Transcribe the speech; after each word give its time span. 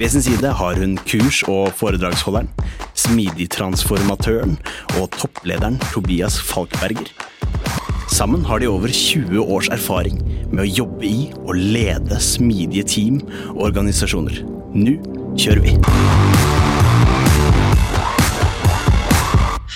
Ved 0.00 0.08
sin 0.08 0.22
side 0.24 0.48
har 0.56 0.78
hun 0.80 0.94
kurs- 1.04 1.42
og 1.44 1.74
foredragsholderen, 1.76 2.46
smidigtransformatøren 2.96 4.54
og 4.96 5.10
topplederen 5.12 5.76
Tobias 5.92 6.38
Falkberger. 6.40 7.10
Sammen 8.08 8.46
har 8.48 8.62
de 8.62 8.70
over 8.70 8.88
20 8.88 9.44
års 9.44 9.68
erfaring 9.68 10.22
med 10.54 10.64
å 10.64 10.70
jobbe 10.78 11.04
i 11.04 11.28
og 11.42 11.52
lede 11.60 12.16
smidige 12.16 12.86
team 12.88 13.20
og 13.50 13.60
organisasjoner. 13.68 14.40
Nå 14.72 14.96
kjører 15.36 15.62
vi! 15.68 15.76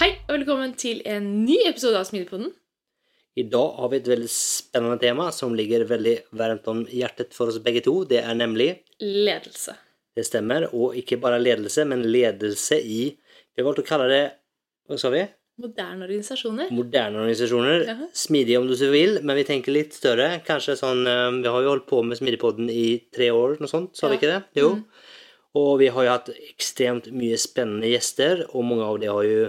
Hei, 0.01 0.13
og 0.25 0.39
velkommen 0.39 0.73
til 0.81 1.05
en 1.05 1.31
ny 1.45 1.67
episode 1.69 2.01
av 2.01 2.09
Smidigpoden. 2.09 2.49
I 3.37 3.45
dag 3.53 3.77
har 3.77 3.93
vi 3.93 4.01
et 4.01 4.15
veldig 4.17 4.33
spennende 4.33 4.97
tema 5.05 5.29
som 5.37 5.53
ligger 5.53 5.85
veldig 5.85 6.23
varmt 6.33 6.73
om 6.73 6.87
hjertet 6.89 7.37
for 7.37 7.53
oss 7.53 7.61
begge 7.61 7.85
to. 7.85 8.01
Det 8.09 8.25
er 8.25 8.41
nemlig 8.41 8.79
Ledelse. 9.05 9.84
Det 10.15 10.27
stemmer. 10.27 10.69
Og 10.73 10.97
ikke 10.99 11.19
bare 11.23 11.41
ledelse, 11.43 11.87
men 11.89 12.05
ledelse 12.07 12.79
i 12.81 13.15
Vi 13.15 13.63
har 13.63 13.69
valgt 13.69 13.83
å 13.85 13.87
kalle 13.87 14.11
det 14.11 14.25
Hva 14.89 14.99
sa 15.01 15.11
vi? 15.15 15.25
Moderne 15.63 16.03
organisasjoner. 16.09 16.71
Moderne 16.75 17.21
organisasjoner. 17.23 17.85
Jaha. 17.87 18.07
Smidige 18.19 18.59
om 18.59 18.67
du 18.67 18.75
så 18.79 18.89
vil, 18.91 19.21
men 19.23 19.39
vi 19.39 19.45
tenker 19.47 19.75
litt 19.75 19.95
større. 19.95 20.41
Kanskje 20.47 20.75
sånn 20.81 21.05
eh, 21.07 21.29
Vi 21.45 21.51
har 21.51 21.63
jo 21.63 21.71
holdt 21.71 21.87
på 21.91 22.01
med 22.03 22.19
Smidigpodden 22.19 22.71
i 22.73 22.87
tre 23.15 23.31
år, 23.31 23.61
noe 23.63 23.71
sånt, 23.71 23.93
sa 23.95 24.11
vi 24.11 24.19
ikke 24.19 24.33
det? 24.33 24.41
Jo. 24.59 24.73
Mm. 24.75 25.13
Og 25.63 25.71
vi 25.79 25.93
har 25.95 26.07
jo 26.07 26.15
hatt 26.17 26.33
ekstremt 26.35 27.07
mye 27.15 27.39
spennende 27.39 27.93
gjester, 27.93 28.43
og 28.51 28.67
mange 28.67 28.89
av 28.89 28.99
de 28.99 29.13
har 29.13 29.29
jo 29.29 29.45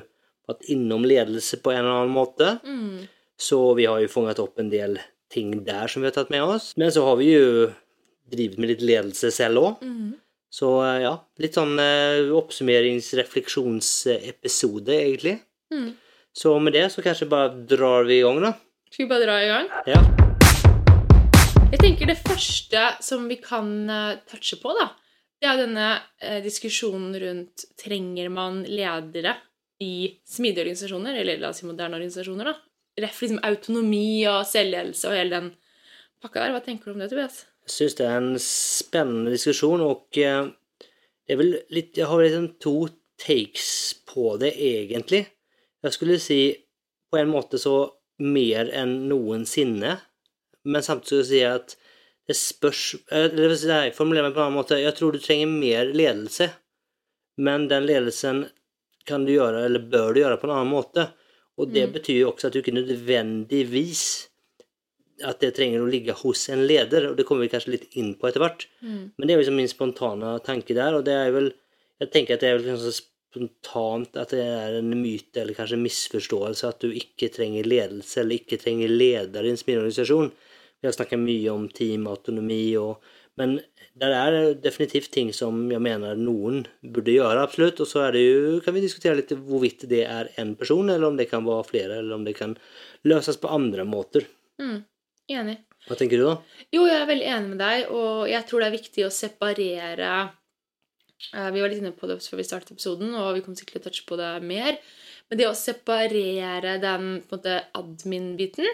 vært 0.46 0.70
innom 0.76 1.08
ledelse 1.10 1.58
på 1.66 1.74
en 1.74 1.82
eller 1.82 2.04
annen 2.04 2.14
måte. 2.14 2.52
Mm. 2.62 3.08
Så 3.42 3.58
vi 3.80 3.88
har 3.90 4.04
jo 4.04 4.12
fanget 4.12 4.42
opp 4.44 4.62
en 4.62 4.70
del 4.70 5.00
ting 5.34 5.64
der 5.66 5.90
som 5.90 6.04
vi 6.04 6.12
har 6.12 6.16
tatt 6.16 6.30
med 6.30 6.46
oss. 6.46 6.76
Men 6.78 6.94
så 6.94 7.02
har 7.08 7.18
vi 7.18 7.32
jo 7.34 7.72
drevet 8.30 8.62
med 8.62 8.76
litt 8.76 8.86
ledelse 8.86 9.34
selv 9.34 9.64
òg. 9.64 9.82
Mm. 9.82 10.14
Så 10.56 10.70
eh, 10.86 11.02
ja, 11.04 11.14
litt 11.44 11.58
sånn 11.58 11.76
oppsummeringsrefleksjonsepisode, 12.40 14.94
egentlig. 14.96 15.36
Mm. 15.74 15.90
Så 16.36 16.60
med 16.60 16.74
det 16.76 16.90
så 16.92 17.02
kanskje 17.04 17.28
bare 17.32 17.54
drar 17.68 18.04
vi 18.08 18.20
i 18.20 18.24
gang, 18.24 18.42
da. 18.44 18.54
Skal 18.92 19.06
vi 19.06 19.10
bare 19.10 19.26
dra 19.26 19.44
i 19.44 19.48
gang? 19.52 19.68
Ja. 19.88 20.02
Jeg 21.74 21.80
tenker 21.82 22.06
det 22.08 22.22
første 22.22 22.82
som 23.04 23.26
vi 23.28 23.36
kan 23.44 23.90
eh, 23.92 24.20
touche 24.32 24.56
på, 24.62 24.72
da, 24.78 24.86
det 25.42 25.48
er 25.50 25.60
denne 25.60 25.88
eh, 26.24 26.40
diskusjonen 26.46 27.18
rundt 27.20 27.66
trenger 27.80 28.30
man 28.32 28.64
ledere 28.64 29.34
i 29.84 30.22
smidige 30.24 30.64
organisasjoner, 30.70 31.14
eller 31.20 31.42
la 31.42 31.50
oss 31.52 31.60
si 31.64 31.68
moderne 31.68 31.98
organisasjoner, 32.00 32.46
da. 32.52 32.56
Ref 33.04 33.18
liksom 33.26 33.44
autonomi 33.44 34.24
og 34.32 34.48
selvledelse 34.48 35.12
og 35.12 35.18
hele 35.20 35.36
den 35.36 35.52
pakka 36.24 36.46
der. 36.46 36.56
Hva 36.56 36.64
tenker 36.64 36.86
du 36.88 36.96
om 36.96 37.04
det, 37.04 37.12
Tobias? 37.12 37.44
Jeg 37.66 37.74
syns 37.74 37.96
det 37.98 38.06
er 38.06 38.18
en 38.22 38.36
spennende 38.42 39.34
diskusjon, 39.34 39.82
og 39.82 40.18
eh, 40.22 40.50
litt 41.74 41.98
Jeg 41.98 42.10
har 42.12 42.22
liksom 42.22 42.52
to 42.62 42.76
takes 43.18 43.96
på 44.06 44.36
det, 44.42 44.52
egentlig. 44.60 45.24
Jeg 45.86 45.96
skulle 45.96 46.20
si 46.22 46.40
på 47.12 47.18
en 47.22 47.32
måte 47.32 47.58
så 47.62 47.78
mer 48.22 48.70
enn 48.76 49.08
noensinne, 49.10 49.96
men 50.66 50.86
samtidig 50.86 51.26
skulle 51.26 51.26
jeg 51.26 51.32
si 51.32 51.42
at 51.50 51.76
det 52.26 52.36
spørs 52.38 52.84
eh, 53.12 53.26
Eller 53.28 53.56
si, 53.58 53.68
nei, 53.70 53.92
formulerer 53.94 54.30
meg 54.30 54.36
på 54.38 54.42
en 54.42 54.48
annen 54.48 54.60
måte. 54.62 54.80
Jeg 54.82 54.96
tror 54.98 55.14
du 55.14 55.20
trenger 55.22 55.50
mer 55.52 55.92
ledelse, 55.94 56.52
men 57.38 57.68
den 57.72 57.86
ledelsen 57.90 58.46
kan 59.06 59.26
du 59.28 59.36
gjøre, 59.36 59.66
eller 59.68 59.84
bør 59.92 60.14
du 60.16 60.22
gjøre, 60.24 60.38
på 60.42 60.48
en 60.50 60.56
annen 60.56 60.72
måte. 60.74 61.10
Og 61.58 61.70
det 61.72 61.86
Mm. 61.88 61.94
betyr 61.94 62.18
jo 62.20 62.32
også 62.32 62.48
at 62.48 62.54
du 62.54 62.60
ikke 62.60 62.74
nødvendigvis 62.76 64.02
at 65.24 65.40
det 65.40 65.54
trenger 65.56 65.84
å 65.84 65.90
ligge 65.90 66.16
hos 66.20 66.48
en 66.52 66.66
leder, 66.68 67.10
og 67.10 67.16
det 67.16 67.26
kommer 67.28 67.46
vi 67.46 67.54
kanskje 67.54 67.76
litt 67.78 68.00
inn 68.00 68.14
på 68.20 68.28
etter 68.28 68.44
hvert. 68.44 68.66
Mm. 68.82 69.04
Men 69.16 69.28
det 69.28 69.36
er 69.36 69.44
liksom 69.44 69.60
min 69.60 69.72
spontane 69.72 70.34
tanke 70.44 70.76
der, 70.76 70.98
og 70.98 71.06
det 71.08 71.16
er 71.20 71.36
vel 71.36 71.54
Jeg 71.96 72.10
tenker 72.12 72.36
at 72.36 72.42
det 72.44 72.50
er 72.50 72.58
vel 72.58 72.74
kanskje 72.74 72.92
spontant 73.36 74.18
at 74.20 74.34
det 74.36 74.42
er 74.44 74.74
en 74.82 74.90
myte 75.00 75.40
eller 75.40 75.56
kanskje 75.56 75.78
en 75.78 75.86
misforståelse 75.86 76.68
at 76.68 76.82
du 76.84 76.90
ikke 76.92 77.30
trenger 77.32 77.64
ledelse 77.68 78.20
eller 78.20 78.42
ikke 78.42 78.60
trenger 78.60 78.92
leder 78.92 79.48
i 79.48 79.54
en 79.54 79.60
smidigorganisasjon. 79.60 80.34
Vi 80.82 80.90
har 80.90 80.96
snakket 80.96 81.24
mye 81.24 81.54
om 81.54 81.70
teamautonomi 81.72 82.64
og 82.82 83.14
Men 83.36 83.58
der 84.00 84.14
er 84.16 84.54
definitivt 84.64 85.10
ting 85.12 85.34
som 85.36 85.66
jeg 85.68 85.82
mener 85.84 86.16
noen 86.16 86.62
burde 86.80 87.12
gjøre, 87.12 87.42
absolutt. 87.44 87.82
Og 87.84 87.90
så 87.90 88.06
er 88.06 88.16
det 88.16 88.22
jo, 88.22 88.62
kan 88.64 88.72
vi 88.76 88.84
diskutere 88.86 89.18
litt 89.20 89.34
hvorvidt 89.36 89.84
det 89.92 90.06
er 90.08 90.30
én 90.40 90.54
person, 90.56 90.88
eller 90.88 91.10
om 91.10 91.18
det 91.20 91.28
kan 91.28 91.44
være 91.44 91.68
flere, 91.68 91.98
eller 92.00 92.16
om 92.16 92.24
det 92.24 92.38
kan 92.38 92.56
løses 93.04 93.36
på 93.36 93.52
andre 93.52 93.84
måter. 93.84 94.24
Mm. 94.62 94.86
Enig. 95.32 95.58
Hva 95.86 95.98
tenker 95.98 96.22
du, 96.22 96.26
da? 96.28 96.64
Jo, 96.74 96.86
jeg 96.90 96.98
er 96.98 97.10
veldig 97.10 97.28
enig 97.30 97.52
med 97.54 97.62
deg, 97.62 97.92
og 97.94 98.26
jeg 98.30 98.46
tror 98.50 98.62
det 98.62 98.68
er 98.68 98.76
viktig 98.76 99.06
å 99.06 99.14
separere 99.14 100.14
eh, 101.34 101.50
Vi 101.54 101.62
var 101.62 101.70
litt 101.72 101.82
inne 101.82 101.94
på 101.98 102.10
det 102.10 102.20
før 102.26 102.42
vi 102.42 102.48
startet 102.48 102.74
episoden, 102.76 103.14
og 103.18 103.36
vi 103.36 103.44
kommer 103.46 103.60
sikkert 103.60 103.78
til 103.78 103.84
å 103.84 103.86
touche 103.90 104.08
på 104.10 104.18
det 104.22 104.32
mer. 104.46 104.80
Men 105.30 105.42
det 105.42 105.48
å 105.50 105.58
separere 105.58 106.78
den 106.82 107.08
på 107.26 107.38
en 107.38 107.40
måte 107.40 107.60
admin-biten 107.78 108.70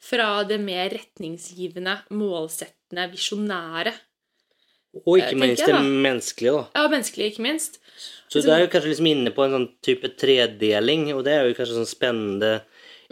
fra 0.00 0.28
det 0.48 0.60
mer 0.62 0.92
retningsgivende, 0.94 1.98
målsettende, 2.16 3.08
visjonære. 3.12 3.92
Og 5.04 5.20
Eh, 5.20 5.28
ikke 5.28 5.38
minst 5.38 5.62
jeg, 5.62 5.70
det 5.70 5.80
menneskelige, 6.06 6.52
da. 6.56 6.80
Ja, 6.80 6.88
menneskelig, 6.90 7.32
ikke 7.32 7.44
minst. 7.44 7.78
Så 8.32 8.40
du 8.42 8.50
er 8.50 8.64
jo 8.64 8.70
kanskje 8.72 8.90
liksom 8.90 9.10
inne 9.10 9.32
på 9.34 9.44
en 9.44 9.54
sånn 9.54 9.68
type 9.84 10.08
tredeling, 10.18 11.10
og 11.14 11.24
det 11.28 11.36
er 11.36 11.46
jo 11.46 11.56
kanskje 11.58 11.76
sånn 11.76 11.88
spennende 11.88 12.52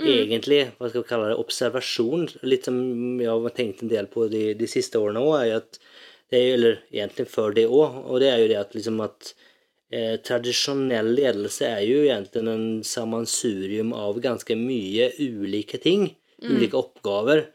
egentlig, 0.06 0.60
hva 0.78 0.88
skal 0.88 1.02
vi 1.02 1.08
kalle 1.08 1.30
det, 1.32 1.38
observasjon. 1.42 2.28
Litt 2.46 2.68
som 2.68 2.78
jeg 3.20 3.28
har 3.28 3.56
tenkt 3.56 3.82
en 3.82 3.90
del 3.90 4.08
på 4.12 4.28
de, 4.32 4.52
de 4.58 4.70
siste 4.70 5.00
årene 5.00 5.22
òg, 5.24 5.34
er 5.40 5.50
jo 5.50 5.58
at 5.62 5.80
det 6.28 6.38
er, 6.38 6.54
Eller 6.54 6.80
egentlig 6.92 7.24
før 7.32 7.54
det 7.56 7.66
òg, 7.66 8.02
og 8.04 8.20
det 8.20 8.28
er 8.28 8.42
jo 8.42 8.48
det 8.50 8.58
at 8.60 8.74
liksom 8.76 8.98
at 9.00 9.30
eh, 9.90 10.16
tradisjonell 10.20 11.14
ledelse 11.16 11.64
er 11.64 11.84
jo 11.88 12.02
egentlig 12.04 12.42
en 12.52 12.66
sammensurium 12.84 13.94
av 13.96 14.20
ganske 14.20 14.56
mye 14.60 15.08
ulike 15.18 15.80
ting, 15.80 16.10
ulike 16.44 16.76
oppgaver. 16.76 17.46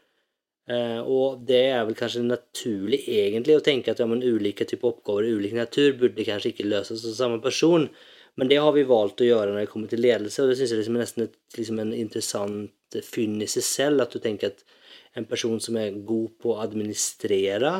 Eh, 0.64 1.00
og 1.06 1.44
det 1.46 1.62
er 1.74 1.84
vel 1.84 1.96
kanskje 1.98 2.24
naturlig 2.24 3.02
egentlig 3.06 3.58
å 3.58 3.62
tenke 3.64 3.92
at 3.92 4.00
ja, 4.00 4.08
men 4.10 4.24
ulike 4.24 4.66
typer 4.66 4.94
oppgaver 4.94 5.28
i 5.28 5.34
ulik 5.36 5.54
natur 5.54 5.94
burde 6.00 6.26
kanskje 6.26 6.54
ikke 6.54 6.66
løses 6.66 7.04
av 7.06 7.14
samme 7.18 7.40
person. 7.44 7.86
Men 8.38 8.50
det 8.50 8.58
har 8.58 8.72
vi 8.74 8.86
valgt 8.88 9.22
å 9.22 9.28
gjøre 9.28 9.52
når 9.52 9.62
det 9.62 9.70
kommer 9.70 9.90
til 9.90 10.02
ledelse, 10.02 10.42
og 10.42 10.50
det 10.50 10.56
syns 10.58 10.72
jeg 10.74 10.80
liksom 10.80 10.96
er 10.98 11.04
nesten 11.04 11.26
et, 11.28 11.36
liksom 11.54 11.82
en 11.82 11.92
interessant 11.94 12.98
funn 13.06 13.36
i 13.44 13.50
seg 13.50 13.66
selv. 13.66 14.02
At 14.02 14.14
du 14.14 14.22
tenker 14.22 14.50
at 14.50 14.64
en 15.18 15.26
person 15.30 15.60
som 15.62 15.78
er 15.78 15.94
god 16.06 16.32
på 16.42 16.54
å 16.54 16.62
administrere, 16.64 17.74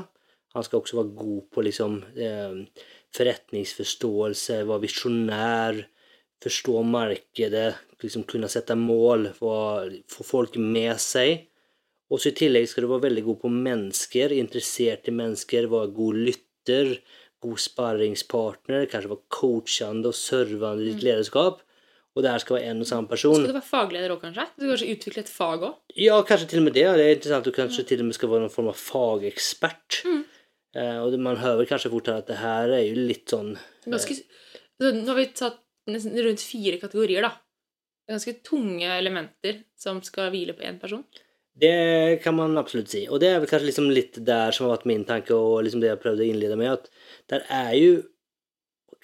han 0.55 0.67
skal 0.67 0.81
også 0.81 1.01
være 1.01 1.17
god 1.19 1.49
på 1.51 1.65
liksom 1.67 1.97
eh, 2.15 2.85
forretningsforståelse, 3.15 4.61
være 4.69 4.85
visjonær, 4.85 5.81
forstå 6.45 6.85
markedet, 6.87 7.73
liksom 8.03 8.27
kunne 8.29 8.51
sette 8.53 8.77
mål, 8.79 9.31
få, 9.39 9.57
folk 10.23 10.59
med 10.61 10.95
seg. 11.03 11.49
Og 12.13 12.21
så 12.21 12.31
i 12.31 12.39
tillegg 12.39 12.69
skal 12.71 12.85
du 12.85 12.93
være 12.93 13.09
veldig 13.09 13.25
god 13.27 13.41
på 13.43 13.51
mennesker, 13.51 14.35
interessert 14.37 15.09
i 15.11 15.15
mennesker, 15.17 15.71
være 15.73 15.95
god 15.97 16.21
lytter, 16.29 16.95
god 17.45 17.61
sparringspartner, 17.63 18.89
kanskje 18.91 19.13
være 19.13 19.33
coachende 19.37 20.11
og 20.11 20.19
servende 20.19 20.85
i 20.85 20.91
ditt 20.91 21.07
lederskap. 21.07 21.63
Og 22.15 22.23
det 22.23 22.31
her 22.31 22.43
skal 22.43 22.57
være 22.57 22.71
en 22.71 22.83
og 22.85 22.87
samme 22.87 23.11
person. 23.11 23.35
Skal 23.41 23.51
du 23.51 23.57
være 23.57 23.67
fagleder 23.67 24.13
òg, 24.15 24.21
kanskje? 24.23 24.45
Du 24.55 24.69
kanskje 24.69 24.93
utvikle 24.95 25.25
et 25.25 25.33
fag 25.33 25.65
òg? 25.67 25.79
Ja, 25.99 26.21
kanskje 26.27 26.53
til 26.53 26.63
og 26.63 26.69
med 26.69 26.77
det. 26.77 26.85
Det 26.87 27.07
er 27.09 27.17
interessant. 27.17 27.49
Du 27.49 27.55
kanskje 27.57 27.85
til 27.89 28.05
og 28.05 28.09
med 28.09 28.17
skal 28.17 28.31
være 28.31 28.45
noen 28.45 28.55
form 28.55 28.71
av 28.71 28.79
fagekspert. 28.79 29.99
Eh, 30.75 30.99
og 31.03 31.17
man 31.23 31.39
hører 31.43 31.67
kanskje 31.71 31.91
fort 31.91 32.11
at 32.11 32.31
det 32.31 32.39
her 32.41 32.71
er 32.75 32.85
jo 32.87 33.03
litt 33.11 33.31
sånn 33.31 33.53
Ganske, 33.87 34.17
så 34.81 34.91
nå 34.91 35.05
har 35.07 35.19
vi 35.21 35.27
tatt 35.37 35.61
nesten 35.91 36.17
rundt 36.25 36.43
fire 36.43 36.81
kategorier, 36.83 37.27
da. 37.27 37.31
ganske 38.11 38.33
tunge 38.47 38.89
elementer 38.97 39.61
som 39.79 40.01
skal 40.03 40.33
hvile 40.33 40.57
på 40.57 40.65
én 40.67 40.81
person. 40.81 41.05
Det 41.61 42.21
kan 42.25 42.35
man 42.35 42.59
absolutt 42.59 42.91
si. 42.91 43.05
Og 43.07 43.21
det 43.23 43.29
er 43.31 43.39
vel 43.39 43.51
kanskje 43.51 43.69
liksom 43.69 43.91
litt 43.95 44.19
der 44.27 44.51
som 44.55 44.67
har 44.67 44.77
vært 44.77 44.89
min 44.91 45.05
tanke, 45.07 45.37
og 45.37 45.63
liksom 45.63 45.83
det 45.83 45.93
jeg 45.93 46.01
prøvde 46.03 46.25
å 46.25 46.31
innlede 46.33 46.57
med, 46.59 46.73
at 46.73 46.91
der 47.31 47.47
er 47.49 47.77
jo 47.79 47.93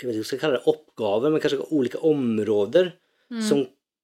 jeg 0.00 0.08
vet 0.08 0.16
ikke 0.16 0.16
om 0.16 0.22
jeg 0.24 0.28
skal 0.30 0.40
kalle 0.40 0.58
det 0.58 0.72
oppgaver, 0.72 1.30
men 1.30 1.42
kanskje 1.42 1.66
ulike 1.76 2.00
områder 2.08 2.94
Mm. 3.30 3.42
som 3.46 3.60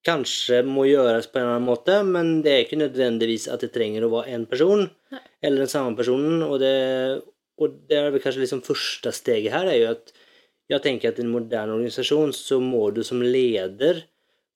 kanskje 0.06 0.60
må 0.62 0.84
gjøres 0.86 1.26
på 1.32 1.40
en 1.40 1.48
annen 1.48 1.66
måte, 1.66 1.96
men 2.06 2.42
det 2.44 2.52
er 2.52 2.60
ikke 2.62 2.78
nødvendigvis 2.78 3.48
at 3.50 3.64
det 3.64 3.72
trenger 3.74 4.04
å 4.06 4.10
være 4.12 4.36
én 4.36 4.44
person 4.46 4.84
Nei. 5.10 5.20
eller 5.42 5.64
den 5.64 5.72
samme 5.72 5.96
personen. 5.98 6.44
Og 6.46 6.60
det, 6.62 7.22
og 7.58 7.74
det 7.90 7.98
er 7.98 8.12
vel 8.14 8.22
kanskje 8.22 8.44
liksom 8.44 8.62
første 8.62 9.10
steget 9.10 9.50
her, 9.50 9.66
er 9.66 9.80
jo 9.80 9.88
at 9.96 10.12
jeg 10.70 10.84
tenker 10.84 11.10
at 11.10 11.18
i 11.18 11.24
en 11.26 11.32
moderne 11.34 11.74
organisasjon 11.74 12.30
så 12.38 12.60
må 12.62 12.84
du 12.94 13.02
som 13.02 13.18
leder 13.22 14.04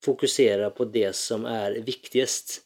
fokusere 0.06 0.70
på 0.76 0.86
det 0.94 1.10
som 1.18 1.42
er 1.50 1.80
viktigst. 1.82 2.60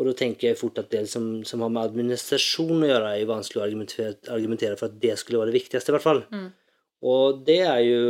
Og 0.00 0.06
da 0.08 0.14
tenker 0.16 0.48
jeg 0.48 0.56
fort 0.56 0.78
at 0.80 0.88
det 0.88 1.02
som, 1.12 1.26
som 1.44 1.60
har 1.60 1.72
med 1.72 1.90
administrasjon 1.90 2.86
å 2.86 2.88
gjøre, 2.88 3.08
er 3.10 3.18
jo 3.20 3.32
vanskelig 3.34 3.60
å 3.60 3.64
argumentere, 3.66 4.14
argumentere 4.32 4.78
for 4.80 4.88
at 4.88 4.96
det 5.02 5.18
skulle 5.20 5.42
være 5.42 5.52
det 5.52 5.58
viktigste, 5.58 5.92
i 5.92 5.96
hvert 5.96 6.06
fall. 6.06 6.22
Mm. 6.32 6.46
Og 7.10 7.42
det 7.46 7.60
er 7.64 7.80
jo 7.80 8.00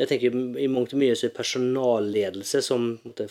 Jeg 0.00 0.08
tenker 0.10 0.34
i 0.60 0.66
mangt 0.68 0.92
og 0.92 0.98
mye 1.00 1.14
så 1.16 1.28
er 1.28 1.36
personalledelse 1.36 2.60
som 2.66 2.88
måte, 3.04 3.28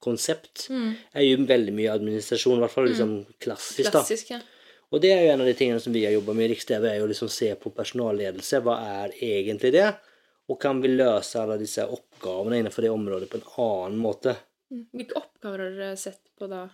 konsept 0.00 0.68
Mm. 0.70 0.94
er 1.12 1.22
jo 1.26 1.42
veldig 1.44 1.74
mye 1.74 1.92
administrasjon, 1.92 2.56
i 2.56 2.62
hvert 2.64 2.72
fall 2.72 2.88
liksom 2.88 3.12
klassisk. 3.42 3.90
Klassisk, 3.90 4.30
ja. 4.30 4.40
Og 4.88 5.02
det 5.02 5.10
er 5.12 5.26
jo 5.26 5.32
en 5.34 5.42
av 5.44 5.46
de 5.50 5.54
tingene 5.58 5.80
som 5.80 5.92
vi 5.92 6.06
har 6.06 6.14
jobba 6.14 6.32
med 6.32 6.46
i 6.46 6.54
Riks-TV, 6.54 6.86
er 6.88 7.00
jo 7.02 7.10
liksom 7.10 7.28
se 7.28 7.50
på 7.60 7.74
personalledelse. 7.76 8.62
Hva 8.64 8.78
er 9.02 9.12
egentlig 9.20 9.74
det? 9.74 9.90
Og 10.48 10.58
kan 10.60 10.80
vi 10.80 10.88
løse 10.88 11.42
alle 11.42 11.58
disse 11.60 11.84
oppgavene 11.84 12.62
innenfor 12.62 12.86
det 12.86 12.90
området 12.94 13.28
på 13.28 13.36
en 13.36 13.48
annen 13.66 13.98
måte? 14.00 14.36
Mm. 14.72 14.86
Hvilke 14.96 15.20
oppgaver 15.20 15.58
har 15.58 15.76
dere 15.76 15.96
sett 16.00 16.22
på 16.38 16.48
da? 16.48 16.68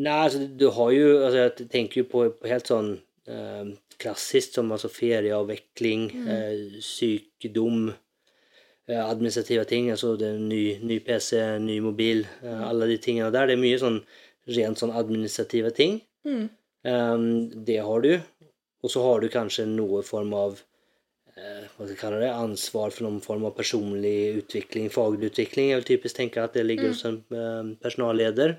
Nei, 0.00 0.18
altså 0.24 0.46
du 0.46 0.70
har 0.72 0.92
jo 0.96 1.08
altså, 1.18 1.38
Jeg 1.42 1.68
tenker 1.72 2.00
jo 2.00 2.08
på, 2.08 2.22
på 2.40 2.48
helt 2.48 2.70
sånn 2.70 2.94
eh, 3.28 3.72
klassisk 4.02 4.56
som 4.56 4.72
altså 4.74 4.88
ferieavvikling, 4.90 6.06
eh, 6.32 6.78
sykdom, 6.82 7.90
eh, 8.88 9.02
administrative 9.02 9.66
ting. 9.68 9.90
Altså 9.92 10.14
det 10.18 10.32
er 10.32 10.40
ny, 10.40 10.62
ny 10.82 10.98
PC, 11.04 11.38
ny 11.62 11.78
mobil, 11.84 12.24
eh, 12.42 12.64
alle 12.68 12.88
de 12.90 12.98
tingene 13.04 13.30
der. 13.34 13.50
Det 13.50 13.58
er 13.58 13.62
mye 13.62 13.82
sånn 13.82 14.00
rent 14.56 14.82
sånn 14.82 14.94
administrative 14.96 15.70
ting. 15.76 16.00
Mm. 16.26 16.48
Ehm, 16.84 17.64
det 17.64 17.78
har 17.84 18.02
du. 18.02 18.12
Og 18.82 18.90
så 18.90 19.02
har 19.06 19.22
du 19.22 19.30
kanskje 19.30 19.68
noe 19.70 20.02
form 20.02 20.32
av 20.34 20.58
eh, 21.36 21.68
det, 21.78 22.32
ansvar 22.32 22.90
for 22.90 23.06
noen 23.06 23.20
form 23.22 23.46
av 23.46 23.54
personlig 23.56 24.42
utvikling, 24.42 24.90
faglig 24.90 25.30
utvikling. 25.30 25.70
Jeg 25.70 25.82
vil 25.82 25.90
typisk 25.92 26.18
tenke 26.18 26.42
at 26.42 26.58
det 26.58 26.66
ligger 26.66 26.90
hos 26.90 27.04
en 27.06 27.22
eh, 27.30 27.76
personalleder. 27.82 28.58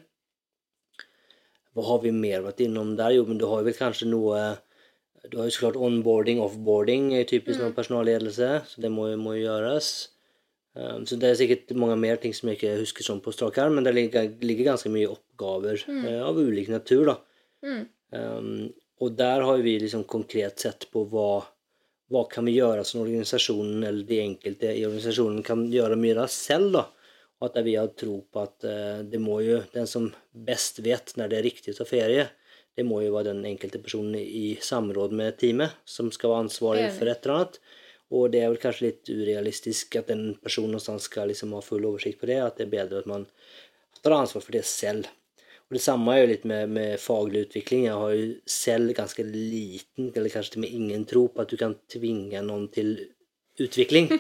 Hva 1.74 1.86
har 1.88 2.04
vi 2.04 2.14
mer 2.16 2.44
vært 2.46 2.62
innom 2.66 2.94
der? 3.00 3.16
Jo, 3.18 3.26
men 3.28 3.40
du 3.42 3.48
har 3.50 3.66
vel 3.66 3.76
kanskje 3.78 4.10
noe 4.12 4.44
Du 5.32 5.38
har 5.40 5.48
jo 5.48 5.54
så 5.56 5.64
klart 5.64 5.80
onboarding, 5.80 6.42
offboarding, 6.44 7.14
er 7.16 7.24
typisk 7.24 7.62
mm. 7.62 7.76
personalledelse, 7.78 8.50
så 8.68 8.82
det 8.84 8.90
må 8.92 9.08
jo 9.08 9.22
må 9.22 9.38
gjøres. 9.38 9.94
Um, 10.76 11.06
så 11.08 11.16
det 11.22 11.30
er 11.30 11.38
sikkert 11.40 11.72
mange 11.80 11.96
mer 12.02 12.18
ting 12.20 12.34
som 12.36 12.50
jeg 12.50 12.58
ikke 12.58 12.74
husker 12.82 13.06
sånn 13.08 13.22
på 13.24 13.32
strak 13.32 13.60
arm, 13.62 13.78
men 13.78 13.88
det 13.88 13.94
ligger, 13.96 14.32
ligger 14.44 14.74
ganske 14.74 14.92
mye 14.92 15.12
oppgaver 15.14 15.80
eh, 15.80 16.20
av 16.20 16.40
ulik 16.42 16.68
natur, 16.74 17.14
da. 17.14 17.16
Mm. 17.64 17.84
Um, 18.14 18.50
og 19.04 19.16
der 19.20 19.46
har 19.48 19.62
vi 19.64 19.78
liksom 19.82 20.04
konkret 20.10 20.64
sett 20.64 20.88
på 20.92 21.06
hva, 21.12 21.44
hva 22.12 22.26
kan 22.32 22.48
vi 22.48 22.58
gjøre 22.58 22.84
som 22.88 23.04
organisasjonen 23.04 23.84
eller 23.84 24.04
de 24.08 24.20
enkelte 24.24 24.74
i 24.74 24.84
organisasjonen 24.88 25.44
kan 25.46 25.66
gjøre 25.72 25.98
mye 26.00 26.18
av 26.24 26.32
selv. 26.32 26.76
da. 26.76 26.84
Og 27.42 27.50
at 27.50 27.64
vi 27.66 27.76
har 27.76 27.90
tro 28.00 28.20
på 28.32 28.44
at 28.44 28.68
eh, 28.70 29.00
det 29.10 29.22
må 29.22 29.42
jo, 29.44 29.60
den 29.74 29.90
som 29.90 30.12
best 30.34 30.82
vet 30.84 31.14
når 31.20 31.32
det 31.32 31.40
er 31.40 31.48
riktig 31.48 31.74
å 31.74 31.80
ta 31.82 31.88
ferie, 31.88 32.28
det 32.74 32.86
må 32.88 33.04
jo 33.04 33.14
være 33.14 33.32
den 33.32 33.46
enkelte 33.46 33.82
personen 33.84 34.18
i 34.18 34.58
samråd 34.62 35.14
med 35.14 35.38
teamet 35.42 35.76
som 35.86 36.10
skal 36.14 36.32
være 36.32 36.46
ansvarlig 36.48 36.88
for 36.96 37.10
et 37.10 37.26
eller 37.26 37.36
annet. 37.36 37.60
Og 38.14 38.30
det 38.34 38.42
er 38.42 38.50
vel 38.52 38.62
kanskje 38.62 38.88
litt 38.88 39.10
urealistisk 39.10 39.98
at 39.98 40.10
en 40.14 40.34
person 40.42 40.70
någonstans 40.70 41.06
skal 41.10 41.30
liksom 41.30 41.54
ha 41.58 41.62
full 41.66 41.86
oversikt 41.90 42.22
på 42.22 42.30
det, 42.30 42.40
at 42.42 42.58
det 42.58 42.68
er 42.68 42.74
bedre 42.74 43.02
at 43.02 43.10
man 43.10 43.28
tar 44.02 44.18
ansvar 44.18 44.44
for 44.46 44.58
det 44.58 44.66
selv. 44.70 45.10
Og 45.70 45.78
det 45.78 45.82
samme 45.82 46.14
er 46.14 46.22
jo 46.22 46.32
litt 46.34 46.44
med, 46.50 46.70
med 46.76 47.02
faglig 47.02 47.48
utvikling. 47.48 47.88
Jeg 47.88 47.98
har 47.98 48.14
jo 48.14 48.26
selv 48.50 48.94
ganske 48.98 49.26
liten, 49.26 50.12
eller 50.12 50.34
kanskje 50.34 50.56
til 50.56 50.62
og 50.62 50.66
med 50.66 50.76
ingen 50.78 51.06
tro 51.10 51.24
på 51.34 51.42
at 51.42 51.54
du 51.54 51.58
kan 51.62 51.78
tvinge 51.90 52.42
noen 52.46 52.68
til 52.74 52.96
utvikling. 53.62 54.12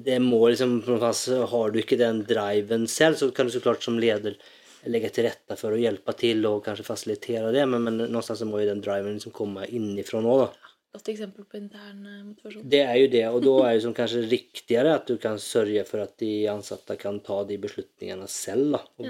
Det 0.00 0.16
må 0.24 0.38
liksom, 0.48 0.78
Har 0.82 1.70
du 1.70 1.78
ikke 1.78 1.98
den 2.00 2.22
driven 2.24 2.86
selv, 2.88 3.18
så 3.20 3.28
kan 3.36 3.46
du 3.46 3.52
så 3.52 3.60
klart 3.60 3.84
som 3.84 3.98
leder 4.00 4.38
legge 4.86 5.10
til 5.12 5.24
rette 5.28 5.56
for 5.60 5.74
å 5.76 5.80
hjelpe 5.80 6.14
til 6.16 6.44
og 6.48 6.62
kanskje 6.64 6.84
fasilitere 6.86 7.52
det, 7.52 7.66
men, 7.68 7.82
men 7.84 7.98
någonstans 8.06 8.38
så 8.40 8.46
må 8.48 8.60
jo 8.62 8.70
den 8.70 8.80
driven 8.80 9.16
liksom 9.18 9.32
komme 9.36 9.66
innifra 9.68 10.20
nå. 10.24 10.36
da. 10.40 10.50
Godt 10.96 11.08
eksempel 11.12 11.44
på 11.46 11.58
intern 11.60 12.00
eh, 12.06 12.22
motivasjon. 12.26 12.64
Det 12.72 12.80
er 12.82 12.96
jo 12.98 13.08
det, 13.12 13.24
og 13.30 13.42
da 13.44 13.56
er 13.68 13.76
det 13.78 13.92
kanskje 13.94 14.22
riktigere 14.30 14.94
at 14.96 15.06
du 15.06 15.18
kan 15.22 15.36
sørge 15.38 15.84
for 15.86 16.02
at 16.02 16.16
de 16.18 16.32
ansatte 16.50 16.96
kan 16.98 17.20
ta 17.22 17.44
de 17.46 17.58
beslutningene 17.62 18.26
selv. 18.28 18.72
da. 18.74 18.80
Og, 18.98 19.06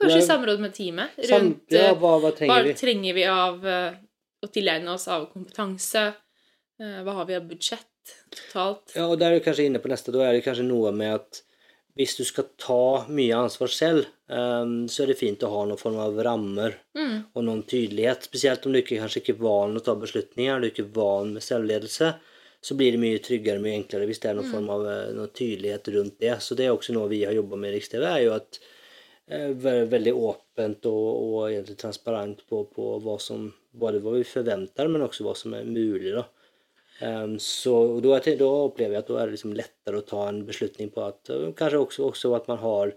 Kanskje 0.00 0.16
i 0.16 0.20
det 0.20 0.22
er- 0.22 0.30
samråd 0.30 0.60
med 0.64 0.72
teamet 0.74 1.18
Sam- 1.28 1.34
rundt 1.50 1.70
ja, 1.76 1.90
eh, 1.90 1.94
hva, 2.00 2.14
hva 2.16 2.30
hva 2.30 2.32
trenger 2.38 2.64
vi? 2.64 2.72
trenger 2.80 3.14
vi 3.14 3.24
av 3.28 3.66
eh, 3.66 3.92
å 4.42 4.48
tilegne 4.50 4.94
oss 4.94 5.08
av 5.08 5.28
kompetanse? 5.34 6.14
Eh, 6.80 7.02
Hva 7.04 7.12
har 7.20 7.26
vi 7.28 7.34
av 7.36 7.44
budsjett 7.46 8.16
totalt? 8.32 8.94
Ja, 8.96 9.04
og 9.06 9.18
der 9.20 9.32
er 9.32 9.38
du 9.38 9.44
kanskje 9.44 9.66
inne 9.68 9.78
på 9.84 9.88
neste. 9.92 10.10
Da 10.14 10.24
er 10.26 10.32
det 10.32 10.44
kanskje 10.46 10.64
noe 10.66 10.90
med 10.96 11.14
at 11.20 11.42
hvis 11.94 12.16
du 12.16 12.24
skal 12.24 12.48
ta 12.56 13.04
mye 13.12 13.36
ansvar 13.36 13.68
selv, 13.68 14.06
eh, 14.08 14.21
så 14.88 15.02
er 15.04 15.10
det 15.12 15.18
fint 15.20 15.42
å 15.44 15.50
ha 15.52 15.62
noen 15.68 15.80
form 15.80 15.98
av 16.00 16.16
rammer 16.24 16.78
Mm. 16.96 17.24
og 17.34 17.44
noen 17.44 17.62
tydelighet. 17.68 18.22
Spesielt 18.28 18.64
om 18.66 18.72
du 18.72 18.78
ikke, 18.80 18.98
kanskje 19.00 19.20
ikke 19.22 19.34
er 19.34 19.42
van 19.44 19.76
å 19.76 19.82
ta 19.84 19.94
beslutninger, 19.98 20.60
du 20.60 20.66
er 20.66 20.72
ikke 20.72 20.94
van 20.96 21.32
med 21.34 21.42
selvledelse, 21.44 22.14
så 22.62 22.76
blir 22.78 22.92
det 22.94 23.00
mye 23.02 23.18
tryggere, 23.18 23.60
mye 23.60 23.78
enklere 23.80 24.06
hvis 24.06 24.20
det 24.22 24.30
er 24.30 24.36
noen 24.38 24.50
form 24.52 24.68
av 24.70 24.86
eh, 24.86 25.12
noen 25.16 25.32
tydelighet 25.34 25.88
rundt 25.96 26.18
det. 26.22 26.36
Så 26.40 26.54
det 26.56 26.66
er 26.68 26.72
også 26.76 26.94
noe 26.94 27.10
vi 27.10 27.24
har 27.24 27.34
jobba 27.34 27.56
med 27.58 27.72
i 27.72 27.76
Riks-TV, 27.76 28.04
er 28.06 28.22
jo 28.22 28.36
at 28.36 28.60
eh, 29.26 29.48
være 29.50 29.88
veldig 29.90 30.14
åpent 30.14 30.86
og, 30.86 31.08
og 31.24 31.50
egentlig 31.50 31.76
transparent 31.80 32.44
på, 32.48 32.62
på 32.72 32.92
hva 33.02 33.18
som 33.20 33.48
både 33.72 34.00
hva 34.04 34.14
vi 34.14 34.22
forventer, 34.28 34.88
men 34.88 35.02
også 35.08 35.26
hva 35.26 35.34
som 35.36 35.54
er 35.58 35.64
mulig. 35.66 36.12
da. 36.14 36.24
Ehm, 37.02 37.38
så 37.42 37.74
da, 38.04 38.14
er 38.20 38.42
opplever 38.46 38.94
jeg 38.94 39.02
at 39.02 39.08
da 39.10 39.18
er 39.18 39.26
det 39.26 39.34
liksom 39.34 39.56
lettere 39.58 39.98
å 39.98 40.06
ta 40.06 40.26
en 40.28 40.42
beslutning 40.46 40.92
på 40.94 41.02
at 41.02 41.32
eh, 41.34 41.48
Kanskje 41.58 41.80
også, 41.82 42.04
også 42.12 42.30
at 42.38 42.46
man 42.50 42.60
har 42.62 42.92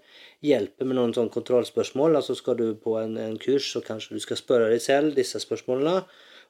hjelper 0.45 0.85
med 0.85 0.99
noen 0.99 1.15
sånn 1.15 1.31
kontrollspørsmål. 1.33 2.19
Altså 2.19 2.35
skal 2.37 2.59
du 2.59 2.67
på 2.81 2.99
en, 3.01 3.17
en 3.17 3.39
kurs, 3.41 3.71
så 3.73 3.81
kanskje 3.85 4.19
du 4.19 4.21
skal 4.23 4.39
spørre 4.41 4.69
deg 4.73 4.83
selv 4.83 5.17
disse 5.17 5.41
spørsmålene. 5.41 6.03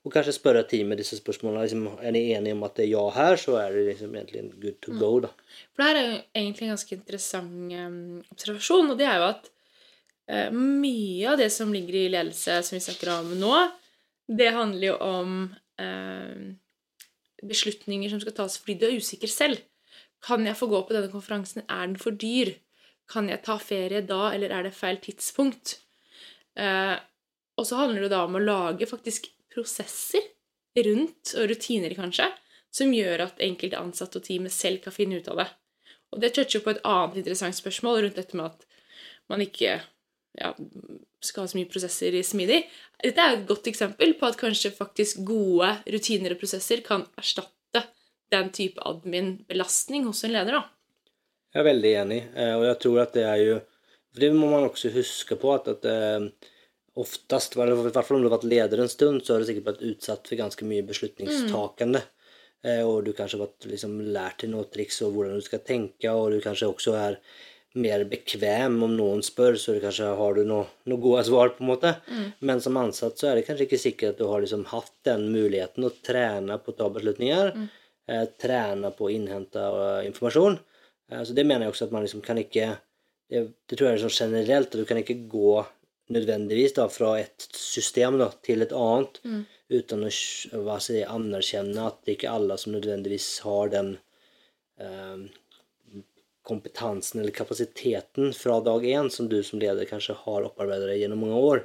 Og 0.06 0.14
kanskje 0.14 0.36
spørre 0.36 0.66
teamet 0.70 1.00
disse 1.00 1.18
spørsmålene. 1.22 1.64
Liksom, 1.64 1.88
er 2.04 2.14
ni 2.14 2.26
enige 2.36 2.58
om 2.58 2.68
at 2.68 2.76
det 2.78 2.86
er 2.90 2.92
ja 2.92 3.06
her, 3.16 3.40
så 3.42 3.56
er 3.62 3.72
det 3.74 3.88
liksom 3.94 4.20
egentlig 4.20 4.44
good 4.66 4.82
to 4.84 4.98
go, 5.00 5.14
da. 5.24 5.32
For 5.72 5.82
det 5.82 5.88
her 5.88 6.02
er 6.02 6.10
jo 6.10 6.20
egentlig 6.42 6.68
en 6.68 6.76
ganske 6.76 7.00
interessant 7.00 7.80
eh, 7.80 7.96
observasjon, 8.36 8.92
og 8.92 9.00
det 9.00 9.08
er 9.10 9.22
jo 9.22 9.32
at 9.32 9.50
uh, 10.28 10.60
mye 10.60 11.32
av 11.32 11.40
det 11.40 11.50
som 11.56 11.74
ligger 11.74 12.04
i 12.04 12.12
ledelse, 12.18 12.60
som 12.68 12.76
vi 12.76 12.84
snakker 12.84 13.16
om 13.16 13.34
nå, 13.40 13.56
det 14.28 14.52
handler 14.54 14.88
jo 14.92 14.94
om 15.06 15.34
eh, 15.82 16.46
beslutninger 17.44 18.12
som 18.12 18.22
skal 18.24 18.36
tas 18.38 18.60
fordi 18.62 18.78
du 18.80 18.86
er 18.88 19.00
usikker 19.00 19.32
selv. 19.32 19.64
Kan 20.26 20.46
jeg 20.48 20.58
få 20.58 20.70
gå 20.72 20.82
på 20.86 20.96
denne 20.96 21.12
konferansen? 21.12 21.66
Er 21.70 21.88
den 21.88 22.00
for 22.02 22.16
dyr? 22.16 22.56
Kan 23.12 23.30
jeg 23.30 23.44
ta 23.46 23.58
ferie 23.62 24.02
da, 24.06 24.32
eller 24.34 24.54
er 24.54 24.66
det 24.66 24.78
feil 24.78 24.98
tidspunkt? 25.04 25.80
Eh, 26.58 26.96
og 27.56 27.68
så 27.68 27.82
handler 27.84 28.06
det 28.06 28.14
da 28.16 28.24
om 28.26 28.38
å 28.38 28.42
lage 28.42 28.88
faktisk 28.90 29.30
prosesser 29.54 30.24
rundt, 30.86 31.36
og 31.38 31.52
rutiner 31.52 31.94
kanskje, 31.96 32.28
som 32.74 32.92
gjør 32.92 33.28
at 33.30 33.44
enkelte 33.44 33.80
ansatte 33.80 34.20
og 34.20 34.26
teamet 34.26 34.52
selv 34.52 34.82
kan 34.84 34.96
finne 34.96 35.22
ut 35.22 35.30
av 35.32 35.44
det. 35.44 35.48
Og 36.12 36.24
det 36.24 36.34
toucher 36.36 36.64
på 36.64 36.74
et 36.74 36.82
annet 36.88 37.22
interessant 37.22 37.56
spørsmål 37.56 38.02
rundt 38.04 38.20
dette 38.20 38.36
med 38.40 38.50
at 38.50 38.66
man 39.32 39.44
ikke 39.44 39.78
ja, 40.40 40.54
skal 41.24 41.46
ha 41.46 41.52
så 41.52 41.58
mye 41.60 41.70
prosesser 41.72 42.16
i 42.16 42.24
smidig. 42.26 42.62
Dette 43.04 43.22
er 43.22 43.38
et 43.38 43.48
godt 43.50 43.70
eksempel 43.72 44.16
på 44.20 44.30
at 44.30 44.40
kanskje 44.40 44.74
faktisk 44.76 45.24
gode 45.28 45.72
rutiner 45.92 46.36
og 46.36 46.42
prosesser 46.42 46.84
kan 46.86 47.06
erstatte 47.20 47.84
den 48.34 48.50
type 48.56 48.82
admin-belastning 48.86 50.08
hos 50.08 50.24
en 50.26 50.36
leder. 50.36 50.60
da. 50.60 50.64
Jeg 51.56 51.62
er 51.62 51.70
veldig 51.70 51.94
enig, 52.02 52.20
eh, 52.36 52.54
og 52.58 52.66
jeg 52.68 52.80
tror 52.84 53.02
at 53.06 53.16
det 53.16 53.24
er 53.24 53.40
jo 53.44 53.62
For 54.16 54.24
det 54.24 54.32
må 54.32 54.48
man 54.48 54.64
også 54.64 54.94
huske 54.96 55.36
på 55.36 55.50
at, 55.52 55.66
at 55.68 55.86
eh, 55.92 56.30
oftest, 56.96 57.58
i 57.58 57.60
hvert 57.60 58.06
fall 58.08 58.16
om 58.16 58.22
du 58.24 58.30
har 58.30 58.38
vært 58.38 58.48
leder 58.48 58.80
en 58.80 58.88
stund, 58.88 59.26
så 59.26 59.34
har 59.34 59.42
du 59.44 59.48
sikkert 59.50 59.74
vært 59.74 59.84
utsatt 59.84 60.30
for 60.30 60.40
ganske 60.40 60.68
mye 60.68 60.86
beslutningstakende. 60.88 62.00
Mm. 62.00 62.86
Og 62.88 63.04
du 63.04 63.12
kanskje 63.12 63.36
har 63.36 63.44
vært 63.44 63.68
liksom, 63.68 63.98
lært 64.16 64.40
til 64.42 64.54
noe 64.54 64.70
triks 64.72 65.02
og 65.04 65.12
hvordan 65.18 65.36
du 65.36 65.44
skal 65.44 65.62
tenke, 65.68 66.08
og 66.16 66.32
du 66.32 66.40
kanskje 66.42 66.70
også 66.72 66.96
er 66.98 67.20
mer 67.76 68.06
bekvem 68.08 68.78
om 68.86 68.94
noen 68.96 69.24
spør, 69.26 69.58
så 69.60 69.76
kanskje 69.84 70.12
har 70.20 70.38
du 70.38 70.44
noe, 70.48 70.68
noe 70.90 71.02
gode 71.04 71.26
svar, 71.28 71.54
på 71.56 71.64
en 71.64 71.72
måte. 71.74 71.96
Men 72.40 72.62
som 72.64 72.78
ansatt 72.80 73.20
så 73.20 73.30
er 73.30 73.40
det 73.40 73.48
kanskje 73.48 73.68
ikke 73.68 73.82
sikkert 73.82 74.16
at 74.16 74.22
du 74.22 74.30
har 74.32 74.44
liksom 74.44 74.66
hatt 74.72 74.94
den 75.08 75.28
muligheten 75.34 75.88
å 75.88 75.94
trene 76.06 76.58
på 76.62 76.72
å 76.72 76.78
ta 76.80 76.90
beslutninger, 76.96 77.52
eh, 78.08 78.26
trene 78.42 78.92
på 78.96 79.08
å 79.08 79.14
innhente 79.14 79.60
uh, 79.60 80.06
informasjon. 80.08 80.60
Eh, 81.12 81.24
så 81.24 81.36
det 81.36 81.46
mener 81.46 81.66
jeg 81.66 81.76
også 81.76 81.90
at 81.90 81.96
man 81.96 82.06
liksom 82.06 82.24
kan 82.26 82.40
ikke 82.42 82.76
det, 83.32 83.48
det 83.66 83.78
tror 83.78 83.90
jeg 83.90 83.98
er 83.98 84.04
sånn 84.06 84.20
generelt, 84.30 84.72
at 84.72 84.82
du 84.82 84.88
kan 84.88 85.02
ikke 85.02 85.24
gå 85.30 85.58
nødvendigvis 86.14 86.76
da 86.78 86.86
fra 86.94 87.16
et 87.18 87.48
system 87.58 88.20
da, 88.22 88.30
til 88.46 88.62
et 88.62 88.74
annet 88.76 89.18
uten 89.74 90.06
å 90.06 90.12
hva 90.62 90.78
si, 90.84 91.00
anerkjenne 91.02 91.88
at 91.90 92.04
det 92.06 92.20
ikke 92.20 92.34
alle 92.36 92.58
som 92.62 92.76
nødvendigvis 92.76 93.30
har 93.48 93.72
den 93.74 93.96
eh, 94.78 95.26
kompetansen 96.46 97.22
eller 97.22 97.36
kapasiteten 97.36 98.34
fra 98.38 98.60
dag 98.64 98.86
én 98.86 99.10
som 99.14 99.30
du 99.30 99.42
som 99.44 99.60
leder 99.62 99.90
kanskje 99.90 100.18
har 100.26 100.46
opparbeidet 100.48 100.92
deg 100.92 101.04
gjennom 101.04 101.24
mange 101.26 101.42
år. 101.52 101.64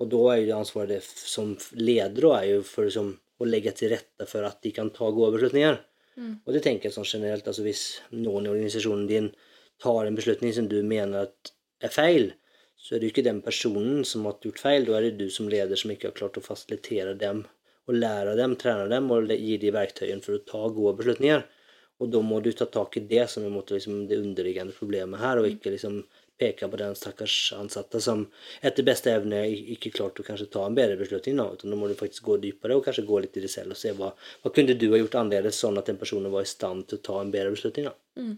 Og 0.00 0.08
da 0.12 0.20
er 0.32 0.42
jo 0.42 0.58
ansvaret 0.58 0.92
det 0.94 1.02
som 1.04 1.56
leder 1.74 2.28
er 2.36 2.44
jo 2.50 2.60
for 2.66 2.86
liksom, 2.86 3.14
å 3.42 3.48
legge 3.48 3.72
til 3.74 3.90
rette 3.94 4.28
for 4.30 4.46
at 4.46 4.60
de 4.62 4.70
kan 4.76 4.92
ta 4.94 5.08
gode 5.10 5.32
beslutninger. 5.36 5.80
Og 6.44 6.52
det 6.54 6.62
tenker 6.62 6.88
jeg 6.88 6.94
sånn 6.94 7.08
generelt, 7.08 7.46
altså 7.48 7.64
hvis 7.64 7.82
noen 8.12 8.46
i 8.46 8.52
organisasjonen 8.52 9.08
din 9.08 9.32
tar 9.82 10.06
en 10.06 10.18
beslutning 10.18 10.52
som 10.54 10.68
du 10.68 10.78
mener 10.86 11.32
er 11.82 11.90
feil, 11.90 12.34
så 12.76 12.94
er 12.94 13.00
det 13.00 13.08
jo 13.08 13.14
ikke 13.14 13.26
den 13.26 13.40
personen 13.42 14.04
som 14.04 14.26
har 14.26 14.38
gjort 14.42 14.60
feil, 14.60 14.84
da 14.86 14.98
er 14.98 15.08
det 15.08 15.18
du 15.22 15.30
som 15.30 15.48
leder 15.48 15.78
som 15.78 15.90
ikke 15.90 16.10
har 16.10 16.18
klart 16.18 16.38
å 16.38 16.44
fasilitere 16.44 17.14
dem 17.18 17.44
og 17.88 17.98
lære 17.98 18.36
dem, 18.38 18.54
trene 18.58 18.88
dem 18.90 19.10
og 19.10 19.30
gi 19.32 19.56
de 19.62 19.72
verktøyene 19.74 20.22
for 20.22 20.36
å 20.36 20.44
ta 20.46 20.62
gode 20.68 20.98
beslutninger. 21.00 21.42
Og 22.02 22.10
da 22.10 22.20
må 22.24 22.40
du 22.42 22.50
ta 22.56 22.66
tak 22.66 22.98
i 22.98 23.04
det 23.06 23.28
som 23.30 23.46
måte, 23.54 23.76
liksom, 23.76 24.04
det 24.10 24.18
underliggende 24.18 24.74
problemet 24.74 25.22
her, 25.22 25.38
og 25.38 25.48
ikke 25.48 25.74
liksom 25.76 26.02
peke 26.42 26.68
på 26.68 26.78
den 26.80 26.94
stakkars 26.98 27.34
ansatte 27.56 28.00
som 28.02 28.24
etter 28.64 28.86
beste 28.86 29.12
evne 29.12 29.44
ikke 29.74 29.92
klarte 29.94 30.24
å 30.24 30.26
kanskje 30.26 30.48
ta 30.52 30.64
en 30.66 30.76
bedre 30.76 30.96
beslutning. 31.00 31.38
Da, 31.38 31.50
utan 31.54 31.72
da 31.72 31.78
må 31.78 31.90
du 31.90 31.98
faktisk 31.98 32.26
gå 32.28 32.38
dypere 32.42 32.78
og 32.78 32.86
kanskje 32.86 33.06
gå 33.08 33.20
litt 33.22 33.36
i 33.38 33.44
det 33.44 33.50
selv 33.52 33.76
og 33.76 33.78
se 33.80 33.92
hva, 33.98 34.12
hva 34.42 34.54
kunne 34.54 34.76
du 34.78 34.88
ha 34.92 35.02
gjort 35.02 35.18
annerledes 35.20 35.60
sånn 35.62 35.78
at 35.78 35.90
den 35.90 36.00
personen 36.00 36.32
var 36.34 36.46
i 36.46 36.50
stand 36.50 36.88
til 36.88 36.98
å 36.98 37.04
ta 37.10 37.20
en 37.20 37.30
bedre 37.34 37.52
beslutning. 37.54 37.90
Da. 37.90 37.94
Mm. 38.22 38.32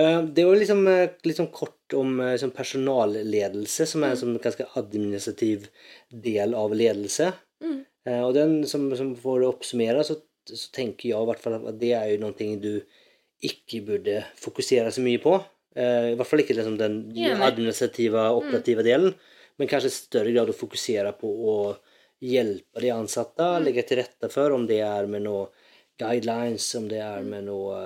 Eh, 0.00 0.24
Det 0.38 0.48
var 0.48 0.58
liksom, 0.64 0.82
liksom 1.28 1.52
kort 1.54 1.98
om 1.98 2.18
eh, 2.20 2.32
liksom 2.34 2.54
personalledelse, 2.56 3.86
som 3.92 4.02
er 4.02 4.16
en 4.16 4.22
sånn 4.24 4.40
ganske 4.42 4.66
administrativ 4.80 5.70
del 6.10 6.56
av 6.58 6.74
ledelse. 6.74 7.32
Mm. 7.62 7.78
Og 8.24 8.32
den 8.32 8.52
som, 8.66 8.86
som 8.96 9.10
får 9.22 9.42
oppsummere, 9.44 10.02
så, 10.08 10.14
så 10.56 10.72
tenker 10.74 11.10
jeg 11.10 11.20
i 11.20 11.28
hvert 11.30 11.42
fall 11.42 11.58
at 11.60 11.78
det 11.80 11.92
er 11.96 12.12
jo 12.12 12.20
noe 12.24 12.50
du 12.60 12.72
ikke 13.46 13.80
burde 13.86 14.20
fokusere 14.36 14.90
så 14.92 15.02
mye 15.04 15.20
på. 15.22 15.36
Eh, 15.76 16.10
I 16.12 16.16
hvert 16.18 16.28
fall 16.28 16.42
ikke 16.42 16.56
liksom 16.58 16.76
den 16.80 16.98
administrative, 17.40 18.26
operative 18.36 18.84
delen, 18.86 19.14
men 19.56 19.70
kanskje 19.70 19.90
i 19.92 19.94
større 19.96 20.34
grad 20.34 20.50
å 20.50 20.56
fokusere 20.56 21.12
på 21.20 21.30
å 21.30 21.54
hjelpe 22.20 22.82
de 22.82 22.90
ansatte, 22.92 23.46
legge 23.64 23.84
til 23.88 24.02
rette 24.02 24.28
for, 24.32 24.52
om 24.52 24.66
det 24.68 24.82
er 24.84 25.08
med 25.08 25.24
noe 25.24 25.46
guidelines, 26.00 26.66
om 26.76 26.88
det 26.90 27.00
er 27.04 27.24
med 27.24 27.46
noe 27.48 27.78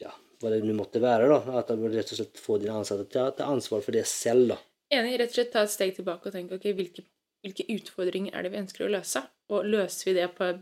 ja, 0.00 0.12
hva 0.40 0.52
det 0.52 0.62
nå 0.64 0.76
måtte 0.76 1.02
være. 1.02 1.28
da, 1.32 1.58
At 1.60 1.72
du 1.74 1.84
rett 1.88 2.14
og 2.14 2.20
slett 2.20 2.40
får 2.40 2.62
dine 2.64 2.78
ansatte 2.80 3.08
til 3.10 3.24
å 3.26 3.34
ta 3.36 3.48
ansvar 3.50 3.84
for 3.84 3.96
det 3.96 4.06
selv. 4.08 4.54
da. 4.54 4.58
Enig. 4.98 5.18
Rett 5.20 5.32
og 5.34 5.40
slett 5.40 5.52
ta 5.52 5.64
et 5.66 5.74
steg 5.74 5.94
tilbake 5.98 6.30
og 6.30 6.36
tenke 6.36 6.56
ok, 6.56 6.70
hvilke, 6.78 7.04
hvilke 7.44 7.68
utfordringer 7.76 8.36
er 8.36 8.46
det 8.46 8.54
vi 8.54 8.62
ønsker 8.62 8.86
å 8.86 8.92
løse? 8.92 9.24
Og 9.52 9.68
løser 9.68 10.10
vi 10.10 10.16
det 10.20 10.28
på 10.36 10.52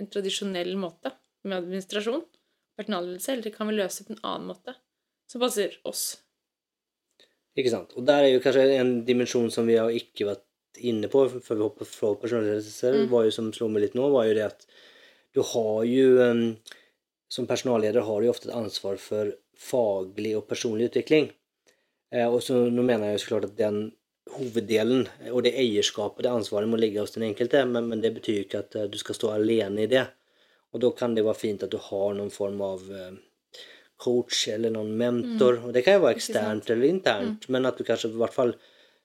en 0.00 0.10
tradisjonell 0.12 0.74
måte 0.80 1.12
med 1.46 1.58
administrasjon, 1.60 2.24
personalledelse, 2.76 3.32
eller 3.32 3.54
kan 3.54 3.70
vi 3.70 3.76
løse 3.76 4.02
det 4.02 4.08
på 4.08 4.16
en 4.16 4.24
annen 4.32 4.50
måte 4.50 4.76
som 5.30 5.42
passer 5.42 5.76
oss? 5.88 6.04
Ikke 7.56 7.72
sant? 7.72 7.94
Og 7.96 8.04
der 8.04 8.26
er 8.26 8.34
jo 8.34 8.42
kanskje 8.44 8.66
en 8.76 8.98
dimensjon 9.06 9.48
som 9.52 9.68
vi 9.68 9.78
har 9.80 9.92
ikke 9.94 10.28
vært 10.28 10.44
inne 10.84 11.08
på 11.08 11.24
før 11.32 11.56
vi 11.56 11.64
hopper 11.64 11.88
fra 11.88 12.12
personalledelse, 12.20 12.92
var 13.10 13.24
jo 13.24 13.32
som 13.32 13.48
slår 13.54 13.72
meg 13.72 13.86
litt 13.86 13.96
nå, 13.96 14.10
var 14.12 14.28
jo 14.28 14.36
det 14.36 14.44
at 14.50 14.66
du 15.36 15.42
har 15.44 15.84
jo 15.88 16.56
Som 17.28 17.48
personalleder 17.50 18.04
har 18.06 18.20
du 18.20 18.28
jo 18.28 18.30
ofte 18.30 18.46
et 18.46 18.54
ansvar 18.54 19.00
for 19.02 19.32
faglig 19.58 20.36
og 20.38 20.44
personlig 20.46 20.92
utvikling. 20.92 21.24
Eh, 22.14 22.28
og 22.28 22.38
så 22.38 22.68
nå 22.70 22.84
mener 22.86 23.08
jeg 23.08 23.16
jo 23.16 23.22
så 23.24 23.30
klart 23.32 23.46
at 23.48 23.56
den 23.58 23.80
hoveddelen 24.34 25.06
og 25.30 25.44
det 25.46 25.54
eierskapet, 25.58 26.24
det 26.26 26.32
ansvaret, 26.32 26.68
må 26.68 26.78
ligge 26.80 27.02
hos 27.02 27.14
den 27.14 27.28
enkelte, 27.28 27.62
men, 27.68 27.88
men 27.90 28.02
det 28.02 28.12
betyr 28.16 28.42
ikke 28.42 28.62
at 28.64 28.78
eh, 28.78 28.88
du 28.90 28.98
skal 29.00 29.18
stå 29.18 29.32
alene 29.36 29.84
i 29.84 29.90
det. 29.90 30.04
Og 30.74 30.82
da 30.82 30.90
kan 30.96 31.14
det 31.16 31.24
være 31.24 31.40
fint 31.40 31.64
at 31.64 31.72
du 31.72 31.78
har 31.80 32.16
noen 32.16 32.32
form 32.34 32.60
av 32.64 32.86
eh, 32.90 33.12
coach 34.02 34.46
eller 34.52 34.74
noen 34.74 34.92
mentor. 34.98 35.62
Og 35.64 35.76
det 35.76 35.84
kan 35.86 35.96
jo 35.96 36.04
være 36.04 36.18
eksternt 36.18 36.72
eller 36.72 36.90
internt, 36.90 37.46
men 37.52 37.68
at 37.68 37.78
du 37.78 37.86
kanskje 37.86 38.12
i 38.12 38.20
hvert 38.20 38.34
fall 38.34 38.56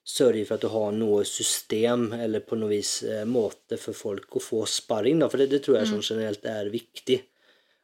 sørger 0.02 0.44
for 0.48 0.58
at 0.58 0.64
du 0.64 0.72
har 0.72 0.94
noe 0.96 1.22
system 1.28 2.08
eller 2.16 2.42
på 2.42 2.58
noe 2.58 2.72
vis 2.74 2.96
eh, 3.06 3.22
måte 3.28 3.78
for 3.80 3.96
folk 3.96 4.36
å 4.36 4.42
få 4.42 4.64
sparring. 4.68 5.22
Da. 5.22 5.30
For 5.30 5.40
det, 5.40 5.52
det 5.54 5.62
tror 5.64 5.78
jeg 5.78 5.92
sånn 5.92 6.04
generelt 6.04 6.48
er 6.50 6.72
viktig. 6.72 7.22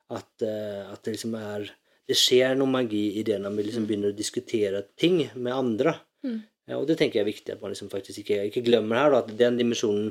At, 0.09 0.41
at 0.41 1.03
det 1.05 1.13
liksom 1.13 1.35
er 1.37 1.67
Det 2.09 2.15
skjer 2.17 2.55
noe 2.57 2.73
magi 2.73 3.19
i 3.21 3.23
det 3.29 3.35
når 3.37 3.53
vi 3.53 3.65
liksom 3.67 3.85
begynner 3.85 4.15
å 4.15 4.17
diskutere 4.17 4.81
ting 4.97 5.19
med 5.35 5.53
andre. 5.53 5.93
Ja, 6.25 6.39
og 6.77 6.85
det 6.89 6.99
tenker 7.01 7.21
jeg 7.21 7.25
er 7.25 7.31
viktig 7.31 7.55
at 7.55 7.63
man 7.65 7.73
liksom 7.73 7.89
faktisk 7.93 8.21
ikke, 8.23 8.43
ikke 8.51 8.65
glemmer 8.67 9.01
her, 9.01 9.15
da, 9.15 9.23
at 9.25 9.33
den 9.41 9.57
dimensjonen 9.61 10.11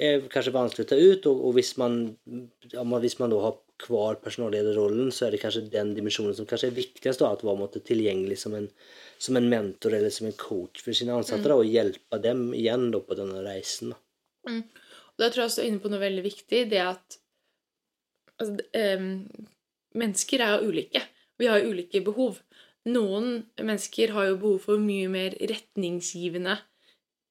er 0.00 0.24
kanskje 0.32 0.54
vanskelig 0.54 0.86
å 0.86 0.88
ta 0.88 0.96
ut, 0.96 1.26
og, 1.28 1.40
og 1.48 1.56
hvis, 1.58 1.74
man, 1.80 1.98
ja, 2.72 2.80
man, 2.80 3.02
hvis 3.02 3.18
man 3.20 3.32
da 3.34 3.42
har 3.42 3.58
kvar 3.82 4.16
personallederrollen, 4.22 5.10
så 5.12 5.26
er 5.26 5.34
det 5.34 5.42
kanskje 5.42 5.66
den 5.72 5.92
dimensjonen 5.96 6.36
som 6.38 6.46
kanskje 6.48 6.70
er 6.70 6.78
viktigst, 6.78 7.20
da, 7.20 7.32
at 7.34 7.42
være 7.44 7.60
måtte, 7.60 7.82
tilgjengelig 7.84 8.38
som 8.44 8.56
en, 8.56 8.70
som 9.20 9.36
en 9.36 9.48
mentor 9.52 9.96
eller 9.98 10.12
som 10.14 10.28
en 10.28 10.38
coach 10.38 10.80
for 10.84 10.96
sine 10.96 11.14
ansatte, 11.16 11.44
da, 11.50 11.58
og 11.58 11.68
hjelpe 11.68 12.20
dem 12.24 12.48
igjen 12.56 12.88
da, 12.94 13.02
på 13.04 13.18
denne 13.18 13.42
reisen. 13.44 13.92
Da. 13.92 14.00
Og 15.12 15.20
da 15.20 15.28
tror 15.28 15.44
jeg 15.44 15.52
også 15.52 15.66
inne 15.66 15.82
på 15.82 15.90
noe 15.92 16.02
veldig 16.02 16.24
viktig, 16.24 16.62
det 16.72 16.80
at 16.82 17.18
altså, 18.40 18.56
um, 18.96 19.10
mennesker 19.98 20.44
er 20.44 20.56
jo 20.56 20.72
ulike. 20.72 21.04
Vi 21.40 21.50
har 21.50 21.60
jo 21.60 21.74
ulike 21.74 22.00
behov. 22.06 22.40
Noen 22.90 23.44
mennesker 23.62 24.10
har 24.16 24.26
jo 24.32 24.38
behov 24.42 24.64
for 24.64 24.80
mye 24.82 25.08
mer 25.12 25.36
retningsgivende 25.38 26.56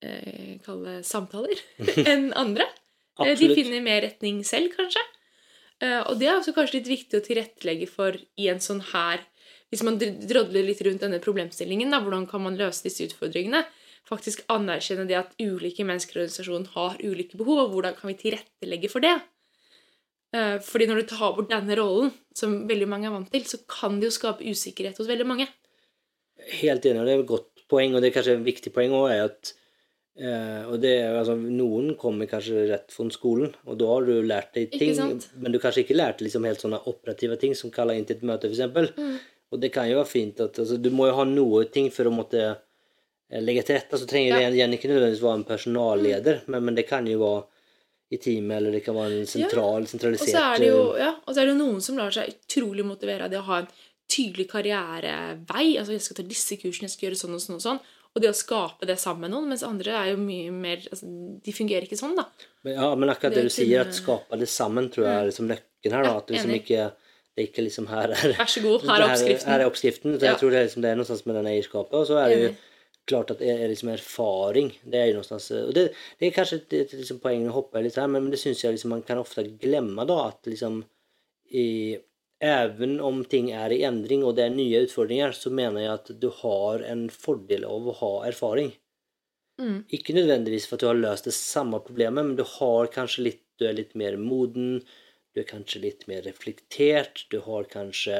eh, 0.04 0.60
kalle 0.66 1.02
samtaler 1.04 1.60
enn 2.12 2.30
andre. 2.40 2.68
Eh, 3.20 3.34
De 3.36 3.50
finner 3.58 3.84
mer 3.84 4.02
retning 4.06 4.44
selv, 4.48 4.72
kanskje. 4.78 5.04
Eh, 5.84 6.00
Og 6.08 6.16
det 6.22 6.30
er 6.30 6.38
også 6.40 6.54
kanskje 6.56 6.80
litt 6.80 6.88
viktig 6.94 7.20
å 7.20 7.26
tilrettelegge 7.26 7.90
for 7.92 8.16
i 8.40 8.48
en 8.54 8.62
sånn 8.64 8.80
her 8.94 9.26
Hvis 9.72 9.84
man 9.88 9.98
dr- 10.00 10.18
drodler 10.28 10.64
litt 10.68 10.82
rundt 10.84 11.00
denne 11.04 11.20
problemstillingen, 11.24 11.92
da, 11.92 12.00
hvordan 12.04 12.26
kan 12.28 12.42
man 12.44 12.58
løse 12.60 12.84
disse 12.84 13.06
utfordringene? 13.08 13.64
Faktisk 14.08 14.42
anerkjenne 14.52 15.06
det 15.08 15.16
at 15.16 15.36
ulike 15.40 15.86
mennesker 15.88 16.18
og 16.18 16.24
organisasjoner 16.26 16.74
har 16.74 16.98
ulike 17.06 17.38
behov, 17.40 17.60
og 17.68 17.76
hvordan 17.76 17.96
kan 17.96 18.10
vi 18.12 18.18
tilrettelegge 18.20 18.90
for 18.92 19.00
det? 19.06 19.14
Eh, 20.34 20.58
Fordi 20.64 20.88
når 20.88 21.02
du 21.02 21.08
tar 21.12 21.34
bort 21.36 21.50
denne 21.52 21.76
rollen, 21.80 22.12
som 22.38 22.54
veldig 22.70 22.88
mange 22.88 23.10
er 23.10 23.16
vant 23.16 23.32
til, 23.34 23.44
så 23.48 23.60
kan 23.68 24.00
det 24.00 24.08
jo 24.10 24.16
skape 24.16 24.46
usikkerhet 24.48 24.98
hos 25.02 25.10
veldig 25.10 25.28
mange. 25.28 25.48
Helt 26.62 26.86
enig, 26.88 27.02
og 27.02 27.06
det 27.10 27.16
er 27.16 27.24
et 27.24 27.32
godt 27.34 27.66
poeng, 27.72 27.96
og 27.96 28.02
det 28.02 28.12
er 28.12 28.16
kanskje 28.20 28.38
et 28.40 28.46
viktig 28.48 28.72
poeng 28.76 28.96
òg, 28.98 29.10
er 29.12 29.26
at 29.28 29.52
eh, 30.18 30.64
og 30.72 30.80
det 30.84 30.94
er, 31.02 31.18
altså, 31.20 31.36
Noen 31.36 31.94
kommer 32.00 32.30
kanskje 32.32 32.64
rett 32.72 32.96
fra 32.96 33.06
skolen, 33.14 33.52
og 33.68 33.78
da 33.80 33.92
har 33.92 34.08
du 34.08 34.14
lært 34.26 34.54
deg 34.56 34.72
ting, 34.74 34.96
men 35.36 35.52
du 35.54 35.60
kanskje 35.62 35.84
ikke 35.86 36.00
lært 36.00 36.24
liksom 36.24 36.48
helt 36.48 36.64
sånne 36.64 36.80
operative 36.90 37.38
ting 37.42 37.54
som 37.58 37.72
kaller 37.74 38.00
inn 38.00 38.08
til 38.08 38.18
et 38.20 38.26
møte, 38.28 38.50
f.eks. 38.50 38.96
Mm. 38.98 39.20
Og 39.52 39.60
det 39.60 39.74
kan 39.76 39.90
jo 39.92 40.00
være 40.00 40.08
fint 40.08 40.40
at 40.40 40.56
altså, 40.64 40.78
Du 40.80 40.90
må 40.96 41.10
jo 41.10 41.16
ha 41.18 41.26
noe 41.28 41.66
ting 41.68 41.90
for 41.92 42.08
å 42.08 42.16
måtte 42.16 42.40
eh, 42.48 43.42
legge 43.44 43.66
til 43.68 43.76
rette. 43.76 44.00
Så 44.00 44.08
trenger 44.08 44.38
Ja. 44.40 44.48
det 44.50 44.56
igjen 44.62 44.76
ikke 44.80 44.88
nødvendigvis 44.88 45.24
være 45.26 45.40
en 45.42 45.50
personalleder, 45.50 46.44
men, 46.48 46.64
men 46.70 46.76
det 46.80 46.88
kan 46.88 47.08
jo 47.08 47.20
være 47.20 47.42
i 48.12 48.18
teamet, 48.20 48.58
eller 48.58 48.76
det 48.76 48.82
kan 48.84 48.96
være 48.98 49.22
en 49.22 49.30
sentral, 49.30 49.86
ja. 49.86 49.88
sentralisert 49.88 50.34
så 50.36 50.42
er 50.52 50.60
det 50.60 50.68
jo, 50.68 50.82
eh, 50.98 51.00
ja, 51.06 51.14
og 51.24 51.32
så 51.34 51.40
er 51.42 51.48
det 51.48 51.54
jo 51.56 51.60
noen 51.62 51.82
som 51.86 51.98
lar 52.02 52.12
seg 52.12 52.34
utrolig 52.34 52.84
motivere 52.86 53.24
av 53.28 53.32
det 53.32 53.40
å 53.40 53.46
ha 53.48 53.62
en 53.64 53.70
tydelig 54.12 54.50
karrierevei. 54.52 55.78
Altså, 55.80 55.96
jeg 55.96 56.04
skal 56.06 56.18
ta 56.20 56.26
disse 56.28 56.58
kursene, 56.60 56.90
jeg 56.90 56.96
skal 56.98 57.08
gjøre 57.10 57.20
sånn 57.22 57.38
og 57.38 57.44
sånn 57.44 57.58
og 57.60 57.64
sånn. 57.64 57.80
Og 58.12 58.20
det 58.20 58.28
å 58.28 58.36
skape 58.36 58.84
det 58.90 58.98
sammen 59.00 59.24
med 59.24 59.32
noen, 59.32 59.48
mens 59.54 59.64
andre 59.64 59.94
er 59.96 60.10
jo 60.12 60.18
mye 60.20 60.52
mer 60.52 60.82
altså, 60.92 61.08
De 61.46 61.54
fungerer 61.56 61.86
ikke 61.88 61.96
sånn, 61.96 62.18
da. 62.18 62.26
Men, 62.68 62.74
ja, 62.76 62.90
men 63.00 63.10
akkurat 63.14 63.32
Det 63.38 63.46
det, 63.46 63.48
du 63.48 63.56
sier, 63.56 63.86
kunne- 63.86 63.88
at 63.88 63.96
skape 64.02 64.40
det 64.42 64.50
sammen, 64.52 64.90
tror 64.92 65.06
jeg 65.08 65.16
er 65.16 65.30
liksom 65.30 65.48
nøkkelen 65.48 65.96
her. 65.96 66.04
Da, 66.04 66.18
at 66.18 66.28
det 66.28 66.36
liksom 66.36 66.56
ikke 66.58 66.90
det 67.32 67.40
er 67.40 67.48
ikke 67.48 67.64
liksom 67.64 67.88
her 67.88 68.12
er 68.12 68.34
Vær 68.36 68.50
så 68.52 68.62
god, 68.66 68.82
her 68.92 69.00
er 69.00 69.08
oppskriften. 69.08 69.48
Her 69.48 69.64
oppskriften. 69.64 69.64
er 69.64 69.70
oppskriften. 69.70 70.18
Så 70.20 70.26
Ja. 70.28 70.32
jeg 70.34 70.40
tror 70.42 70.52
det 70.52 70.60
er, 70.60 70.66
liksom, 70.68 70.82
det 70.84 70.90
er 70.92 70.96
noe 71.00 71.08
sånt 71.08 71.26
med 71.26 71.36
den 71.40 71.48
eierskapet. 71.54 71.94
Og 71.96 72.08
så 72.12 72.18
er 72.20 72.28
det 72.28 72.42
jo. 72.42 72.52
Klart 73.10 73.34
at 73.34 73.42
det 73.42 73.50
er 73.54 73.68
liksom 73.72 73.92
erfaring. 73.94 74.72
Det 74.84 75.00
er 75.00 75.10
jo 75.10 75.22
noe 75.22 75.40
Og 75.66 75.74
det, 75.76 75.88
det 76.20 76.28
er 76.28 76.36
kanskje 76.36 76.62
et, 76.62 76.78
et 76.78 76.94
liksom 77.00 77.20
poeng 77.24 77.48
å 77.50 77.58
hoppe 77.58 77.82
litt 77.84 77.98
her, 78.00 78.10
men 78.12 78.30
det 78.32 78.40
syns 78.42 78.64
jeg 78.64 78.76
liksom 78.76 78.94
man 78.96 79.06
kan 79.08 79.22
ofte 79.22 79.46
glemme, 79.62 80.06
da. 80.08 80.24
At 80.32 80.50
liksom 80.50 80.84
i 81.52 81.98
Även 82.42 82.96
om 83.06 83.20
ting 83.30 83.52
er 83.54 83.70
i 83.70 83.84
endring 83.86 84.24
og 84.26 84.34
det 84.34 84.48
er 84.48 84.54
nye 84.56 84.80
utfordringer, 84.88 85.36
så 85.38 85.52
mener 85.54 85.84
jeg 85.84 85.92
at 85.94 86.08
du 86.24 86.26
har 86.40 86.82
en 86.90 87.04
fordel 87.14 87.68
av 87.70 87.86
å 87.86 87.94
ha 88.00 88.10
erfaring. 88.32 88.72
Mm. 89.62 89.84
Ikke 89.94 90.16
nødvendigvis 90.18 90.66
for 90.66 90.80
at 90.80 90.82
du 90.82 90.88
har 90.90 90.98
løst 90.98 91.30
det 91.30 91.36
samme 91.38 91.78
problemet, 91.86 92.26
men 92.26 92.40
du 92.40 92.42
har 92.58 92.90
kanskje 92.94 93.28
litt 93.30 93.44
Du 93.62 93.68
er 93.70 93.76
litt 93.78 93.92
mer 93.94 94.16
moden, 94.18 94.80
du 95.36 95.44
er 95.44 95.46
kanskje 95.46 95.84
litt 95.84 96.08
mer 96.10 96.24
reflektert, 96.26 97.28
du 97.30 97.44
har 97.46 97.68
kanskje 97.70 98.16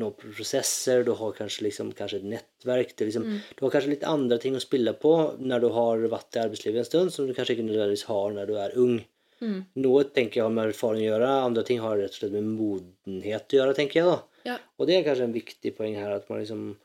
noen 0.00 0.14
prosesser, 0.16 1.02
du 1.04 1.12
har 1.18 1.32
kanskje 1.36 1.66
liksom 1.66 1.90
kanskje 1.96 2.22
et 2.22 2.28
nettverk 2.30 2.94
det 2.96 3.04
er 3.04 3.08
liksom, 3.10 3.26
Du 3.58 3.64
har 3.66 3.72
kanskje 3.74 3.90
litt 3.92 4.04
andre 4.08 4.38
ting 4.40 4.54
å 4.56 4.62
spille 4.62 4.94
på 4.96 5.12
når 5.38 5.60
du 5.60 5.68
har 5.74 6.04
vært 6.12 6.38
i 6.38 6.42
arbeidslivet 6.46 6.80
en 6.80 6.88
stund, 6.88 7.12
som 7.12 7.26
du 7.28 7.34
kanskje 7.36 7.58
ikke 7.58 7.66
nødvendigvis 7.66 8.06
har 8.08 8.32
når 8.32 8.46
du 8.48 8.54
er 8.56 8.76
ung. 8.80 8.94
Mm. 9.42 9.58
Noe 9.84 10.04
tenker 10.08 10.38
jeg 10.40 10.46
har 10.46 10.54
med 10.54 10.70
erfaring 10.70 11.02
å 11.02 11.10
gjøre, 11.10 11.28
andre 11.50 11.64
ting 11.68 11.80
har 11.82 11.98
rett 11.98 12.14
og 12.14 12.20
slett 12.22 12.32
med 12.36 12.46
modenhet 12.54 13.52
å 13.52 13.58
gjøre, 13.58 13.74
tenker 13.76 14.00
jeg. 14.00 14.06
da. 14.08 14.46
Ja. 14.48 14.56
Og 14.78 14.88
det 14.88 14.96
er 14.96 15.04
kanskje 15.10 15.26
en 15.28 15.34
viktig 15.36 15.74
poeng 15.76 15.96
her. 15.98 16.12
at 16.16 16.28
man 16.30 16.40
liksom 16.40 16.76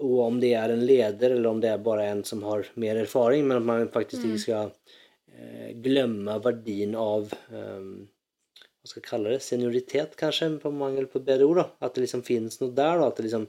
Og 0.00 0.18
om 0.22 0.36
det 0.38 0.52
er 0.54 0.70
en 0.70 0.84
leder, 0.86 1.32
eller 1.34 1.48
om 1.50 1.60
det 1.60 1.70
er 1.72 1.78
bare 1.82 2.04
en 2.06 2.22
som 2.24 2.42
har 2.46 2.62
mer 2.76 2.94
erfaring 3.02 3.42
men 3.48 3.56
at 3.56 3.64
man 3.64 3.88
faktisk 3.88 4.22
Mm. 4.22 4.30
ikke 4.30 4.44
skal 4.44 4.70
eh, 5.34 5.72
glemme 5.74 6.38
verdien 6.44 6.94
av 6.94 7.32
ehm, 7.52 8.08
vad 8.88 8.94
skal 8.96 9.04
kalle 9.06 9.34
det, 9.36 9.42
senioritet 9.44 10.16
kanskje, 10.18 10.48
på 10.62 10.72
mangel 10.72 11.06
på 11.12 11.20
bedre 11.24 11.44
ord 11.46 11.60
da, 11.62 11.66
At 11.84 11.94
det 11.94 12.06
liksom 12.06 12.24
finnes 12.26 12.56
noe 12.62 12.72
der. 12.72 12.98
da, 13.02 13.08
at 13.12 13.16
det 13.20 13.28
liksom 13.28 13.44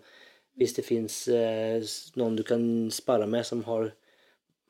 Hvis 0.59 0.73
det 0.75 0.83
finnes 0.83 1.15
eh, 1.31 1.79
noen 2.19 2.35
du 2.35 2.43
kan 2.43 2.63
spare 2.91 3.25
med 3.31 3.45
som 3.47 3.63
har 3.63 3.93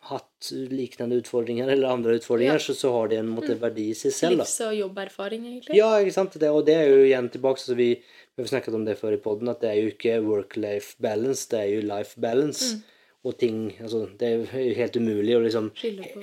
hatt 0.09 0.51
liknende 0.71 1.17
utfordringer 1.19 1.67
eller 1.67 1.89
andre 1.91 2.13
utfordringer, 2.19 2.53
Ja. 2.53 2.59
så, 2.63 2.73
så 2.77 2.91
har 2.93 3.09
det 3.11 3.17
en 3.19 3.31
måte, 3.33 3.55
verdi 3.59 3.89
i 3.91 3.95
seg 3.97 4.13
selv. 4.15 4.37
da. 4.37 4.45
Livs- 4.45 4.61
og 4.67 4.75
jobberfaring, 4.77 5.47
egentlig. 5.49 5.75
Ja, 5.75 5.89
ikke 5.99 6.13
sant? 6.15 6.37
Det, 6.39 6.49
og 6.53 6.61
det 6.69 6.75
er 6.77 6.87
jo 6.87 7.01
igjen 7.03 7.27
tilbake, 7.33 7.59
så 7.59 7.75
vi, 7.75 7.89
vi 8.37 8.43
har 8.45 8.47
snakket 8.47 8.77
om 8.77 8.85
det 8.87 8.95
før 9.01 9.17
i 9.17 9.19
podden, 9.25 9.49
at 9.51 9.59
det 9.65 9.73
er 9.73 9.81
jo 9.81 9.89
ikke 9.91 10.13
work-life 10.23 10.95
balance, 11.03 11.49
det 11.51 11.59
er 11.59 11.73
jo 11.73 11.81
life 11.89 12.15
balance. 12.21 12.77
Og 13.27 13.33
ting, 13.37 13.73
altså 13.83 14.05
Det 14.17 14.27
er 14.27 14.37
jo 14.37 14.73
helt 14.77 14.95
umulig 14.95 15.33
å 15.35 15.41
liksom 15.43 15.71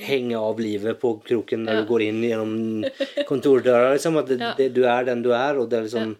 henge 0.00 0.36
av 0.40 0.58
livet 0.58 0.98
på 1.00 1.10
kroken 1.22 1.66
når 1.66 1.74
Ja. 1.74 1.80
du 1.82 1.88
går 1.90 2.02
inn 2.06 2.22
gjennom 2.22 2.84
kontordøra. 3.28 3.90
Liksom, 3.92 4.16
at 4.18 4.26
det, 4.30 4.38
Ja. 4.40 4.54
det, 4.56 4.72
du 4.74 4.84
er 4.84 5.04
den 5.04 5.22
du 5.22 5.30
er, 5.32 5.58
og 5.58 5.68
det 5.70 5.78
er 5.78 5.82
liksom 5.88 6.16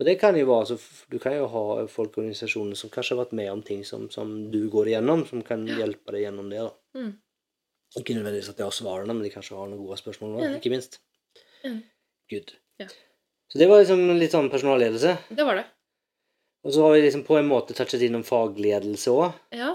Og 0.00 0.04
det 0.06 0.20
kan 0.20 0.36
jo 0.36 0.44
være 0.46 0.60
altså, 0.66 0.78
Du 1.10 1.18
kan 1.18 1.32
jo 1.32 1.46
ha 1.48 1.86
folk 1.86 2.12
og 2.18 2.22
organisasjoner 2.24 2.76
som 2.76 2.90
kanskje 2.90 3.16
har 3.16 3.24
vært 3.24 3.32
med 3.32 3.50
om 3.50 3.62
ting 3.62 3.84
som, 3.84 4.08
som 4.10 4.50
du 4.50 4.68
går 4.70 4.86
igjennom, 4.92 5.26
som 5.26 5.42
kan 5.42 5.66
hjelpe 5.66 6.12
deg 6.12 6.22
gjennom 6.28 6.50
det. 6.50 6.58
da. 6.58 6.70
Mm. 6.94 7.14
Ikke 7.98 8.14
nødvendigvis 8.14 8.50
at 8.50 8.56
de 8.58 8.62
har 8.62 8.70
svarene, 8.70 9.06
men 9.14 9.22
de 9.22 9.30
kanskje 9.30 9.56
har 9.56 9.66
noen 9.66 9.80
gode 9.86 9.96
spørsmål. 9.98 10.36
nå, 10.36 10.56
ikke 10.60 10.70
minst. 10.70 11.00
Good. 12.30 12.52
Ja. 12.78 12.86
Så 13.48 13.58
det 13.58 13.66
var 13.66 13.80
liksom 13.80 14.18
litt 14.20 14.30
sånn 14.30 14.50
personalledelse. 14.52 15.16
Det 15.34 15.44
var 15.44 15.56
det. 15.56 15.64
Og 16.64 16.72
så 16.74 16.82
har 16.84 16.92
vi 16.94 17.02
liksom 17.06 17.24
på 17.24 17.38
en 17.38 17.48
måte 17.48 17.74
touchet 17.74 18.02
innom 18.04 18.22
fagledelse 18.22 19.08
òg. 19.10 19.32
Ja. 19.56 19.74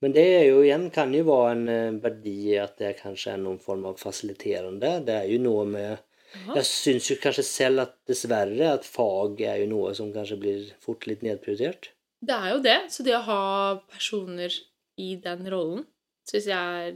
Men 0.00 0.14
det 0.16 0.24
er 0.24 0.44
jo 0.48 0.62
igjen 0.64 0.86
kan 0.94 1.12
jo 1.12 1.26
være 1.28 1.50
en 1.54 1.66
eh, 1.68 1.98
verdi 2.00 2.36
i 2.54 2.60
at 2.60 2.78
det 2.80 2.94
kanskje 3.02 3.34
er 3.34 3.42
noen 3.42 3.58
form 3.60 3.84
av 3.90 3.98
fasiliterende. 4.00 4.94
Det 5.04 5.16
er 5.18 5.26
jo 5.28 5.40
noe 5.44 5.66
med 5.68 5.90
Aha. 6.30 6.54
Jeg 6.60 6.66
syns 6.68 7.08
jo 7.10 7.16
kanskje 7.18 7.42
selv 7.42 7.82
at 7.82 7.96
dessverre 8.06 8.68
at 8.76 8.84
fag 8.86 9.40
er 9.42 9.64
jo 9.64 9.70
noe 9.72 9.90
som 9.98 10.12
kanskje 10.14 10.38
blir 10.38 10.68
fort 10.82 11.08
litt 11.10 11.24
nedprioritert. 11.26 11.90
Det 12.22 12.36
er 12.36 12.52
jo 12.54 12.60
det. 12.62 12.76
Så 12.94 13.02
det 13.02 13.16
å 13.16 13.24
ha 13.26 13.42
personer 13.90 14.54
i 15.00 15.16
den 15.24 15.48
rollen 15.50 15.82
syns 16.30 16.46
jeg 16.46 16.86
er 16.86 16.94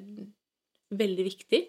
veldig 0.94 1.26
viktig. 1.26 1.60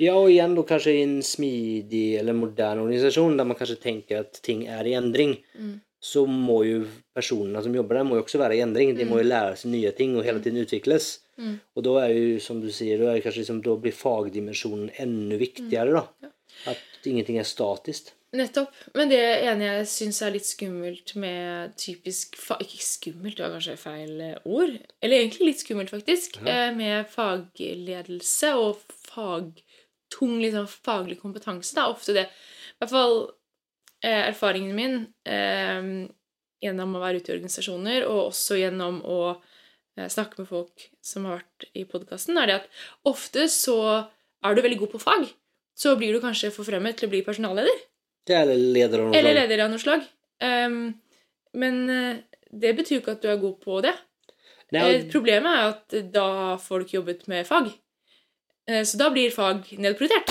Ja, 0.00 0.14
og 0.16 0.30
igjen 0.30 0.54
da 0.56 0.62
kanskje 0.64 0.94
i 0.96 1.02
en 1.04 1.18
smidig 1.26 2.06
eller 2.20 2.36
moderne 2.36 2.86
organisasjon 2.86 3.34
der 3.36 3.48
man 3.50 3.58
kanskje 3.58 3.80
tenker 3.82 4.22
at 4.22 4.38
ting 4.46 4.62
er 4.70 4.86
i 4.88 4.94
endring, 4.96 5.40
Mm. 5.58 5.80
Så 6.00 6.24
må 6.24 6.62
jo 6.64 6.84
personene 7.16 7.60
som 7.64 7.74
jobber 7.76 7.98
der, 7.98 8.06
må 8.08 8.16
jo 8.16 8.24
også 8.24 8.40
være 8.40 8.56
i 8.56 8.62
endring. 8.64 8.94
De 8.96 9.04
må 9.08 9.18
jo 9.20 9.28
lære 9.28 9.58
seg 9.60 9.74
nye 9.74 9.90
ting 9.96 10.14
og 10.16 10.24
hele 10.24 10.40
tiden 10.40 10.62
utvikles. 10.62 11.10
Mm. 11.36 11.58
Og 11.76 11.84
da 11.84 11.96
er 12.06 12.14
jo, 12.14 12.38
som 12.40 12.62
du 12.62 12.70
sier, 12.72 13.02
da, 13.02 13.16
liksom, 13.20 13.60
da 13.64 13.76
blir 13.80 13.96
fagdimensjonen 13.96 14.94
enda 15.02 15.36
viktigere, 15.40 16.00
da. 16.00 16.32
At 16.72 17.08
ingenting 17.08 17.38
er 17.40 17.48
statisk. 17.48 18.14
Nettopp. 18.36 18.74
Men 18.94 19.10
det 19.10 19.20
ene 19.20 19.66
jeg 19.66 19.86
syns 19.90 20.20
er 20.22 20.34
litt 20.36 20.46
skummelt 20.46 21.16
med 21.18 21.72
typisk 21.80 22.36
Ikke 22.62 22.78
skummelt, 22.84 23.40
det 23.40 23.42
var 23.42 23.56
kanskje 23.56 23.74
feil 23.80 24.20
eh, 24.22 24.36
ord. 24.46 24.76
Eller 25.02 25.24
egentlig 25.24 25.48
litt 25.48 25.64
skummelt, 25.64 25.90
faktisk. 25.90 26.38
Ja. 26.46 26.70
Med 26.76 27.10
fagledelse 27.10 28.54
og 28.60 28.84
fagtung 29.10 30.38
liksom, 30.44 30.70
faglig 30.70 31.18
kompetanse. 31.22 31.74
Det 31.74 31.82
er 31.82 31.96
ofte 31.96 32.16
det. 32.20 32.26
I 32.30 32.84
hvert 32.84 32.94
fall 32.94 33.16
eh, 33.18 33.34
erfaringen 34.06 34.74
min 34.76 34.94
eh, 35.28 36.08
gjennom 36.64 36.94
å 36.96 37.02
være 37.02 37.20
ute 37.20 37.32
i 37.32 37.36
organisasjoner, 37.38 38.06
og 38.08 38.30
også 38.30 38.58
gjennom 38.60 39.00
å 39.04 39.18
eh, 39.34 40.08
snakke 40.12 40.40
med 40.42 40.48
folk 40.48 40.86
som 41.04 41.24
har 41.28 41.40
vært 41.40 41.68
i 41.76 41.84
podkasten, 41.88 42.38
er 42.40 42.46
det 42.50 42.56
at 42.62 42.68
ofte 43.08 43.46
så 43.52 43.76
er 44.44 44.56
du 44.56 44.62
veldig 44.64 44.78
god 44.84 44.92
på 44.94 45.02
fag. 45.02 45.28
Så 45.76 45.94
blir 45.96 46.12
du 46.12 46.20
kanskje 46.20 46.52
forfremmet 46.52 46.96
til 47.00 47.08
å 47.08 47.12
bli 47.12 47.22
personalleder. 47.24 47.78
Det 48.28 48.36
er 48.36 48.50
leder 48.52 49.00
av 49.00 49.06
noe 49.08 49.16
Eller 49.16 49.34
leder 49.38 49.62
av 49.64 49.70
noe 49.72 49.80
slag. 49.80 50.02
Ehm, 50.44 50.82
men 51.56 51.78
eh, 51.90 52.16
det 52.52 52.74
betyr 52.76 52.98
jo 52.98 53.02
ikke 53.04 53.14
at 53.16 53.22
du 53.24 53.30
er 53.32 53.40
god 53.40 53.60
på 53.64 53.80
det. 53.84 53.94
Nei, 54.72 54.82
Eh, 54.86 55.06
Problemet 55.10 55.50
er 55.50 55.70
at 55.72 56.12
da 56.14 56.26
får 56.62 56.78
du 56.78 56.84
ikke 56.86 56.98
jobbet 57.00 57.24
med 57.32 57.46
fag. 57.48 57.72
Eh, 58.68 58.84
Så 58.84 59.00
da 59.00 59.08
blir 59.10 59.32
fag 59.34 59.64
nedprioritert. 59.78 60.30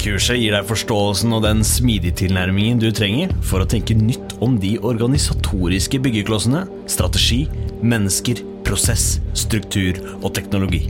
Kurset 0.00 0.38
gir 0.40 0.54
deg 0.56 0.64
forståelsen 0.64 1.34
og 1.36 1.42
den 1.44 1.58
smidige 1.66 2.14
tilnærmingen 2.22 2.78
du 2.80 2.86
trenger 2.96 3.34
for 3.44 3.60
å 3.60 3.66
tenke 3.68 3.92
nytt 3.92 4.32
om 4.40 4.54
de 4.56 4.70
organisatoriske 4.80 5.98
byggeklossene, 6.00 6.62
strategi, 6.88 7.42
mennesker, 7.84 8.38
prosess, 8.64 9.18
struktur 9.36 9.98
og 10.22 10.30
teknologi. 10.38 10.86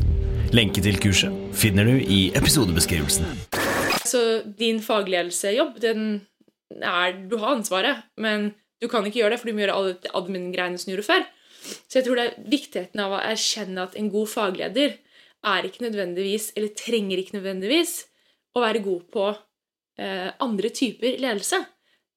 Lenke 0.54 0.84
til 0.84 1.00
kurset 1.02 1.34
finner 1.58 1.90
du 1.90 1.96
i 1.98 2.20
episodebeskrivelsen. 2.38 3.26
Så 4.06 4.20
din 4.60 4.78
fagledelsejobb, 4.78 5.80
den 5.82 6.04
er 6.78 7.18
Du 7.26 7.34
har 7.42 7.56
ansvaret, 7.56 8.04
men 8.14 8.52
du 8.78 8.86
kan 8.86 9.02
ikke 9.02 9.24
gjøre 9.24 9.34
det, 9.34 9.40
for 9.40 9.50
du 9.50 9.58
må 9.58 9.64
gjøre 9.64 9.74
alle 9.80 10.14
admin-greiene 10.20 10.78
som 10.78 10.86
du 10.86 10.94
gjorde 10.94 11.08
før. 11.08 11.26
Så 11.90 11.98
jeg 11.98 12.06
tror 12.06 12.20
det 12.20 12.28
er 12.28 12.46
viktigheten 12.54 13.02
av 13.02 13.18
å 13.18 13.24
erkjenne 13.26 13.88
at 13.90 13.98
en 13.98 14.12
god 14.14 14.30
fagleder 14.30 14.94
er 15.50 15.66
ikke 15.66 15.82
nødvendigvis, 15.88 16.52
eller 16.54 16.70
trenger 16.78 17.18
ikke 17.18 17.40
nødvendigvis, 17.40 17.96
å 18.56 18.62
være 18.62 18.82
god 18.84 19.02
på 19.12 19.26
eh, 20.00 20.30
andre 20.42 20.70
typer 20.74 21.18
ledelse. 21.22 21.60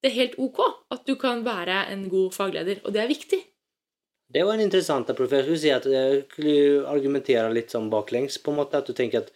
Det 0.04 0.12
er 0.12 0.18
helt 0.18 0.38
ok 0.42 0.62
at 0.94 1.06
du 1.08 1.16
kan 1.20 1.44
være 1.46 1.86
en 1.94 2.08
god 2.12 2.34
fagleder, 2.36 2.82
og 2.84 2.96
det 2.96 3.04
er 3.04 3.12
viktig. 3.12 3.40
Det 4.34 4.42
var 4.44 4.58
en 4.58 4.66
interessant 4.66 5.10
approach. 5.12 5.32
Jeg 5.36 5.46
skulle 5.46 5.62
si 5.62 5.72
at 5.72 5.86
jeg 5.88 6.24
skulle 6.32 6.88
argumentere 6.90 7.54
litt 7.54 7.74
sånn 7.74 7.92
baklengs, 7.94 8.40
på 8.42 8.52
en 8.52 8.60
måte. 8.64 8.80
At 8.82 8.90
du 8.90 8.96
tenker 8.98 9.22
at 9.22 9.30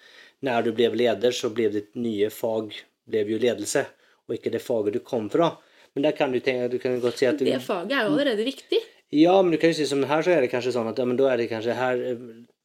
når 0.45 0.67
du 0.67 0.71
ble 0.77 0.89
leder, 0.97 1.33
så 1.35 1.51
ble 1.53 1.69
ditt 1.73 1.93
nye 1.99 2.31
fag 2.33 2.73
jo 3.07 3.39
ledelse, 3.39 3.85
og 4.27 4.35
ikke 4.35 4.51
det 4.51 4.63
faget 4.63 4.97
du 4.97 4.99
kom 5.05 5.29
fra. 5.31 5.53
Men 5.93 6.07
der 6.07 6.17
kan 6.17 6.33
du 6.33 6.39
tenke, 6.43 6.67
du 6.73 6.79
kan 6.81 6.97
godt 7.01 7.21
si 7.21 7.29
at 7.29 7.37
du, 7.39 7.45
Det 7.45 7.61
faget 7.63 7.93
er 7.93 8.07
jo 8.07 8.15
allerede 8.15 8.43
viktig. 8.43 8.81
Ja, 9.15 9.37
men 9.41 9.53
du 9.53 9.57
kan 9.61 9.71
jo 9.71 9.77
si 9.77 9.87
som 9.87 10.03
her 10.03 10.25
så 10.25 10.33
er 10.35 10.43
det 10.43 10.51
kanskje 10.51 10.73
sånn 10.75 10.89
at 10.89 10.97
ja, 10.99 11.05
men 11.07 11.17
da 11.19 11.29
er 11.31 11.39
det 11.39 11.47
kanskje 11.51 11.77
her 11.77 12.01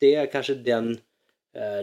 det 0.03 0.15
er 0.19 0.31
kanskje 0.33 0.57
den 0.67 0.97
eh, 0.97 1.03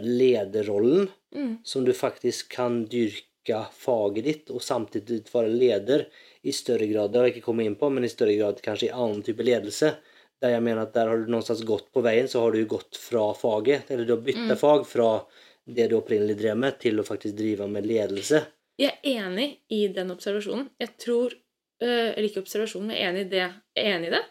lederrollen 0.02 1.08
Mm. 1.34 1.58
som 1.64 1.84
du 1.84 1.92
faktisk 1.94 2.48
kan 2.56 2.80
dyrka 2.90 3.60
faget 3.72 4.24
ditt 4.24 4.48
og 4.50 4.62
samtidig 4.66 5.20
være 5.30 5.48
leder 5.48 6.06
i 6.42 6.50
større 6.52 6.88
grad. 6.90 7.12
Det 7.12 7.18
har 7.20 7.26
jeg 7.28 7.36
ikke 7.36 7.44
kommet 7.44 7.66
inn 7.68 7.76
på, 7.78 7.86
men 7.90 8.02
i 8.04 8.10
større 8.10 8.34
grad 8.34 8.58
kanskje 8.64 8.88
i 8.88 8.90
annen 8.90 9.22
type 9.22 9.44
ledelse. 9.46 9.92
Der 10.42 10.56
jeg 10.56 10.62
mener 10.66 10.82
at 10.82 10.94
der 10.94 11.06
har 11.06 11.16
du 11.22 11.30
någonstans 11.30 11.62
gått 11.68 11.92
på 11.94 12.02
veien, 12.02 12.26
så 12.26 12.40
har 12.42 12.50
du 12.56 12.64
gått 12.66 12.96
fra 12.98 13.28
faget, 13.38 13.90
eller 13.90 14.04
du 14.08 14.16
har 14.16 14.24
bytta 14.26 14.56
fag 14.58 14.86
fra 14.90 15.10
det 15.70 15.86
du 15.92 15.96
opprinnelig 16.00 16.34
drev 16.40 16.56
med, 16.58 16.80
til 16.80 16.98
å 16.98 17.06
faktisk 17.06 17.36
drive 17.38 17.68
med 17.70 17.86
ledelse. 17.86 18.42
Jeg 18.80 18.96
er 19.04 19.20
enig 19.28 19.48
i 19.70 19.84
den 19.94 20.10
observasjonen. 20.10 20.66
Jeg 20.80 20.96
tror 20.98 21.30
øh, 21.82 22.10
Eller 22.10 22.26
ikke 22.26 22.42
observasjonen, 22.42 22.88
men 22.88 22.96
jeg 22.96 23.04
er 23.06 23.12
enig 23.12 23.26
i 23.26 23.30
det. 23.36 23.46
Jeg 23.76 23.86
er 23.86 23.96
enig 24.00 24.08
i 24.10 24.16
det. 24.16 24.24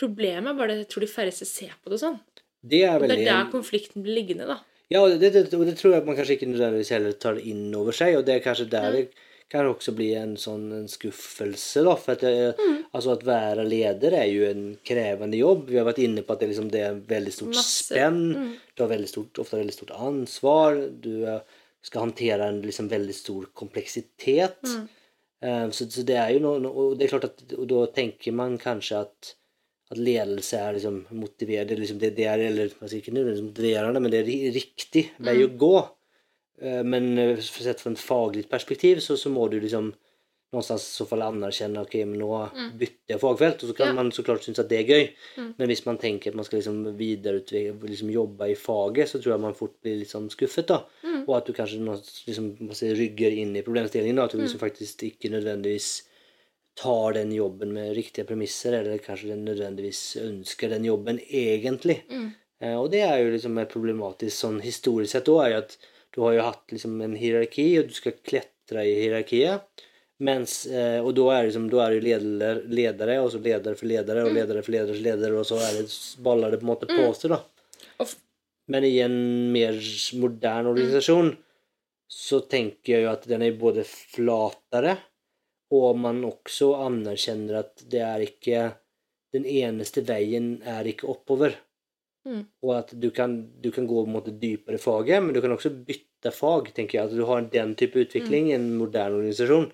Problemet 0.00 0.50
er 0.50 0.58
bare 0.58 0.72
at 0.74 0.82
jeg 0.82 0.88
tror 0.88 1.06
de 1.06 1.12
færreste 1.14 1.46
ser 1.46 1.72
på 1.84 1.90
det 1.94 2.00
sånn. 2.02 2.18
Det 2.66 2.82
er 2.82 2.98
Og 2.98 3.06
det 3.08 3.20
er 3.20 3.24
der 3.30 3.50
konflikten 3.52 4.02
blir 4.02 4.14
liggende, 4.18 4.46
da. 4.50 4.58
Ja, 4.92 5.02
og 5.02 5.18
det, 5.18 5.32
det, 5.32 5.46
og 5.56 5.66
det 5.68 5.76
tror 5.80 5.94
jeg 5.94 6.02
at 6.02 6.08
man 6.08 6.18
kanskje 6.18 6.36
ikke 6.36 6.50
nødvendigvis 6.50 6.92
heller 6.92 7.14
tar 7.16 7.38
inn 7.40 7.68
over 7.78 7.96
seg, 7.96 8.18
og 8.18 8.26
det 8.28 8.36
er 8.36 8.44
kanskje 8.44 8.68
der 8.72 8.96
det 8.98 9.06
kan 9.52 9.68
også 9.68 9.92
bli 9.92 10.08
en 10.16 10.32
sånn 10.40 10.70
en 10.72 10.86
skuffelse, 10.88 11.82
da. 11.84 11.92
For 12.00 12.14
at, 12.14 12.22
det, 12.24 12.70
altså 12.96 13.12
at 13.12 13.26
være 13.26 13.66
leder 13.68 14.16
er 14.16 14.30
jo 14.30 14.46
en 14.48 14.62
krevende 14.86 15.36
jobb. 15.36 15.66
Vi 15.68 15.76
har 15.76 15.84
vært 15.84 16.00
inne 16.00 16.24
på 16.24 16.32
at 16.32 16.40
det, 16.40 16.48
liksom, 16.54 16.70
det 16.72 16.80
er 16.86 17.02
veldig 17.10 17.34
stort 17.36 17.58
Masse. 17.58 17.90
spenn. 17.90 18.22
Mm. 18.32 18.54
Du 18.72 18.84
har 18.84 18.92
veldig 18.94 19.10
stort, 19.10 19.42
ofte 19.42 19.60
veldig 19.60 19.76
stort 19.76 19.92
ansvar. 19.98 20.80
Du 21.04 21.26
eh, 21.28 21.60
skal 21.84 22.06
håndtere 22.06 22.48
en 22.48 22.62
liksom 22.64 22.88
veldig 22.92 23.18
stor 23.18 23.50
kompleksitet. 23.60 24.64
Mm. 24.64 24.88
Um, 25.42 25.70
Så, 25.74 25.90
så 25.90 26.06
det 26.06 26.16
er 26.16 26.32
jo 26.32 26.40
noe, 26.46 26.70
og 26.70 26.96
det 26.96 27.08
er 27.08 27.12
klart 27.16 27.28
at, 27.28 27.44
og 27.58 27.66
da 27.68 27.84
tenker 27.92 28.32
man 28.38 28.56
kanskje 28.62 29.04
at 29.04 29.32
at 29.92 29.98
ledelse 30.00 30.56
er 30.58 30.76
liksom 30.78 31.00
motiverende, 31.14 31.76
liksom 31.78 31.98
det, 32.00 32.14
det 32.16 32.24
er, 32.32 32.38
eller 32.50 32.70
sier 32.80 33.00
ikke 33.02 33.12
nødvendigvis 33.14 33.48
motiverende, 33.50 34.00
men 34.00 34.10
det 34.14 34.22
er 34.22 34.30
ri- 34.30 34.52
riktig 34.54 35.06
vei 35.20 35.38
å 35.44 35.50
gå. 35.60 35.74
Eh, 36.62 36.82
Men 36.82 37.18
eh, 37.18 37.36
sett 37.42 37.80
fra 37.82 37.90
et 37.92 37.98
faglig 38.00 38.48
perspektiv 38.48 39.00
så, 39.04 39.16
så 39.18 39.28
må 39.32 39.48
du 39.50 39.58
liksom 39.60 39.92
någonstans 40.52 40.82
i 40.84 40.96
så 40.98 41.06
fall 41.08 41.22
anerkjenne 41.24 41.80
ok, 41.80 41.94
men 42.04 42.18
nå 42.20 42.28
bytter 42.76 43.14
jeg 43.14 43.20
fagfelt. 43.22 43.62
Og 43.64 43.70
så 43.70 43.76
kan 43.78 43.86
Ja. 43.88 43.92
man 43.96 44.10
så 44.12 44.22
klart 44.22 44.44
synes 44.44 44.58
at 44.60 44.68
det 44.68 44.80
er 44.82 44.90
gøy. 44.90 45.06
Mm. 45.40 45.54
Men 45.58 45.68
hvis 45.70 45.84
man 45.86 45.96
tenker 45.98 46.28
at 46.28 46.36
man 46.36 46.44
skal 46.44 46.58
liksom 46.58 46.82
videreutvikle, 46.98 47.88
liksom 47.88 48.10
jobbe 48.12 48.50
i 48.52 48.54
faget, 48.60 49.08
så 49.08 49.16
tror 49.22 49.32
jeg 49.32 49.40
man 49.40 49.54
fort 49.56 49.72
blir 49.82 50.04
sånn 50.04 50.28
skuffet. 50.30 50.66
da. 50.68 50.82
Mm. 51.04 51.22
Og 51.26 51.36
at 51.38 51.46
du 51.48 51.54
kanskje 51.56 51.80
liksom, 52.26 52.50
rygger 53.00 53.32
inn 53.32 53.56
i 53.56 53.62
problemstillingen. 53.64 54.18
At 54.22 54.32
du 54.32 54.38
Mm. 54.38 54.44
liksom 54.44 54.60
faktisk 54.60 55.02
ikke 55.08 55.30
nødvendigvis 55.32 56.02
tar 56.78 57.12
den 57.12 57.32
jobben 57.32 57.72
med 57.72 57.94
riktige 57.96 58.26
premisser, 58.28 58.72
eller 58.78 59.02
kanskje 59.02 59.34
den 59.34 59.44
nødvendigvis 59.44 60.16
ønsker 60.22 60.72
den 60.72 60.86
jobben 60.88 61.20
egentlig. 61.28 62.02
Mm. 62.10 62.30
Eh, 62.62 62.76
og 62.78 62.90
det 62.92 63.02
er 63.06 63.18
jo 63.20 63.32
liksom 63.34 63.56
mer 63.58 63.68
problematisk 63.70 64.36
sånn 64.36 64.60
historisk 64.64 65.16
sett 65.16 65.30
òg, 65.32 65.42
er 65.44 65.54
jo 65.54 65.62
at 65.64 65.76
du 66.12 66.20
har 66.24 66.36
jo 66.36 66.46
hatt 66.48 66.74
liksom 66.74 67.00
en 67.04 67.16
hierarki, 67.16 67.66
og 67.80 67.88
du 67.90 67.96
skal 67.96 68.18
klatre 68.20 68.84
i 68.88 68.96
hierarkiet. 69.00 69.84
Mens, 70.22 70.66
eh, 70.70 71.00
og 71.02 71.14
da 71.18 71.28
er, 71.34 71.48
liksom, 71.48 71.68
da 71.72 71.86
er 71.86 71.96
det 71.96 72.02
leder, 72.06 72.60
ledere, 72.70 73.16
og 73.24 73.32
så 73.32 73.40
ledere 73.42 73.78
for 73.78 73.90
ledere, 73.90 74.26
og 74.26 74.36
ledere 74.36 74.62
for 74.62 74.74
leders 74.76 75.00
ledere, 75.02 75.38
og 75.40 75.48
så 75.48 75.58
det, 75.74 75.88
baller 76.22 76.52
det 76.52 76.60
på 76.60 76.68
en 76.68 76.72
måte 76.72 76.90
på 76.90 77.08
seg, 77.18 77.34
da. 77.34 77.40
Men 78.70 78.86
i 78.86 78.92
en 79.02 79.16
mer 79.52 79.80
moderne 80.22 80.70
organisasjon 80.70 81.32
så 82.12 82.42
tenker 82.44 82.92
jeg 82.92 83.06
jo 83.06 83.10
at 83.10 83.24
den 83.26 83.42
er 83.42 83.56
både 83.58 83.82
flatere, 83.88 84.94
og 85.72 85.98
man 85.98 86.22
også 86.28 86.74
anerkjenner 86.86 87.62
at 87.62 87.84
det 87.90 88.06
er 88.06 88.24
ikke 88.28 88.70
Den 89.32 89.46
eneste 89.48 90.02
veien 90.04 90.58
er 90.68 90.84
ikke 90.84 91.06
oppover. 91.08 91.54
Mm. 92.28 92.42
Og 92.60 92.72
at 92.76 92.90
du 93.00 93.06
kan, 93.16 93.38
du 93.64 93.70
kan 93.72 93.86
gå 93.88 94.02
mot 94.04 94.26
en 94.28 94.34
dypere 94.36 94.76
i 94.76 94.82
faget, 94.82 95.22
men 95.24 95.32
du 95.32 95.40
kan 95.40 95.54
også 95.54 95.70
bytte 95.72 96.28
fag, 96.36 96.68
tenker 96.76 96.98
jeg. 96.98 97.08
At 97.08 97.16
du 97.16 97.24
har 97.24 97.46
den 97.54 97.72
type 97.80 97.96
utvikling 97.96 98.50
i 98.50 98.58
en 98.58 98.66
moderne 98.76 99.16
organisasjon. 99.22 99.70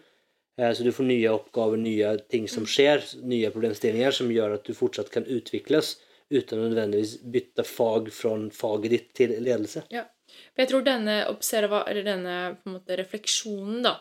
Eh, 0.58 0.72
Så 0.72 0.86
du 0.86 0.92
får 0.92 1.08
nye 1.10 1.32
oppgaver, 1.32 1.76
nye 1.76 2.12
ting 2.30 2.46
som 2.48 2.66
skjer, 2.70 3.02
nye 3.26 3.50
problemstillinger 3.50 4.14
som 4.14 4.30
gjør 4.30 4.54
at 4.60 4.64
du 4.64 4.78
fortsatt 4.78 5.10
kan 5.10 5.26
utvikles 5.26 5.96
uten 6.30 6.60
å 6.60 6.68
nødvendigvis 6.68 7.18
bytte 7.34 7.64
fag 7.64 8.12
fra 8.12 8.36
faget 8.52 8.94
ditt 8.94 9.12
til 9.16 9.34
ledelse. 9.42 9.86
Ja. 9.90 10.04
For 10.52 10.62
jeg 10.62 10.70
tror 10.70 10.82
denne, 10.84 11.14
observa, 11.32 11.82
denne 11.88 12.34
måte, 12.68 12.98
refleksjonen 13.00 13.82
da, 13.86 13.94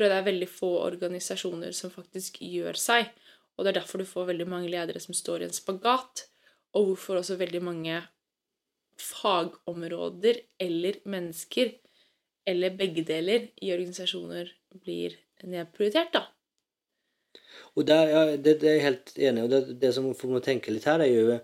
tror 0.00 0.08
jeg 0.08 0.14
det 0.14 0.20
er 0.22 0.30
veldig 0.30 0.48
få 0.48 0.70
organisasjoner 0.86 1.74
som 1.76 1.92
faktisk 1.92 2.38
gjør 2.40 2.78
seg. 2.80 3.10
Og 3.58 3.66
det 3.66 3.74
er 3.74 3.80
derfor 3.82 4.00
du 4.00 4.08
får 4.08 4.30
veldig 4.30 4.46
mange 4.48 4.70
ledere 4.72 5.02
som 5.04 5.12
står 5.12 5.42
i 5.42 5.48
en 5.50 5.52
spagat, 5.52 6.24
og 6.72 6.86
hvorfor 6.88 7.20
også 7.20 7.36
veldig 7.36 7.60
mange 7.66 7.98
fagområder 9.00 10.40
eller 10.64 10.96
mennesker, 11.04 11.74
eller 12.48 12.76
begge 12.80 13.04
deler, 13.04 13.50
i 13.60 13.74
organisasjoner 13.74 14.48
blir 14.80 15.18
nedprioritert, 15.44 16.14
da. 16.16 16.24
Og 17.76 17.84
der, 17.86 18.08
ja, 18.08 18.22
det, 18.36 18.56
det 18.62 18.68
er 18.70 18.76
jeg 18.78 18.86
helt 18.86 19.12
enig 19.18 19.42
i. 19.42 19.44
Og 19.44 19.52
det, 19.52 19.60
det 19.82 19.92
som 19.96 20.08
får 20.16 20.32
meg 20.32 20.46
tenke 20.46 20.72
litt 20.72 20.88
her, 20.88 21.04
er 21.04 21.12
jo 21.12 21.38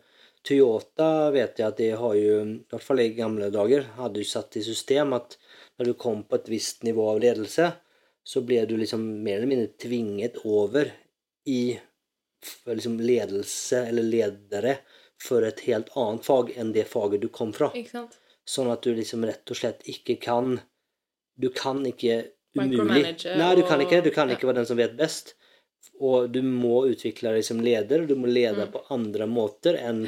Toyota 0.46 1.28
vet 1.34 1.58
jeg 1.60 1.68
at 1.68 1.80
de 1.80 1.90
har 1.98 2.14
jo, 2.16 2.38
i 2.46 2.70
hvert 2.70 2.86
fall 2.86 3.02
i 3.02 3.10
gamle 3.16 3.50
dager, 3.52 3.90
hadde 3.98 4.22
jo 4.22 4.30
satt 4.30 4.56
i 4.56 4.64
system 4.64 5.12
at 5.16 5.36
når 5.76 5.90
du 5.90 5.98
kom 6.00 6.22
på 6.24 6.38
et 6.38 6.48
visst 6.50 6.86
nivå 6.86 7.10
av 7.12 7.20
ledelse, 7.22 7.72
så 8.26 8.42
ble 8.42 8.64
du 8.66 8.74
liksom 8.80 9.02
mer 9.22 9.38
eller 9.38 9.50
mindre 9.50 9.72
tvinget 9.82 10.40
over 10.44 10.90
i 11.46 11.78
liksom 12.66 12.98
ledelse 13.00 13.84
eller 13.88 14.02
ledere 14.02 14.76
for 15.22 15.46
et 15.46 15.62
helt 15.66 15.92
annet 15.96 16.26
fag 16.26 16.50
enn 16.58 16.72
det 16.74 16.84
faget 16.90 17.22
du 17.22 17.28
kom 17.32 17.52
fra. 17.56 17.70
Sånn 18.46 18.70
at 18.70 18.82
du 18.84 18.92
liksom 18.94 19.24
rett 19.26 19.50
og 19.50 19.58
slett 19.58 19.86
ikke 19.90 20.18
kan 20.22 20.58
Du 21.38 21.50
kan 21.52 21.82
ikke 21.84 22.22
umulig 22.56 23.02
Nei, 23.36 23.54
du 23.58 23.62
kan 23.68 23.80
ikke 23.82 23.98
det. 23.98 24.04
Du 24.08 24.14
kan 24.14 24.30
ja. 24.30 24.36
ikke 24.38 24.46
være 24.48 24.62
den 24.62 24.68
som 24.70 24.78
vet 24.78 24.94
best. 24.96 25.34
Og 26.00 26.30
du 26.32 26.38
må 26.42 26.86
utvikle 26.88 27.34
deg 27.36 27.44
som 27.44 27.60
leder, 27.60 28.02
og 28.02 28.08
du 28.08 28.14
må 28.16 28.26
lede 28.30 28.64
Mm. 28.64 28.70
på 28.72 28.80
andre 28.94 29.26
måter 29.28 29.76
enn, 29.76 30.06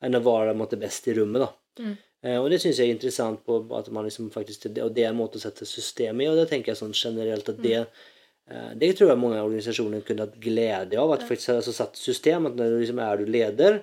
enn 0.00 0.16
å 0.16 0.22
være 0.24 0.54
måtte, 0.56 0.78
best 0.80 1.06
i 1.08 1.14
rommet. 1.18 1.44
da. 1.44 1.50
Mm. 1.84 1.98
Eh, 2.24 2.36
og 2.36 2.50
det 2.52 2.60
syns 2.60 2.80
jeg 2.80 2.90
er 2.90 2.96
interessant, 2.96 3.42
på 3.46 3.60
at 3.76 3.88
man 3.94 4.06
liksom 4.06 4.30
faktisk, 4.34 4.68
og 4.74 4.92
det 4.96 5.06
er 5.06 5.12
en 5.12 5.20
måte 5.20 5.40
å 5.40 5.44
sette 5.44 5.68
system 5.68 6.20
i. 6.20 6.28
Og 6.30 6.36
det 6.38 6.48
tenker 6.50 6.72
jeg 6.72 6.80
sånn 6.82 6.96
generelt 6.96 7.48
at 7.52 7.62
det 7.64 7.78
eh, 7.80 8.72
det 8.80 8.92
tror 8.98 9.12
jeg 9.12 9.22
mange 9.22 9.40
organisasjoner 9.40 10.04
kunne 10.06 10.26
hatt 10.26 10.40
glede 10.42 10.98
av. 11.00 11.14
At 11.14 11.26
faktisk 11.28 11.54
altså 11.54 11.74
satt 11.76 12.00
system, 12.00 12.50
at 12.50 12.58
når 12.58 12.74
du 12.74 12.80
liksom 12.82 13.02
er 13.04 13.20
du 13.20 13.30
leder, 13.30 13.80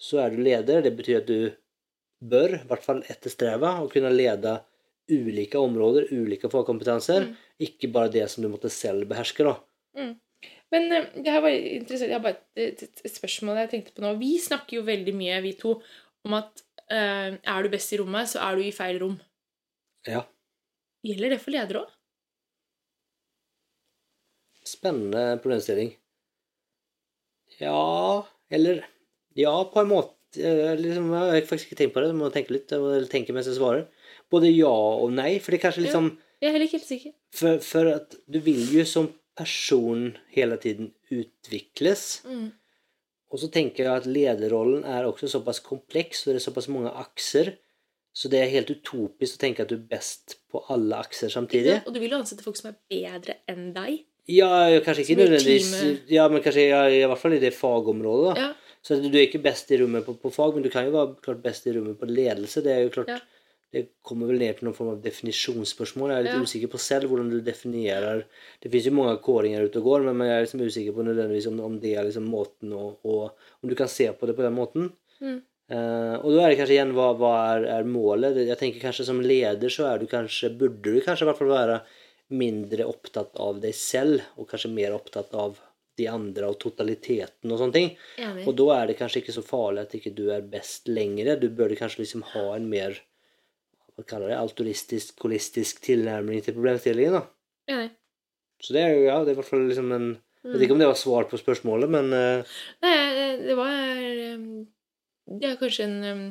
så 0.00 0.20
er 0.24 0.34
du 0.34 0.42
leder. 0.44 0.84
Det 0.84 0.92
betyr 0.98 1.22
at 1.22 1.30
du 1.30 1.54
bør 2.24 2.58
i 2.58 2.66
hvert 2.68 2.84
fall 2.84 3.02
etterstrebe 3.10 3.70
å 3.80 3.88
kunne 3.92 4.12
lede 4.12 4.58
ulike 5.10 5.60
områder, 5.60 6.08
ulike 6.12 6.48
fagkompetanser. 6.52 7.26
Mm. 7.28 7.48
Ikke 7.66 7.90
bare 7.92 8.12
det 8.12 8.28
som 8.32 8.44
du 8.44 8.50
måtte 8.52 8.70
selv 8.72 9.08
beherske. 9.10 9.44
da. 9.44 9.56
Men 10.74 10.92
eh, 10.92 11.10
det 11.16 11.32
her 11.32 11.42
var 11.44 11.56
interessant. 11.56 12.10
Jeg 12.10 12.18
har 12.18 12.24
bare 12.24 12.40
et, 12.56 12.84
et, 12.86 13.02
et 13.04 13.16
spørsmål 13.18 13.64
jeg 13.64 13.72
tenkte 13.72 13.96
på 13.96 14.04
nå. 14.04 14.14
Vi 14.20 14.36
snakker 14.42 14.78
jo 14.78 14.86
veldig 14.86 15.16
mye, 15.16 15.42
vi 15.44 15.56
to, 15.60 15.78
om 16.28 16.38
at 16.38 16.64
er 16.92 17.62
du 17.62 17.68
best 17.72 17.92
i 17.92 17.98
rommet, 18.00 18.28
så 18.28 18.40
er 18.44 18.56
du 18.56 18.62
i 18.66 18.72
feil 18.74 18.98
rom. 19.00 19.20
Ja. 20.06 20.24
Gjelder 21.04 21.30
det 21.34 21.40
for 21.40 21.50
ledere 21.54 21.84
òg? 21.84 21.90
Spennende 24.64 25.38
problemstilling. 25.42 25.92
Ja 27.60 28.24
Eller 28.50 28.84
Ja, 29.36 29.64
på 29.64 29.80
en 29.80 29.88
måte. 29.90 30.14
Eh, 30.36 30.74
Liksom, 30.78 31.10
jeg 31.12 31.42
har 31.42 31.46
faktisk 31.46 31.70
ikke 31.72 31.78
tenkt 31.82 31.94
på 31.94 32.00
det. 32.02 32.08
Jeg 32.12 32.18
må 32.18 32.30
tenke 32.32 32.54
litt. 32.54 32.70
Jeg 32.70 32.80
må 32.82 32.94
tenke 33.10 33.34
mens 33.34 33.46
jeg 33.50 33.56
svarer. 33.58 33.84
Både 34.30 34.50
ja 34.50 34.70
og 34.70 35.12
nei. 35.14 35.38
For 35.38 35.50
det 35.52 35.60
er 35.60 35.64
kanskje 35.68 35.82
Ja. 35.82 35.86
liksom 35.88 36.08
Jeg 36.40 36.48
er 36.48 36.52
heller 36.52 36.66
ikke 36.66 36.78
helt 36.78 36.88
sikker. 36.88 37.12
For, 37.32 37.58
for 37.58 37.88
at 37.94 38.14
du 38.30 38.38
vil 38.40 38.62
jo 38.72 38.84
som 38.84 39.08
person 39.36 40.16
hele 40.34 40.56
tiden 40.56 40.92
utvikles. 41.10 42.22
Mm. 42.26 42.52
Og 43.34 43.40
så 43.42 43.50
tenker 43.50 43.88
jeg 43.88 43.98
at 43.98 44.06
lederrollen 44.06 44.84
er 44.86 45.08
også 45.08 45.26
såpass 45.32 45.58
kompleks, 45.64 46.22
og 46.22 46.32
det 46.32 46.38
er 46.38 46.44
såpass 46.46 46.68
mange 46.70 46.92
akser, 46.94 47.56
så 48.14 48.30
det 48.30 48.38
er 48.38 48.52
helt 48.52 48.70
utopisk 48.70 49.34
å 49.34 49.40
tenke 49.42 49.64
at 49.64 49.72
du 49.72 49.74
er 49.74 49.86
best 49.90 50.36
på 50.52 50.60
alle 50.70 51.00
akser 51.02 51.32
samtidig. 51.34 51.80
Og 51.82 51.96
du 51.96 51.98
vil 51.98 52.14
jo 52.14 52.20
ansette 52.22 52.46
folk 52.46 52.60
som 52.60 52.70
er 52.70 52.76
bedre 52.92 53.40
enn 53.50 53.72
deg. 53.74 54.04
Ja, 54.30 54.50
kanskje 54.86 55.02
ikke 55.02 55.18
nødvendigvis. 55.18 55.72
Ja, 56.14 56.28
men 56.30 56.44
kanskje 56.44 56.68
ja, 56.70 56.84
i 56.88 57.02
hvert 57.02 57.20
fall 57.20 57.34
i 57.34 57.42
det 57.42 57.50
fagområdet. 57.58 58.36
da. 58.36 58.44
Ja. 58.46 58.78
Så 58.84 59.00
du 59.02 59.10
er 59.10 59.24
ikke 59.26 59.42
best 59.42 59.70
i 59.72 59.80
rommet 59.80 60.06
på, 60.06 60.14
på 60.20 60.30
fag, 60.32 60.54
men 60.54 60.64
du 60.64 60.70
kan 60.72 60.86
jo 60.86 60.94
være 60.94 61.16
klart 61.24 61.42
best 61.42 61.66
i 61.66 61.74
rommet 61.74 61.98
på 61.98 62.06
ledelse. 62.08 62.62
Det 62.62 62.72
er 62.72 62.84
jo 62.86 62.94
klart 62.94 63.10
Ja. 63.16 63.18
Det 63.74 63.88
kommer 64.06 64.28
vel 64.30 64.38
ned 64.38 64.58
til 64.58 64.68
noen 64.68 64.76
form 64.76 64.92
av 64.92 65.00
definisjonsspørsmål. 65.02 66.12
Jeg 66.12 66.20
er 66.20 66.26
litt 66.28 66.36
Ja. 66.36 66.42
usikker 66.46 66.70
på 66.70 66.78
selv 66.78 67.10
hvordan 67.10 67.30
du 67.32 67.40
definerer 67.42 68.24
Det 68.62 68.70
finnes 68.70 68.86
jo 68.86 68.92
mange 68.94 69.16
kåringer 69.18 69.66
ute 69.66 69.80
og 69.80 69.88
går, 69.88 70.04
men 70.12 70.28
jeg 70.28 70.36
er 70.36 70.44
liksom 70.44 70.62
usikker 70.62 70.94
på 70.94 71.06
nødvendigvis 71.08 71.48
om, 71.50 71.58
om 71.60 71.80
det 71.80 71.96
er 71.96 72.06
liksom 72.06 72.28
måten 72.30 72.70
å, 72.72 72.84
å 73.02 73.30
Om 73.62 73.68
du 73.68 73.74
kan 73.74 73.88
se 73.90 74.06
på 74.12 74.26
det 74.26 74.36
på 74.36 74.46
den 74.46 74.54
måten. 74.54 74.92
Mm. 75.20 75.42
Uh, 75.64 76.20
og 76.20 76.34
da 76.34 76.44
er 76.44 76.52
det 76.52 76.58
kanskje 76.58 76.76
igjen 76.76 76.92
hva, 76.92 77.14
hva 77.16 77.34
er, 77.56 77.62
er 77.80 77.84
målet? 77.88 78.36
Jeg 78.36 78.58
tenker 78.60 78.82
kanskje 78.84 79.06
som 79.08 79.20
leder 79.24 79.72
så 79.72 79.86
er 79.88 79.98
du 79.98 80.06
kanskje 80.06 80.52
Burde 80.52 80.82
du 80.84 81.00
kanskje 81.00 81.24
i 81.24 81.28
hvert 81.30 81.40
fall 81.40 81.54
være 81.54 81.78
mindre 82.34 82.84
opptatt 82.88 83.36
av 83.40 83.60
deg 83.62 83.74
selv, 83.76 84.20
og 84.36 84.48
kanskje 84.50 84.72
mer 84.72 84.94
opptatt 84.96 85.32
av 85.34 85.56
de 85.96 86.06
andre 86.10 86.48
og 86.50 86.58
totaliteten 86.58 87.52
og 87.52 87.60
sånne 87.60 87.74
ting. 87.76 87.90
Og 88.48 88.54
da 88.58 88.68
er 88.76 88.86
det 88.90 88.96
kanskje 88.98 89.20
ikke 89.22 89.34
så 89.36 89.44
farlig 89.46 89.84
at 89.84 89.94
ikke 89.94 90.14
du 90.16 90.24
er 90.34 90.46
best 90.54 90.88
lenger. 90.90 91.36
Du 91.38 91.48
burde 91.48 91.76
kanskje 91.78 92.02
liksom 92.02 92.24
ha 92.32 92.46
en 92.56 92.68
mer 92.68 92.98
hva 93.94 94.06
kaller 94.08 94.32
det, 94.32 94.38
altruistisk, 94.38 95.14
kolistisk 95.22 95.82
tilnærming 95.84 96.42
til 96.42 96.56
problemstillingen. 96.56 97.20
da. 97.20 97.22
Enig. 97.70 97.90
Så 98.62 98.74
det 98.74 98.82
er 98.82 98.94
jo 98.94 99.02
ja, 99.04 99.18
det 99.20 99.32
er 99.32 99.36
i 99.36 99.40
hvert 99.40 99.50
fall 99.50 99.66
liksom 99.68 99.92
en 99.92 100.06
Jeg 100.44 100.52
vet 100.52 100.62
ikke 100.66 100.74
om 100.76 100.82
det 100.82 100.88
var 100.90 101.00
svar 101.00 101.26
på 101.28 101.40
spørsmålet, 101.40 101.90
men 101.90 102.10
uh, 102.12 102.56
Nei, 102.84 102.96
det 103.40 103.56
var 103.56 103.76
um, 104.34 104.66
Det 105.40 105.50
er 105.50 105.60
kanskje 105.60 105.86
en 105.88 105.98
um, 106.04 106.24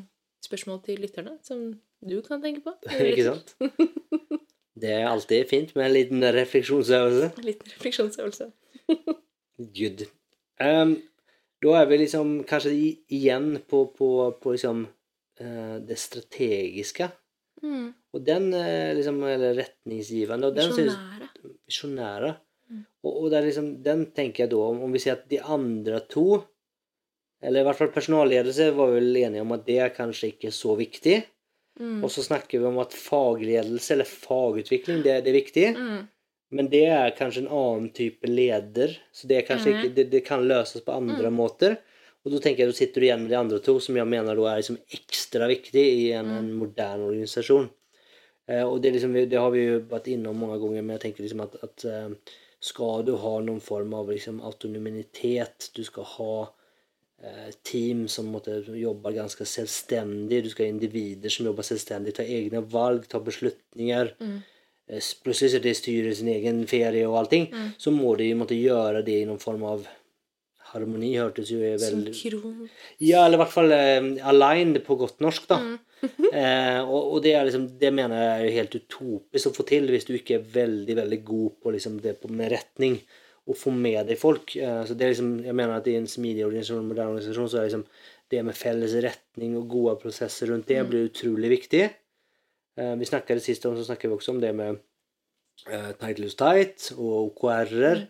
spørsmål 0.46 0.82
til 0.86 1.02
lytterne 1.02 1.38
som 1.46 1.72
du 2.04 2.18
kan 2.22 2.42
tenke 2.44 2.62
på. 2.66 2.74
Ikke 3.10 3.30
sant? 3.30 3.56
det 4.82 4.92
er 4.92 5.08
alltid 5.08 5.48
fint 5.50 5.72
med 5.76 5.86
en 5.86 5.96
liten 5.96 6.26
refleksjonsøvelse. 6.36 7.32
En 7.40 7.48
liten 7.48 7.74
refleksjonsøvelse. 7.78 8.50
Good. 9.78 10.06
Um, 10.60 10.98
da 11.64 11.78
er 11.80 11.88
vi 11.88 12.02
liksom 12.04 12.42
kanskje 12.44 12.74
igjen 12.76 13.56
på, 13.70 13.86
på, 13.98 14.10
på 14.44 14.56
liksom 14.58 14.84
uh, 15.42 15.78
det 15.88 15.98
strategiske. 16.02 17.08
Mm. 17.64 17.90
Og 18.14 18.24
den 18.28 18.50
eh, 18.54 18.94
liksom, 18.98 19.22
eller 19.24 19.56
retningsgivende, 19.62 20.50
og 20.52 20.56
den 20.58 20.74
synes 20.76 20.96
Visjonære. 20.98 21.30
visjonære. 21.70 22.32
Mm. 22.70 22.82
Og, 23.04 23.14
og 23.24 23.36
liksom, 23.46 23.70
den 23.86 24.06
tenker 24.16 24.44
jeg 24.46 24.52
da, 24.54 24.64
om, 24.70 24.82
om 24.88 24.92
vi 24.96 25.02
sier 25.04 25.16
at 25.18 25.30
de 25.32 25.40
andre 25.42 26.02
to, 26.12 26.42
eller 27.44 27.64
i 27.64 27.68
hvert 27.68 27.80
fall 27.80 27.92
personalledelse, 27.96 28.70
var 28.76 28.94
vel 28.96 29.16
enige 29.20 29.42
om 29.44 29.52
at 29.56 29.66
det 29.68 29.80
er 29.84 29.96
kanskje 29.96 30.34
ikke 30.34 30.52
så 30.56 30.76
viktig. 30.80 31.18
Mm. 31.80 32.04
Og 32.06 32.12
så 32.14 32.22
snakker 32.24 32.60
vi 32.62 32.68
om 32.70 32.78
at 32.84 32.94
fagledelse, 32.96 33.96
eller 33.96 34.08
fagutvikling, 34.08 35.02
det, 35.04 35.18
det 35.26 35.32
er 35.34 35.40
viktig. 35.40 35.66
Mm. 35.76 36.04
Men 36.54 36.70
det 36.70 36.84
er 36.94 37.16
kanskje 37.18 37.42
en 37.48 37.50
annen 37.52 37.90
type 37.98 38.30
leder, 38.30 38.94
så 39.12 39.28
det, 39.28 39.42
Mhm. 39.50 39.68
ikke, 39.72 39.96
det, 39.96 40.06
det 40.12 40.22
kan 40.28 40.44
løses 40.48 40.84
på 40.86 40.94
andre 40.94 41.32
måter. 41.34 41.80
Og 42.24 42.32
da 42.32 42.40
tenker 42.40 42.64
jeg, 42.64 42.72
da 42.72 42.78
sitter 42.78 43.04
du 43.04 43.08
igjen 43.08 43.24
med 43.26 43.34
de 43.34 43.40
andre 43.40 43.60
to, 43.64 43.78
som 43.84 43.98
jeg 44.00 44.08
mener 44.08 44.38
da 44.40 44.46
er 44.50 44.62
liksom 44.62 44.80
ekstra 44.96 45.50
viktig 45.52 45.84
i 45.84 46.06
en, 46.16 46.30
en 46.38 46.54
moderne 46.56 47.10
organisasjon. 47.10 47.68
Eh, 48.48 48.64
og 48.64 48.80
det, 48.84 48.94
liksom, 48.96 49.18
det 49.28 49.40
har 49.40 49.52
vi 49.52 49.66
jo 49.66 49.82
vært 49.92 50.08
innom 50.14 50.40
mange 50.40 50.60
ganger, 50.62 50.86
men 50.86 50.96
jeg 50.96 51.04
tenker 51.08 51.26
liksom 51.26 51.44
at, 51.44 51.58
at 51.68 51.86
eh, 51.90 52.36
skal 52.64 53.04
du 53.08 53.16
ha 53.20 53.38
noen 53.44 53.60
form 53.64 53.96
av 53.98 54.12
liksom, 54.12 54.40
autonomitet. 54.48 55.70
Du 55.76 55.82
skal 55.84 56.08
ha 56.14 56.36
eh, 57.24 57.50
team 57.68 58.06
som 58.12 58.32
måtte, 58.32 58.62
jobber 58.80 59.18
ganske 59.18 59.48
selvstendig. 59.48 60.46
Du 60.46 60.52
skal 60.54 60.70
ha 60.70 60.76
individer 60.78 61.34
som 61.34 61.50
jobber 61.50 61.68
selvstendig, 61.68 62.16
ta 62.16 62.24
egne 62.24 62.64
valg, 62.72 63.10
ta 63.12 63.20
beslutninger. 63.24 64.14
Mm. 64.24 64.38
Eh, 64.88 65.12
Plutselig 65.26 65.58
så 65.58 65.62
de 65.64 65.76
styrer 65.76 66.16
sin 66.16 66.32
egen 66.32 66.64
ferie 66.72 67.04
og 67.10 67.20
allting. 67.20 67.50
Mm. 67.52 67.76
Så 67.78 67.92
må 67.92 68.16
de 68.20 68.32
måtte 68.40 68.56
gjøre 68.56 69.04
det 69.04 69.20
i 69.22 69.28
noen 69.28 69.44
form 69.44 69.68
av 69.74 69.84
harmoni, 70.74 71.14
hørtes 71.22 71.52
jo 71.54 71.62
veldig 71.62 72.14
Synkron. 72.18 72.70
Ja, 73.00 73.24
eller 73.24 73.38
i 73.38 73.42
hvert 73.44 73.54
fall 73.54 73.74
eh, 73.76 74.08
aligned 74.30 74.82
på 74.86 74.98
godt 75.00 75.24
norsk, 75.24 75.48
da. 75.50 75.60
Mm. 75.64 75.76
eh, 76.42 76.80
og, 76.84 77.14
og 77.16 77.20
det, 77.24 77.36
liksom, 77.48 77.68
det 77.80 77.94
mener 77.96 78.20
jeg 78.20 78.32
er 78.32 78.46
jo 78.46 78.56
helt 78.58 78.78
utopisk 78.80 79.50
å 79.50 79.56
få 79.56 79.68
til 79.70 79.88
hvis 79.94 80.08
du 80.10 80.16
ikke 80.18 80.40
er 80.40 80.50
veldig 80.58 80.98
veldig 81.00 81.20
god 81.28 81.60
på 81.64 81.76
liksom 81.78 82.00
det 82.04 82.18
på, 82.20 82.32
med 82.34 82.52
retning 82.52 83.00
Å 83.44 83.56
få 83.60 83.74
med 83.76 84.08
deg 84.08 84.16
folk. 84.20 84.54
Eh, 84.56 84.84
så 84.88 84.96
det 84.96 85.04
er 85.04 85.14
liksom, 85.16 85.34
jeg 85.44 85.56
mener 85.56 85.76
at 85.76 85.88
i 85.92 85.98
en 86.00 86.08
smidig 86.08 86.46
organisasjon, 86.46 86.86
moderne 86.88 87.16
organisasjon, 87.16 87.50
så 87.52 87.60
er 87.60 87.68
liksom 87.68 87.88
det 88.32 88.44
med 88.48 88.56
felles 88.56 88.96
retning 89.04 89.58
og 89.60 89.68
gode 89.72 89.98
prosesser 90.02 90.50
rundt 90.50 90.70
det 90.72 90.80
blir 90.88 91.10
utrolig 91.10 91.52
viktig. 91.58 91.84
Eh, 92.80 92.96
vi 93.00 93.06
snakket 93.10 93.44
sist 93.44 93.66
om, 93.70 93.76
så 93.78 93.86
snakker 93.86 94.10
vi 94.10 94.18
også 94.18 94.34
om 94.34 94.40
det 94.42 94.54
med 94.58 94.80
eh, 95.70 95.92
tight 96.00 96.22
loose 96.22 96.40
tight 96.40 96.90
og 96.96 97.34
OKR-er. 97.34 98.08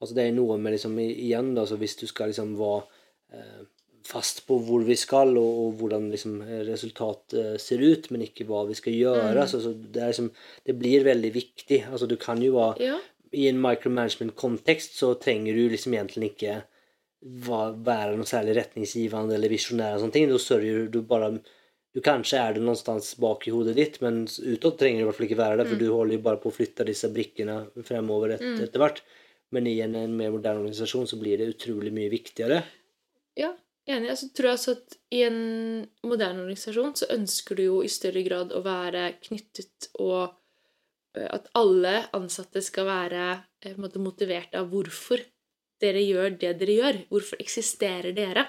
Altså 0.00 0.14
det 0.16 0.24
er 0.26 0.34
noe 0.36 0.58
med 0.60 0.74
liksom 0.76 0.98
igjen 1.02 1.54
da, 1.56 1.64
så 1.66 1.78
hvis 1.80 1.96
du 2.00 2.06
skal 2.10 2.32
liksom 2.32 2.56
være 2.58 2.82
eh, 3.38 3.62
fast 4.04 4.42
på 4.48 4.58
hvor 4.66 4.82
vi 4.84 4.96
skal 5.00 5.30
og, 5.40 5.60
og 5.62 5.78
hvordan 5.80 6.10
liksom 6.12 6.42
resultatet 6.68 7.38
eh, 7.40 7.54
ser 7.62 7.80
ut, 7.80 8.10
men 8.12 8.26
ikke 8.26 8.44
hva 8.48 8.66
vi 8.68 8.76
skal 8.76 8.92
gjøre, 8.98 9.46
så, 9.48 9.62
så 9.64 9.72
det, 9.72 10.10
liksom, 10.10 10.28
det 10.66 10.76
blir 10.76 11.06
veldig 11.06 11.30
viktig. 11.32 11.84
Altså 11.90 12.08
du 12.10 12.16
kan 12.20 12.42
jo 12.44 12.52
være 12.58 12.84
Ja. 12.90 12.98
i 13.32 13.48
en 13.48 13.62
micromanagement-kontekst 13.64 14.98
så 15.00 15.14
trenger 15.18 15.56
du 15.56 15.68
liksom 15.72 15.94
egentlig 15.96 16.34
ikke 16.34 16.58
være 17.24 18.16
noe 18.18 18.28
særlig 18.28 18.58
retningsgivende 18.58 19.34
eller 19.38 19.48
visjonær. 19.48 19.96
Da 19.96 20.38
sørger 20.38 20.90
du 20.92 21.00
bare 21.02 21.38
Du 21.94 22.00
kanskje 22.02 22.36
er 22.42 22.54
det 22.56 22.62
noenstans 22.66 23.12
bak 23.22 23.44
i 23.46 23.52
hodet 23.54 23.76
ditt, 23.76 24.00
men 24.02 24.24
utad 24.26 24.76
trenger 24.80 24.98
du 24.98 25.02
i 25.04 25.06
hvert 25.06 25.14
fall 25.16 25.26
ikke 25.28 25.38
være 25.38 25.56
det, 25.60 25.66
for 25.70 25.78
du 25.78 25.84
holder 25.94 26.16
jo 26.16 26.22
bare 26.24 26.40
på 26.42 26.50
å 26.50 26.54
flytte 26.56 26.84
disse 26.88 27.06
brikkene 27.14 27.54
fremover 27.86 28.32
et, 28.34 28.40
etter 28.64 28.82
hvert. 28.82 28.98
Men 29.54 29.68
i 29.70 29.76
en, 29.84 29.94
mer 30.16 30.32
moderne 30.34 30.64
organisasjon 30.64 31.06
så 31.06 31.18
blir 31.20 31.38
det 31.38 31.52
utrolig 31.54 31.92
mye 31.94 32.10
viktigere. 32.12 32.62
Ja, 33.38 33.52
enig. 33.86 34.10
Altså, 34.10 34.30
tror 34.34 34.50
jeg 34.50 34.58
også 34.58 34.74
at 34.78 34.96
i 35.14 35.20
en 35.26 35.38
moderne 36.06 36.42
organisasjon 36.42 36.96
så 36.98 37.10
ønsker 37.14 37.58
du 37.58 37.66
jo 37.68 37.76
i 37.84 37.92
større 37.92 38.24
grad 38.26 38.54
å 38.54 38.64
være 38.64 39.12
knyttet 39.22 39.90
og 40.02 40.34
eh, 41.16 41.28
at 41.28 41.46
alle 41.60 42.00
ansatte 42.16 42.62
skal 42.64 42.88
være 42.88 43.28
eh, 43.62 43.78
måte 43.78 44.02
motivert 44.02 44.58
av 44.58 44.72
hvorfor 44.72 45.22
dere 45.82 46.02
gjør 46.02 46.36
det 46.40 46.54
dere 46.60 46.78
gjør. 46.80 47.00
Hvorfor 47.12 47.40
eksisterer 47.42 48.14
dere? 48.16 48.48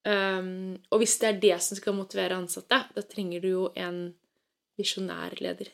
Um, 0.00 0.78
og 0.88 1.02
hvis 1.02 1.18
det 1.20 1.28
er 1.28 1.40
det 1.42 1.56
som 1.60 1.76
skal 1.76 1.96
motivere 1.96 2.38
ansatte, 2.40 2.78
da 2.96 3.02
trenger 3.04 3.42
du 3.44 3.48
jo 3.50 3.64
en 3.76 4.06
visjonær 4.80 5.36
leder. 5.44 5.68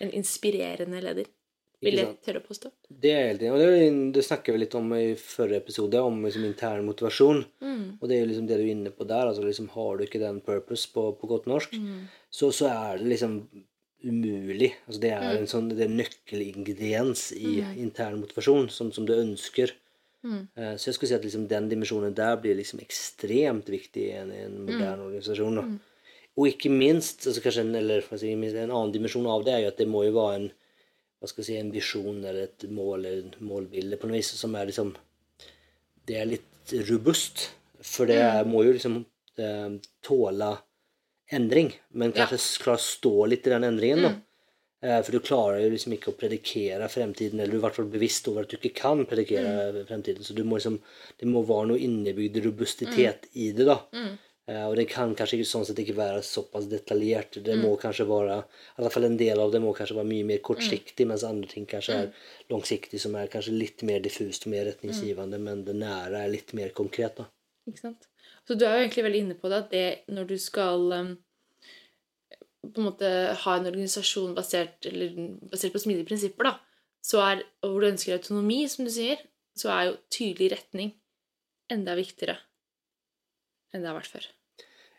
En 0.00 0.12
inspirerende 0.16 1.02
leder. 1.04 1.28
Vil 1.84 1.94
jeg 1.94 2.16
tørre 2.26 2.40
å 2.42 2.46
påstå. 2.48 2.72
Det 2.90 3.10
er 3.14 3.28
helt 3.28 3.42
enig. 3.46 3.54
Og 3.54 4.12
det, 4.16 4.22
snakker 4.26 4.54
vi 4.54 4.62
litt 4.64 4.74
om 4.74 4.88
i 4.96 5.12
forrige 5.20 5.60
episode, 5.62 6.00
om 6.02 6.16
liksom 6.26 6.46
intern 6.48 6.86
motivasjon. 6.88 7.44
Mm. 7.62 7.84
Og 8.00 8.04
det 8.08 8.16
er 8.16 8.22
jo 8.24 8.30
liksom 8.32 8.48
det 8.50 8.58
du 8.58 8.64
er 8.64 8.72
inne 8.72 8.90
på 8.94 9.06
der. 9.06 9.30
altså 9.30 9.44
liksom 9.46 9.68
Har 9.76 9.96
du 9.96 10.04
ikke 10.04 10.22
den 10.22 10.40
purpose 10.42 10.90
på, 10.90 11.12
på 11.20 11.30
godt 11.30 11.46
norsk, 11.50 11.76
så, 12.30 12.50
så 12.50 12.70
er 12.72 12.98
det 12.98 13.12
liksom 13.14 13.40
umulig. 14.02 14.72
Altså 14.86 15.02
det 15.02 15.12
er 15.14 15.36
en 15.36 15.50
sånn 15.50 15.70
det 15.70 15.86
er 15.86 15.94
nøkkelingrediens 15.94 17.28
i 17.38 17.60
intern 17.82 18.20
motivasjon 18.22 18.68
som, 18.74 18.90
som 18.94 19.06
du 19.06 19.14
ønsker. 19.14 19.74
Eh, 20.26 20.74
Så 20.76 20.90
jeg 20.90 20.96
skulle 20.96 21.12
si 21.12 21.18
at 21.18 21.26
liksom 21.26 21.46
den 21.50 21.68
dimensjonen 21.70 22.14
der 22.14 22.38
blir 22.42 22.58
liksom 22.58 22.82
ekstremt 22.82 23.70
viktig 23.70 24.08
i 24.08 24.16
en, 24.18 24.32
i 24.34 24.42
en 24.46 24.56
moderne 24.66 25.06
organisasjon. 25.06 25.60
Da. 25.60 25.66
Og 26.38 26.50
ikke 26.52 26.70
minst, 26.70 27.26
altså 27.26 27.42
kanskje 27.42 27.64
en, 27.66 27.74
eller, 27.78 28.02
si, 28.18 28.30
en 28.34 28.70
annen 28.70 28.94
dimensjon 28.94 29.26
av 29.30 29.46
det 29.46 29.54
er 29.54 29.64
jo 29.64 29.70
at 29.72 29.78
det 29.78 29.88
må 29.90 30.04
jo 30.06 30.14
være 30.18 30.40
en 30.40 30.50
hva 31.18 31.28
skal 31.28 31.42
jeg 31.42 31.46
si, 31.48 31.56
en 31.58 31.72
visjon 31.74 32.18
eller 32.24 32.44
et 32.46 32.64
mål 32.70 33.04
eller 33.04 33.24
et 33.26 33.40
målbilde 33.42 33.98
på 33.98 34.06
noe 34.08 34.20
vis 34.20 34.30
som 34.38 34.54
er 34.54 34.66
liksom 34.70 34.94
Det 36.06 36.16
er 36.16 36.24
litt 36.30 36.72
robust. 36.88 37.50
For 37.84 38.06
det 38.08 38.16
er, 38.22 38.44
må 38.48 38.62
jo 38.64 38.72
liksom 38.72 39.04
eh, 39.38 39.74
tåle 40.02 40.52
endring, 41.30 41.72
men 41.92 42.12
Ja. 42.14 42.24
kanskje 42.26 42.62
klare 42.62 42.78
å 42.80 42.86
stå 42.86 43.12
litt 43.28 43.46
i 43.46 43.50
den 43.50 43.64
endringen. 43.68 44.02
da. 44.02 44.12
Eh, 44.80 45.02
For 45.02 45.12
du 45.12 45.20
klarer 45.20 45.60
jo 45.62 45.70
liksom 45.74 45.92
ikke 45.92 46.12
å 46.12 46.16
predikere 46.18 46.88
fremtiden, 46.88 47.40
eller 47.40 47.50
du 47.52 47.56
er 47.58 47.60
i 47.60 47.66
hvert 47.66 47.74
fall 47.76 47.90
bevisst 47.92 48.28
over 48.28 48.42
at 48.42 48.48
du 48.48 48.56
ikke 48.56 48.74
kan 48.80 49.04
predikere 49.06 49.84
fremtiden. 49.86 50.24
Så 50.24 50.34
du 50.34 50.44
må 50.44 50.56
liksom, 50.56 50.80
det 51.18 51.28
må 51.28 51.42
være 51.44 51.68
noe 51.72 51.78
innebygd 51.82 52.40
robustitet 52.44 53.26
i 53.34 53.52
det. 53.52 53.66
da. 53.66 53.82
Eh, 54.48 54.64
Og 54.64 54.76
det 54.76 54.86
kan 54.88 55.14
kanskje 55.14 55.44
sånn 55.44 55.66
sett 55.68 55.78
ikke 55.82 55.96
være 55.98 56.22
såpass 56.24 56.68
detaljert. 56.70 57.36
Det 57.44 57.56
må 57.60 57.74
kanskje 57.76 58.06
være, 58.08 58.38
i 58.48 58.80
alle 58.80 58.90
fall 58.90 59.04
en 59.04 59.18
del 59.20 59.40
av 59.40 59.52
det 59.52 59.60
må 59.60 59.74
kanskje 59.76 59.96
være 59.98 60.08
mye 60.08 60.24
mer 60.24 60.38
kortsiktig, 60.40 61.06
mens 61.06 61.24
andre 61.28 61.48
ting 61.50 61.66
kanskje 61.68 61.94
er 61.94 62.12
langsiktig, 62.48 63.00
som 63.00 63.14
er 63.20 63.28
kanskje 63.28 63.52
litt 63.52 63.82
mer 63.82 64.00
diffust 64.00 64.46
og 64.46 64.54
mer 64.54 64.64
retningsgivende, 64.70 65.38
men 65.38 65.64
det 65.64 65.76
nære 65.76 66.22
er 66.24 66.32
litt 66.32 66.54
mer 66.56 66.70
konkret. 66.72 67.16
da. 67.20 67.28
Ikke 67.68 67.80
sant? 67.82 68.08
Så 68.48 68.56
du 68.56 68.64
er 68.64 68.78
jo 68.78 68.84
egentlig 68.86 69.04
veldig 69.04 69.20
inne 69.26 69.34
på 69.36 69.50
det, 69.52 69.58
at 69.58 69.70
det 69.70 70.14
når 70.16 70.24
du 70.30 70.38
skal 70.40 70.92
um, 70.96 71.10
på 72.64 72.80
en 72.80 72.88
måte 72.88 73.10
ha 73.44 73.56
en 73.58 73.68
organisasjon 73.68 74.34
basert, 74.34 74.86
eller, 74.88 75.12
basert 75.52 75.72
på 75.76 75.82
smidige 75.84 76.08
prinsipper, 76.08 76.48
da, 76.48 76.54
så 77.04 77.20
er, 77.20 77.44
og 77.62 77.74
hvor 77.74 77.84
du 77.84 77.90
ønsker 77.92 78.16
autonomi, 78.16 78.62
som 78.68 78.88
du 78.88 78.90
sier, 78.90 79.20
så 79.58 79.68
er 79.74 79.84
jo 79.90 79.98
tydelig 80.08 80.52
retning 80.56 80.94
enda 81.68 81.92
viktigere 81.98 82.38
enn 83.74 83.82
det 83.84 83.90
har 83.90 83.98
vært 83.98 84.14
før. 84.16 84.37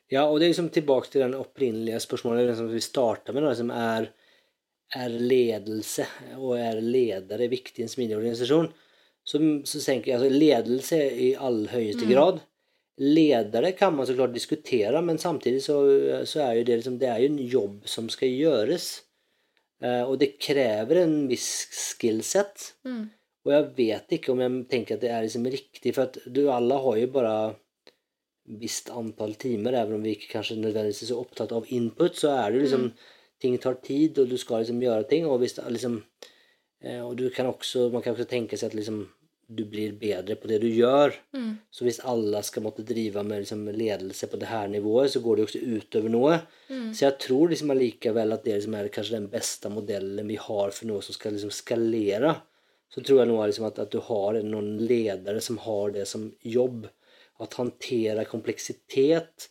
Ja, 0.10 0.26
og 0.26 0.40
det 0.40 0.48
er 0.48 0.54
liksom 0.54 0.72
tilbake 0.74 1.12
til 1.12 1.22
den 1.22 1.38
opprinnelige 1.38 2.00
spørsmålet 2.02 2.50
det 2.50 2.58
som 2.58 2.70
vi 2.72 2.82
starta 2.82 3.34
med, 3.36 3.46
Liksom 3.46 3.70
som 3.70 3.76
er 3.78 4.10
er 4.98 5.12
ledelse 5.14 6.06
og 6.38 6.56
er 6.58 6.80
ledere 6.82 7.50
viktig 7.52 7.84
i 7.84 7.86
en 7.86 7.92
smidig 7.92 8.18
organisasjon? 8.18 8.72
Så, 9.24 9.42
så 9.68 9.82
tenker 9.84 10.12
jeg 10.12 10.18
altså 10.18 10.32
ledelse 10.34 10.98
i 10.98 11.28
all 11.38 11.68
høyeste 11.70 12.08
grad. 12.10 12.40
Ledere 13.00 13.72
kan 13.78 13.94
man 13.96 14.08
så 14.10 14.16
klart 14.18 14.34
diskutere, 14.34 15.02
men 15.06 15.22
samtidig 15.22 15.62
så, 15.64 15.78
så 16.28 16.42
er 16.48 16.58
jo 16.58 16.66
det 16.68 16.80
liksom, 16.80 16.98
det 17.00 17.12
er 17.12 17.22
jo 17.22 17.30
en 17.30 17.44
jobb 17.54 17.78
som 17.88 18.10
skal 18.12 18.34
gjøres. 18.34 18.90
Eh, 19.84 20.02
og 20.02 20.18
det 20.20 20.34
krever 20.42 21.04
en 21.04 21.16
viss 21.30 21.52
skillset. 21.76 22.72
Mm. 22.88 23.06
Og 23.46 23.54
jeg 23.54 23.70
vet 23.78 24.18
ikke 24.18 24.34
om 24.34 24.42
jeg 24.44 24.66
tenker 24.72 24.98
at 24.98 25.06
det 25.06 25.14
er 25.14 25.24
liksom 25.28 25.48
riktig, 25.54 25.94
for 25.94 26.10
at 26.10 26.20
du 26.26 26.48
alle 26.52 26.82
har 26.82 27.00
jo 27.00 27.14
bare 27.14 27.36
visst 28.50 28.90
antall 28.90 29.36
timer, 29.40 29.78
even 29.78 30.00
om 30.00 30.04
vi 30.06 30.16
ikke 30.18 30.34
kanskje 30.34 30.58
nødvendigvis 30.58 31.04
er 31.06 31.12
så 31.12 31.22
opptatt 31.22 31.54
av 31.56 31.70
input, 31.76 32.18
så 32.18 32.34
er 32.34 32.50
det 32.50 32.60
jo 32.60 32.66
liksom 32.66 32.90
ting 33.40 33.56
tar 33.62 33.80
tid, 33.86 34.18
og 34.20 34.32
du 34.32 34.38
skal 34.42 34.64
liksom 34.64 34.82
gjøre 34.84 35.08
ting, 35.10 35.28
og 35.30 35.46
er 35.46 35.72
liksom 35.72 36.02
eh, 36.84 37.00
Og 37.06 37.16
du 37.18 37.30
kan 37.30 37.48
også, 37.48 37.90
man 37.94 38.04
kan 38.04 38.14
også 38.16 38.28
tenke 38.30 38.58
seg 38.58 38.72
at 38.72 38.80
liksom 38.80 39.06
du 39.50 39.64
blir 39.66 39.96
bedre 39.98 40.36
på 40.38 40.48
det 40.48 40.60
du 40.62 40.68
gjør. 40.70 41.16
Mm. 41.34 41.56
Så 41.74 41.86
hvis 41.86 41.98
alle 42.06 42.42
skal 42.46 42.64
måtte 42.68 42.86
drive 42.86 43.24
med 43.26 43.42
liksom 43.42 43.64
ledelse 43.74 44.28
på 44.30 44.38
det 44.38 44.52
her 44.52 44.68
nivået, 44.70 45.10
så 45.10 45.24
går 45.24 45.36
det 45.36 45.42
jo 45.42 45.48
også 45.48 45.62
utover 45.80 46.14
noe. 46.14 46.36
Mm. 46.70 46.92
Så 46.94 47.08
jeg 47.08 47.18
tror 47.24 47.50
liksom 47.50 47.74
allikevel 47.74 48.36
at 48.36 48.46
det 48.46 48.60
liksom 48.60 48.78
er 48.78 48.92
kanskje 48.94 49.18
den 49.18 49.26
beste 49.32 49.72
modellen 49.74 50.30
vi 50.30 50.38
har 50.38 50.76
for 50.76 50.90
noe 50.92 51.02
som 51.06 51.18
skal 51.18 51.34
liksom 51.34 51.54
skalere. 51.56 52.36
Så 52.94 53.02
tror 53.02 53.24
jeg 53.24 53.32
nå 53.32 53.40
liksom 53.42 53.66
at, 53.72 53.82
at 53.82 53.94
du 53.94 53.98
har 54.06 54.38
noen 54.46 54.76
ledere 54.86 55.42
som 55.42 55.58
har 55.66 55.98
det 55.98 56.06
som 56.10 56.30
jobb. 56.46 56.86
At 57.40 57.56
håndtere 57.60 58.26
kompleksitet, 58.28 59.48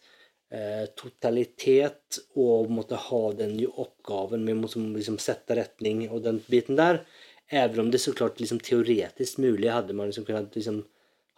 eh, 0.52 0.86
totalitet 0.96 2.18
og 2.36 2.70
måtte 2.70 3.00
ha 3.00 3.22
den 3.32 3.56
oppgaven 3.66 4.44
med 4.44 4.64
å 4.64 4.84
liksom 4.96 5.18
sette 5.22 5.56
retning 5.56 6.06
og 6.10 6.22
den 6.26 6.42
biten 6.48 6.76
der. 6.76 7.04
Även 7.50 7.80
om 7.80 7.90
det 7.90 7.98
så 7.98 8.12
klart 8.12 8.40
liksom 8.40 8.60
teoretisk 8.60 9.38
mulig 9.38 9.70
hadde 9.72 9.94
man 9.96 10.06
liksom 10.10 10.24
kunnet 10.24 10.54
liksom 10.54 10.84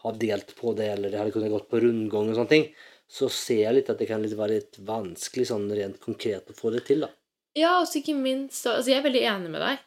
ha 0.02 0.12
delt 0.12 0.56
på 0.56 0.72
det, 0.74 0.86
eller 0.86 1.10
det 1.10 1.18
hadde 1.18 1.30
kunnet 1.30 1.52
gått 1.52 1.68
på 1.70 1.80
rundgang 1.80 2.30
og 2.30 2.34
sånne 2.38 2.48
ting, 2.48 2.66
så 3.10 3.28
ser 3.30 3.64
jeg 3.66 3.76
litt 3.76 3.90
at 3.92 3.98
det 4.00 4.08
kan 4.08 4.22
litt 4.22 4.36
være 4.38 4.58
litt 4.58 4.78
vanskelig 4.86 5.50
sånn 5.50 5.68
rent 5.76 6.00
konkret 6.02 6.50
å 6.50 6.56
få 6.56 6.72
det 6.74 6.84
til, 6.88 7.04
da. 7.04 7.10
Ja, 7.58 7.80
og 7.80 7.86
ikke 7.98 8.14
minst 8.14 8.62
så- 8.62 8.76
Altså, 8.76 8.90
jeg 8.90 8.98
er 8.98 9.10
veldig 9.10 9.22
enig 9.26 9.50
med 9.50 9.60
deg. 9.60 9.78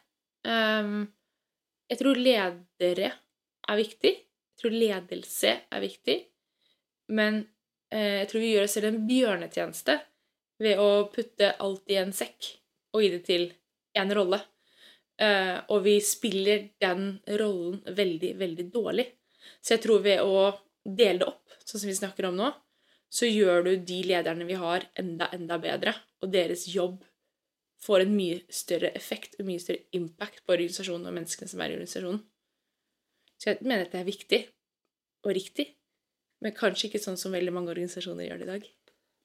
Um, 0.44 1.12
jeg 1.88 1.98
tror 1.98 2.14
ledere 2.16 3.12
er 3.68 3.76
viktig. 3.76 4.12
Jeg 4.14 4.60
tror 4.60 4.70
ledelse 4.70 5.60
er 5.72 5.80
viktig. 5.80 6.24
Men 7.12 7.42
eh, 7.92 8.22
jeg 8.22 8.30
tror 8.30 8.44
vi 8.44 8.52
gjør 8.54 8.66
oss 8.68 8.76
selv 8.78 8.90
en 8.90 9.04
bjørnetjeneste 9.08 9.98
ved 10.64 10.80
å 10.80 10.90
putte 11.12 11.54
alt 11.60 11.90
i 11.90 11.98
en 12.00 12.12
sekk 12.14 12.50
og 12.94 13.02
gi 13.02 13.12
det 13.12 13.22
til 13.26 13.48
én 13.98 14.12
rolle. 14.14 14.40
Eh, 15.20 15.56
og 15.70 15.84
vi 15.84 15.98
spiller 16.02 16.68
den 16.82 17.18
rollen 17.38 17.80
veldig, 17.96 18.34
veldig 18.40 18.68
dårlig. 18.74 19.06
Så 19.60 19.76
jeg 19.76 19.84
tror 19.84 20.04
ved 20.04 20.22
å 20.24 20.50
dele 20.84 21.22
det 21.22 21.28
opp, 21.28 21.58
sånn 21.64 21.82
som 21.82 21.90
vi 21.90 21.96
snakker 21.98 22.28
om 22.28 22.38
nå, 22.38 22.50
så 23.14 23.28
gjør 23.30 23.66
du 23.68 23.72
de 23.86 24.00
lederne 24.08 24.46
vi 24.48 24.56
har, 24.58 24.88
enda, 24.98 25.28
enda 25.34 25.58
bedre. 25.62 25.94
Og 26.24 26.32
deres 26.34 26.66
jobb 26.72 27.04
får 27.84 28.04
en 28.04 28.14
mye 28.16 28.40
større 28.52 28.90
effekt 28.96 29.36
og 29.38 29.46
mye 29.48 29.62
større 29.62 29.84
impact 29.96 30.42
på 30.42 30.56
organisasjonen 30.56 31.10
og 31.10 31.16
menneskene 31.18 31.50
som 31.50 31.62
er 31.62 31.70
i 31.70 31.76
organisasjonen. 31.78 32.22
Så 33.38 33.52
jeg 33.52 33.66
mener 33.66 33.84
at 33.84 33.94
det 33.94 34.00
er 34.00 34.08
viktig 34.08 34.40
og 35.24 35.34
riktig, 35.36 35.68
men 36.44 36.54
kanskje 36.56 36.90
ikke 36.90 37.02
sånn 37.02 37.18
som 37.20 37.34
veldig 37.34 37.54
mange 37.56 37.72
organisasjoner 37.72 38.28
gjør 38.28 38.42
det 38.42 38.46
i 38.46 38.52
dag. 38.52 38.68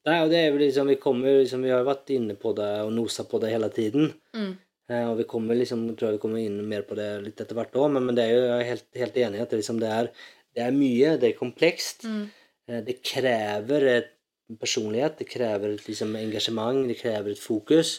Nei, 0.08 0.16
og 0.24 0.30
det 0.32 0.40
er 0.40 0.48
jo 0.48 0.60
liksom, 0.62 0.88
vi 0.88 0.96
kommer 1.00 1.42
liksom, 1.42 1.64
vi 1.66 1.72
har 1.74 1.84
vært 1.84 2.10
inne 2.14 2.34
på 2.40 2.54
det 2.56 2.68
og 2.86 2.92
nosa 2.96 3.26
på 3.28 3.40
det 3.42 3.52
hele 3.52 3.68
tiden. 3.74 4.14
Mm. 4.32 4.52
Eh, 4.90 5.06
og 5.06 5.18
vi 5.20 5.26
kommer 5.28 5.58
liksom, 5.58 5.84
tror 5.92 6.08
jeg 6.08 6.18
vi 6.18 6.22
kommer 6.22 6.42
inn 6.42 6.60
mer 6.68 6.86
på 6.88 6.96
det 6.98 7.08
litt 7.26 7.40
etter 7.42 7.58
hvert 7.58 7.76
òg, 7.76 7.90
men, 7.94 8.08
men 8.08 8.16
det 8.16 8.24
er 8.24 8.32
jo 8.32 8.46
jeg 8.46 8.54
er 8.54 8.70
helt, 8.70 8.86
helt 9.02 9.18
enig 9.26 9.40
i 9.40 9.42
at 9.44 9.52
det, 9.52 9.60
liksom, 9.60 9.82
det, 9.82 9.90
er, 9.92 10.08
det 10.56 10.64
er 10.64 10.78
mye, 10.78 11.16
det 11.20 11.28
er 11.28 11.42
komplekst. 11.42 12.06
Mm. 12.08 12.24
Eh, 12.70 12.80
det 12.86 12.96
krever 13.04 13.88
et 13.92 14.16
personlighet, 14.60 15.20
det 15.20 15.28
krever 15.30 15.76
et 15.76 15.84
liksom, 15.86 16.16
engasjement, 16.18 16.80
det 16.88 16.98
krever 16.98 17.36
et 17.36 17.42
fokus. 17.42 17.98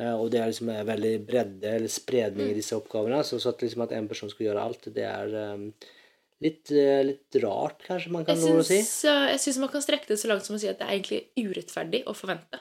Eh, 0.00 0.14
og 0.14 0.30
det 0.32 0.40
er 0.40 0.52
liksom 0.52 0.70
veldig 0.88 1.12
bredde 1.26 1.74
eller 1.76 1.92
spredning 1.92 2.52
i 2.52 2.56
disse 2.56 2.78
oppgavene. 2.78 3.20
Så, 3.26 3.42
så 3.42 3.52
at, 3.52 3.66
liksom, 3.66 3.84
at 3.84 3.92
en 3.98 4.08
person 4.08 4.30
skal 4.32 4.48
gjøre 4.48 4.68
alt, 4.70 4.88
det 4.94 5.04
er 5.08 5.36
um, 5.52 5.66
litt, 6.42 6.70
eh, 6.74 7.00
litt 7.06 7.38
rart, 7.42 7.80
kanskje 7.86 8.10
man 8.14 8.24
kan 8.26 8.36
lov 8.40 8.60
å 8.60 8.66
si. 8.66 8.80
eh, 9.08 9.30
jeg 9.32 9.40
syns 9.44 9.58
man 9.62 9.70
kan 9.72 9.84
strekke 9.84 10.08
det 10.10 10.18
så 10.20 10.28
langt 10.30 10.44
som 10.48 10.56
å 10.56 10.60
si 10.60 10.68
at 10.70 10.78
det 10.80 10.88
er 10.88 10.98
egentlig 10.98 11.22
urettferdig 11.38 12.04
å 12.10 12.14
forvente. 12.18 12.60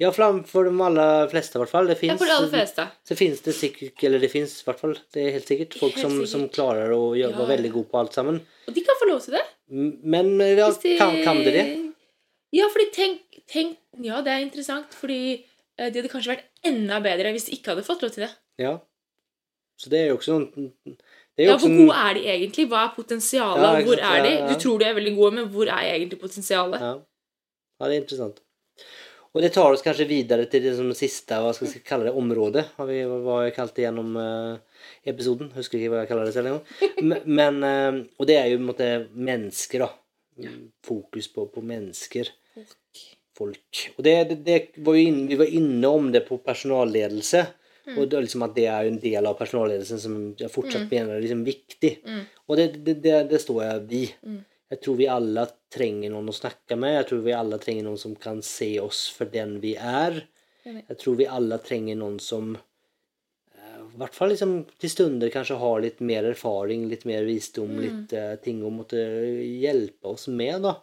Ja, 0.00 0.10
for, 0.10 0.64
de 0.64 0.72
aller 0.82 1.28
fleste 1.30 1.58
i 1.58 1.60
hvert 1.60 1.70
fall. 1.70 1.86
Det 1.90 1.98
Ja, 2.02 2.16
så 2.16 3.16
finnes 3.16 3.42
det 3.44 3.52
sikkert, 3.54 4.02
eller 4.08 4.18
det 4.22 4.30
finnes 4.32 4.54
i 4.62 4.64
hvert 4.64 4.80
fall, 4.80 4.94
det 5.12 5.22
er 5.26 5.34
helt 5.36 5.50
sikkert, 5.50 5.76
folk 5.78 5.92
Helt 5.94 6.02
som, 6.06 6.14
sikkert. 6.16 6.32
som 6.32 6.48
klarer 6.48 6.94
å 6.96 7.02
gjøre, 7.16 7.30
Ja, 7.36 7.38
være 7.42 7.52
veldig 7.56 7.70
ja. 7.70 7.74
gode 7.76 7.90
på 7.92 8.00
alt 8.00 8.16
sammen. 8.16 8.40
Og 8.66 8.74
de 8.74 8.80
kan 8.86 8.96
få 9.00 9.08
lov 9.10 9.20
til 9.22 9.36
det. 9.36 9.44
Men 9.68 10.32
ja, 10.40 10.70
de- 10.72 10.96
kan, 10.98 11.22
kan 11.22 11.42
de 11.44 11.52
det? 11.52 11.66
Ja, 12.56 12.68
fordi 12.72 12.90
tenk, 12.94 13.20
tenk 13.52 13.76
Ja, 14.00 14.20
det 14.22 14.32
er 14.32 14.42
interessant, 14.44 14.92
fordi 14.96 15.44
eh, 15.78 15.90
de 15.90 16.00
hadde 16.00 16.10
kanskje 16.12 16.34
vært 16.36 16.44
enda 16.64 17.00
bedre 17.04 17.32
hvis 17.32 17.46
de 17.50 17.56
ikke 17.56 17.74
hadde 17.74 17.84
fått 17.86 18.02
lov 18.02 18.12
til 18.16 18.24
det. 18.26 18.32
Ja. 18.58 18.78
Så 19.76 19.90
det 19.92 20.00
er 20.00 20.08
jo 20.08 20.16
også 20.16 20.36
jo 20.40 20.96
Ja, 21.36 21.58
for 21.60 21.68
Hvor 21.68 21.82
gode 21.84 22.00
er 22.00 22.16
de 22.16 22.24
egentlig? 22.32 22.64
Hva 22.70 22.86
er 22.86 22.92
potensialet? 22.96 23.64
Ja, 23.66 23.84
hvor 23.84 24.00
sant, 24.00 24.08
er 24.08 24.24
de? 24.24 24.32
Du 24.48 24.60
tror 24.62 24.80
de 24.80 24.88
er 24.88 24.94
veldig 24.96 25.12
gode, 25.18 25.34
men 25.36 25.48
hvor 25.52 25.68
er 25.68 25.90
egentlig 25.90 26.20
potensialet? 26.20 26.80
Ja. 26.80 26.94
ja, 26.96 27.88
det 27.90 27.92
er 27.92 28.00
interessant. 28.00 28.40
Og 29.36 29.42
det 29.44 29.50
tar 29.52 29.68
oss 29.68 29.84
kanskje 29.84 30.06
videre 30.08 30.46
til 30.48 30.64
det 30.64 30.72
som 30.78 30.88
siste 30.96 31.36
hva 31.44 31.50
skal 31.52 31.68
vi 31.68 31.82
kalle 31.84 32.08
det, 32.08 32.14
området. 32.16 32.62
Har 32.78 32.88
vi, 32.88 33.02
hva 33.04 33.42
jeg 33.44 33.52
kalte 33.52 33.82
gjennom 33.84 34.16
uh, 34.16 34.78
episoden. 35.04 35.50
Husker 35.52 35.76
ikke 35.76 35.92
hva 35.92 36.00
jeg 36.06 36.08
kaller 36.08 36.30
det 36.30 36.32
selv 36.38 36.54
engang. 36.54 37.26
Men, 37.38 37.60
eh, 37.68 37.98
og 38.16 38.30
det 38.30 38.38
er 38.40 38.48
jo 38.48 38.56
på 38.56 38.62
en 38.62 38.70
måte 38.70 38.88
mennesker, 39.12 39.84
da. 39.84 40.48
Fokus 40.88 41.28
på, 41.34 41.44
på 41.52 41.64
mennesker. 41.68 42.32
Folk. 43.36 43.82
Og 43.98 44.00
det, 44.08 44.16
det, 44.30 44.40
det 44.46 44.86
var 44.88 44.96
inn, 45.02 45.26
vi 45.28 45.36
var 45.36 45.52
innom 45.60 46.08
det 46.16 46.24
på 46.30 46.40
personalledelse. 46.40 47.44
Mm. 47.86 47.98
Og 48.02 48.08
det, 48.10 48.20
liksom 48.24 48.42
at 48.42 48.54
det 48.56 48.66
er 48.66 48.84
jo 48.84 48.92
en 48.92 49.00
del 49.02 49.26
av 49.30 49.38
personalledelsen 49.38 50.00
som 50.02 50.14
jeg 50.40 50.50
fortsatt 50.50 50.90
mener 50.90 51.14
er 51.14 51.22
liksom 51.22 51.44
viktig. 51.46 51.92
Mm. 52.02 52.22
Og 52.48 52.58
det, 52.58 52.68
det, 52.82 52.96
det, 53.04 53.16
det 53.30 53.40
står 53.42 53.60
jeg 53.62 53.84
i. 53.94 54.04
Mm. 54.26 54.40
Jeg 54.74 54.80
tror 54.82 54.96
vi 54.98 55.06
alle 55.06 55.44
trenger 55.70 56.10
noen 56.10 56.32
å 56.32 56.34
snakke 56.34 56.78
med. 56.82 56.96
Jeg 56.96 57.06
tror 57.12 57.20
vi 57.22 57.34
alle 57.38 57.58
trenger 57.62 57.86
noen 57.86 58.00
som 58.02 58.16
kan 58.18 58.40
se 58.42 58.72
oss 58.82 59.04
for 59.14 59.30
den 59.30 59.60
vi 59.62 59.76
er. 59.78 60.24
Jeg 60.66 60.98
tror 60.98 61.20
vi 61.20 61.28
alle 61.30 61.60
trenger 61.62 61.94
noen 62.00 62.16
som 62.18 62.56
eh, 62.56 63.78
i 63.78 64.00
hvert 64.00 64.16
fall 64.18 64.32
liksom 64.34 64.56
til 64.82 64.90
stunder 64.90 65.30
kanskje 65.30 65.60
har 65.62 65.84
litt 65.84 66.02
mer 66.02 66.26
erfaring, 66.26 66.88
litt 66.90 67.06
mer 67.06 67.22
visdom, 67.28 67.76
Mm. 67.76 67.82
litt 67.84 68.16
uh, 68.18 68.34
ting 68.42 68.64
å 68.66 68.72
måtte 68.74 68.98
hjelpe 69.62 70.10
oss 70.16 70.26
med. 70.26 70.66
da. 70.66 70.74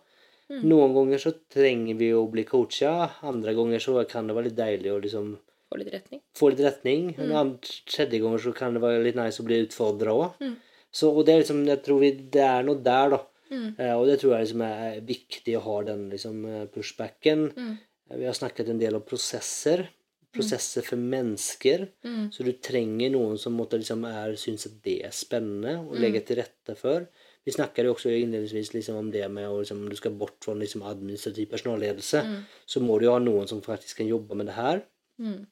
Mm. 0.48 0.62
Noen 0.70 0.96
ganger 0.96 1.20
så 1.20 1.34
trenger 1.52 2.00
vi 2.00 2.14
å 2.16 2.24
bli 2.32 2.48
coacha, 2.48 3.10
andre 3.28 3.54
ganger 3.60 3.84
så 3.84 4.00
kan 4.08 4.28
det 4.28 4.38
være 4.38 4.48
litt 4.48 4.62
deilig 4.64 4.94
å 4.94 5.02
liksom 5.04 5.34
Få 5.74 5.80
litt 5.82 5.92
retning. 5.94 6.22
få 6.38 6.50
litt 6.54 6.62
retning. 6.64 7.08
Mm. 7.18 7.22
En 7.26 7.32
annen 7.36 7.54
tredje 7.90 8.20
ganger 8.22 8.42
så 8.46 8.54
kan 8.56 8.74
det 8.78 8.82
være 8.84 9.02
litt 9.04 9.18
nice 9.18 9.42
å 9.42 9.46
bli 9.48 9.62
utfordra 9.66 10.14
òg. 10.14 10.38
Mm. 10.44 10.56
Så 10.94 11.10
og 11.10 11.26
det 11.26 11.34
er 11.34 11.42
liksom, 11.42 11.64
jeg 11.66 11.82
tror 11.84 12.00
vi, 12.04 12.12
det 12.36 12.44
er 12.46 12.64
noe 12.68 12.78
der, 12.86 13.16
da. 13.16 13.20
Mm. 13.50 13.68
Eh, 13.80 13.94
og 13.98 14.06
det 14.10 14.20
tror 14.22 14.36
jeg 14.36 14.46
liksom 14.46 14.62
er 14.68 15.02
viktig 15.10 15.58
å 15.58 15.64
ha 15.66 15.80
den 15.90 16.06
liksom 16.14 16.46
eh, 16.46 16.64
pushbacken. 16.74 17.48
Mm. 17.58 17.74
Eh, 18.12 18.18
Vi 18.22 18.26
har 18.30 18.38
snakket 18.38 18.70
en 18.70 18.80
del 18.82 18.96
om 19.00 19.02
prosesser. 19.06 19.88
Prosesser 20.34 20.82
for 20.86 20.98
mennesker. 20.98 21.88
Mm. 22.06 22.32
Så 22.34 22.46
du 22.46 22.52
trenger 22.58 23.12
noen 23.14 23.38
som 23.38 23.54
måtte 23.58 23.78
liksom 23.78 24.06
er, 24.10 24.34
syns 24.42 24.66
at 24.70 24.80
det 24.86 25.00
er 25.06 25.14
spennende 25.14 25.76
å 25.86 25.94
legge 25.98 26.24
til 26.26 26.40
rette 26.42 26.74
for. 26.78 27.06
Vi 27.46 27.52
snakket 27.52 27.86
jo 27.86 27.94
også 27.94 28.10
innledningsvis 28.10 28.72
liksom 28.74 28.96
om 29.02 29.12
det 29.12 29.26
med 29.30 29.46
å 29.50 29.60
liksom, 29.60 29.82
om 29.84 29.90
du 29.92 29.96
skal 30.00 30.14
bort 30.18 30.38
fra 30.46 30.54
liksom 30.58 30.82
administrativ 30.88 31.50
personalledelse, 31.52 32.22
Mm. 32.24 32.40
så 32.66 32.80
må 32.82 32.98
du 33.00 33.06
jo 33.06 33.12
ha 33.14 33.20
noen 33.20 33.48
som 33.48 33.62
faktisk 33.62 33.98
kan 33.98 34.08
jobbe 34.08 34.34
med 34.36 34.48
det 34.48 34.56
her. 34.56 34.82
Mm. 35.20 35.46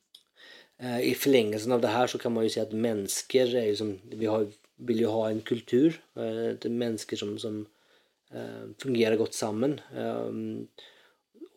Eh, 0.81 1.11
I 1.11 1.15
forlengelsen 1.15 1.71
av 1.71 1.81
det 1.81 1.93
her 1.93 2.09
så 2.09 2.19
kan 2.21 2.33
man 2.33 2.47
jo 2.47 2.53
si 2.53 2.61
at 2.61 2.73
mennesker 2.73 3.53
er 3.59 3.69
jo 3.69 3.77
som 3.83 3.91
Vi 4.17 4.29
har, 4.29 4.47
vil 4.89 5.03
jo 5.03 5.13
ha 5.13 5.29
en 5.29 5.41
kultur. 5.45 5.99
eh, 6.15 6.57
er 6.57 6.79
mennesker 6.83 7.17
som, 7.17 7.37
som 7.39 7.65
eh, 8.33 8.65
fungerer 8.81 9.17
godt 9.17 9.37
sammen. 9.37 9.77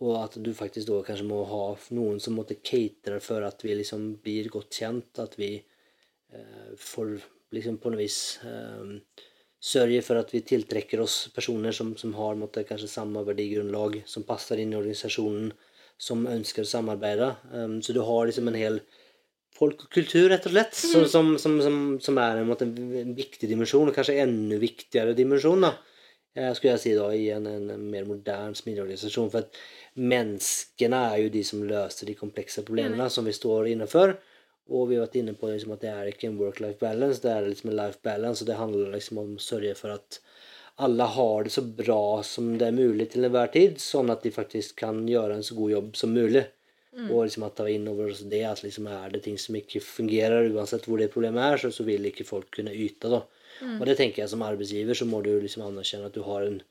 Og 0.05 0.17
at 0.21 0.37
du 0.37 0.51
faktisk 0.53 0.89
da 0.91 1.03
kanskje 1.07 1.29
må 1.29 1.45
ha 1.49 1.65
noen 1.97 2.19
som 2.21 2.35
måtte 2.37 2.61
catere 2.61 3.21
for 3.25 3.47
at 3.47 3.63
vi 3.65 3.77
liksom 3.79 4.17
blir 4.23 4.51
godt 4.53 4.75
kjent. 4.83 5.23
At 5.23 5.39
vi 5.39 5.63
får 6.77 7.13
liksom 7.55 7.79
på 7.79 7.93
noe 7.93 8.01
vis 8.03 8.19
sørge 9.65 10.01
for 10.05 10.21
at 10.21 10.33
vi 10.35 10.43
tiltrekker 10.45 11.01
oss 11.01 11.29
personer 11.33 11.73
som, 11.73 11.95
som 11.97 12.13
har 12.19 12.37
måtte, 12.37 12.67
kanskje 12.69 12.91
samme 12.91 13.23
verdigrunnlag, 13.25 14.03
som 14.05 14.27
passer 14.29 14.61
inn 14.61 14.75
i 14.75 14.77
organisasjonen, 14.77 15.55
som 15.97 16.27
ønsker 16.29 16.67
å 16.67 16.69
samarbeide. 16.69 17.31
Um, 17.53 17.79
så 17.81 17.95
du 17.97 18.03
har 18.05 18.27
liksom 18.29 18.51
en 18.51 18.59
hel 18.59 18.81
folk 19.55 19.87
og 19.87 19.91
kultur, 19.95 20.29
rett 20.33 20.47
og 20.49 20.55
slett, 20.55 20.77
som, 20.77 21.07
som, 21.11 21.35
som, 21.39 21.59
som, 21.63 21.81
som 22.03 22.21
er 22.23 22.41
en, 22.41 22.49
måte, 22.49 22.67
en 22.67 23.17
viktig 23.17 23.49
dimensjon, 23.51 23.91
og 23.91 23.97
kanskje 23.97 24.21
enda 24.25 24.59
viktigere 24.63 25.17
dimensjon, 25.19 25.69
da. 25.69 25.75
Eh, 26.35 26.51
skulle 26.57 26.73
jeg 26.75 26.83
si 26.83 26.93
da, 26.99 27.09
i 27.15 27.29
en, 27.31 27.47
en, 27.47 27.69
en 27.77 27.83
mer 27.91 28.07
moderne 28.09 28.59
smidigorganisasjon. 28.59 29.31
For 29.31 29.45
at 29.45 29.59
menneskene 30.03 31.03
er 31.13 31.21
jo 31.23 31.35
de 31.37 31.43
som 31.47 31.63
løser 31.69 32.11
de 32.11 32.17
komplekse 32.19 32.65
problemene 32.67 33.07
som 33.13 33.29
vi 33.29 33.35
står 33.37 33.71
innenfor. 33.71 34.17
Og 34.75 34.89
vi 34.89 34.97
har 34.97 35.05
vært 35.05 35.21
inne 35.21 35.37
på 35.39 35.51
liksom, 35.51 35.75
at 35.77 35.85
det 35.85 35.93
er 35.93 36.11
ikke 36.11 36.31
en 36.31 36.41
work-life 36.41 36.81
balance, 36.81 37.21
det 37.23 37.31
er 37.31 37.47
liksom 37.47 37.71
en 37.71 37.79
life 37.79 38.01
balance. 38.03 38.43
Og 38.43 38.51
det 38.51 38.59
handler 38.59 38.95
liksom 38.97 39.21
om 39.23 39.37
å 39.37 39.47
sørge 39.47 39.77
for 39.79 39.95
at 39.95 40.19
alle 40.83 41.07
har 41.07 41.45
det 41.47 41.53
så 41.55 41.63
bra 41.63 42.23
som 42.27 42.57
det 42.59 42.67
er 42.67 42.75
mulig 42.75 43.13
til 43.13 43.29
enhver 43.29 43.53
tid, 43.55 43.79
sånn 43.79 44.11
at 44.11 44.25
de 44.25 44.33
faktisk 44.35 44.81
kan 44.81 45.05
gjøre 45.07 45.37
en 45.37 45.47
så 45.47 45.55
god 45.55 45.71
jobb 45.77 45.93
som 46.01 46.17
mulig. 46.17 46.49
Og 47.11 47.25
liksom 47.25 47.47
at 47.47 47.57
ta 47.59 47.67
inn 47.71 47.89
over 47.91 48.13
oss 48.13 48.23
det 48.31 48.45
at 48.47 48.63
liksom 48.63 48.87
er 48.91 49.15
det 49.15 49.25
ting 49.25 49.39
som 49.41 49.57
ikke 49.59 49.83
fungerer, 49.83 50.51
uansett 50.55 50.87
hvor 50.87 51.01
det 51.01 51.11
problemet 51.15 51.43
er, 51.43 51.63
så, 51.65 51.73
så 51.75 51.87
vil 51.87 52.07
ikke 52.07 52.27
folk 52.29 52.53
kunne 52.55 52.75
yte. 52.75 53.11
da. 53.11 53.25
Og 53.79 53.85
det 53.89 53.97
tenker 53.99 54.23
jeg 54.23 54.31
som 54.31 54.45
arbeidsgiver, 54.47 54.99
så 54.99 55.07
må 55.09 55.21
du 55.25 55.33
liksom 55.39 55.65
anerkjenne 55.67 56.11
at 56.11 56.17
du 56.17 56.23
har 56.27 56.47
en 56.47 56.63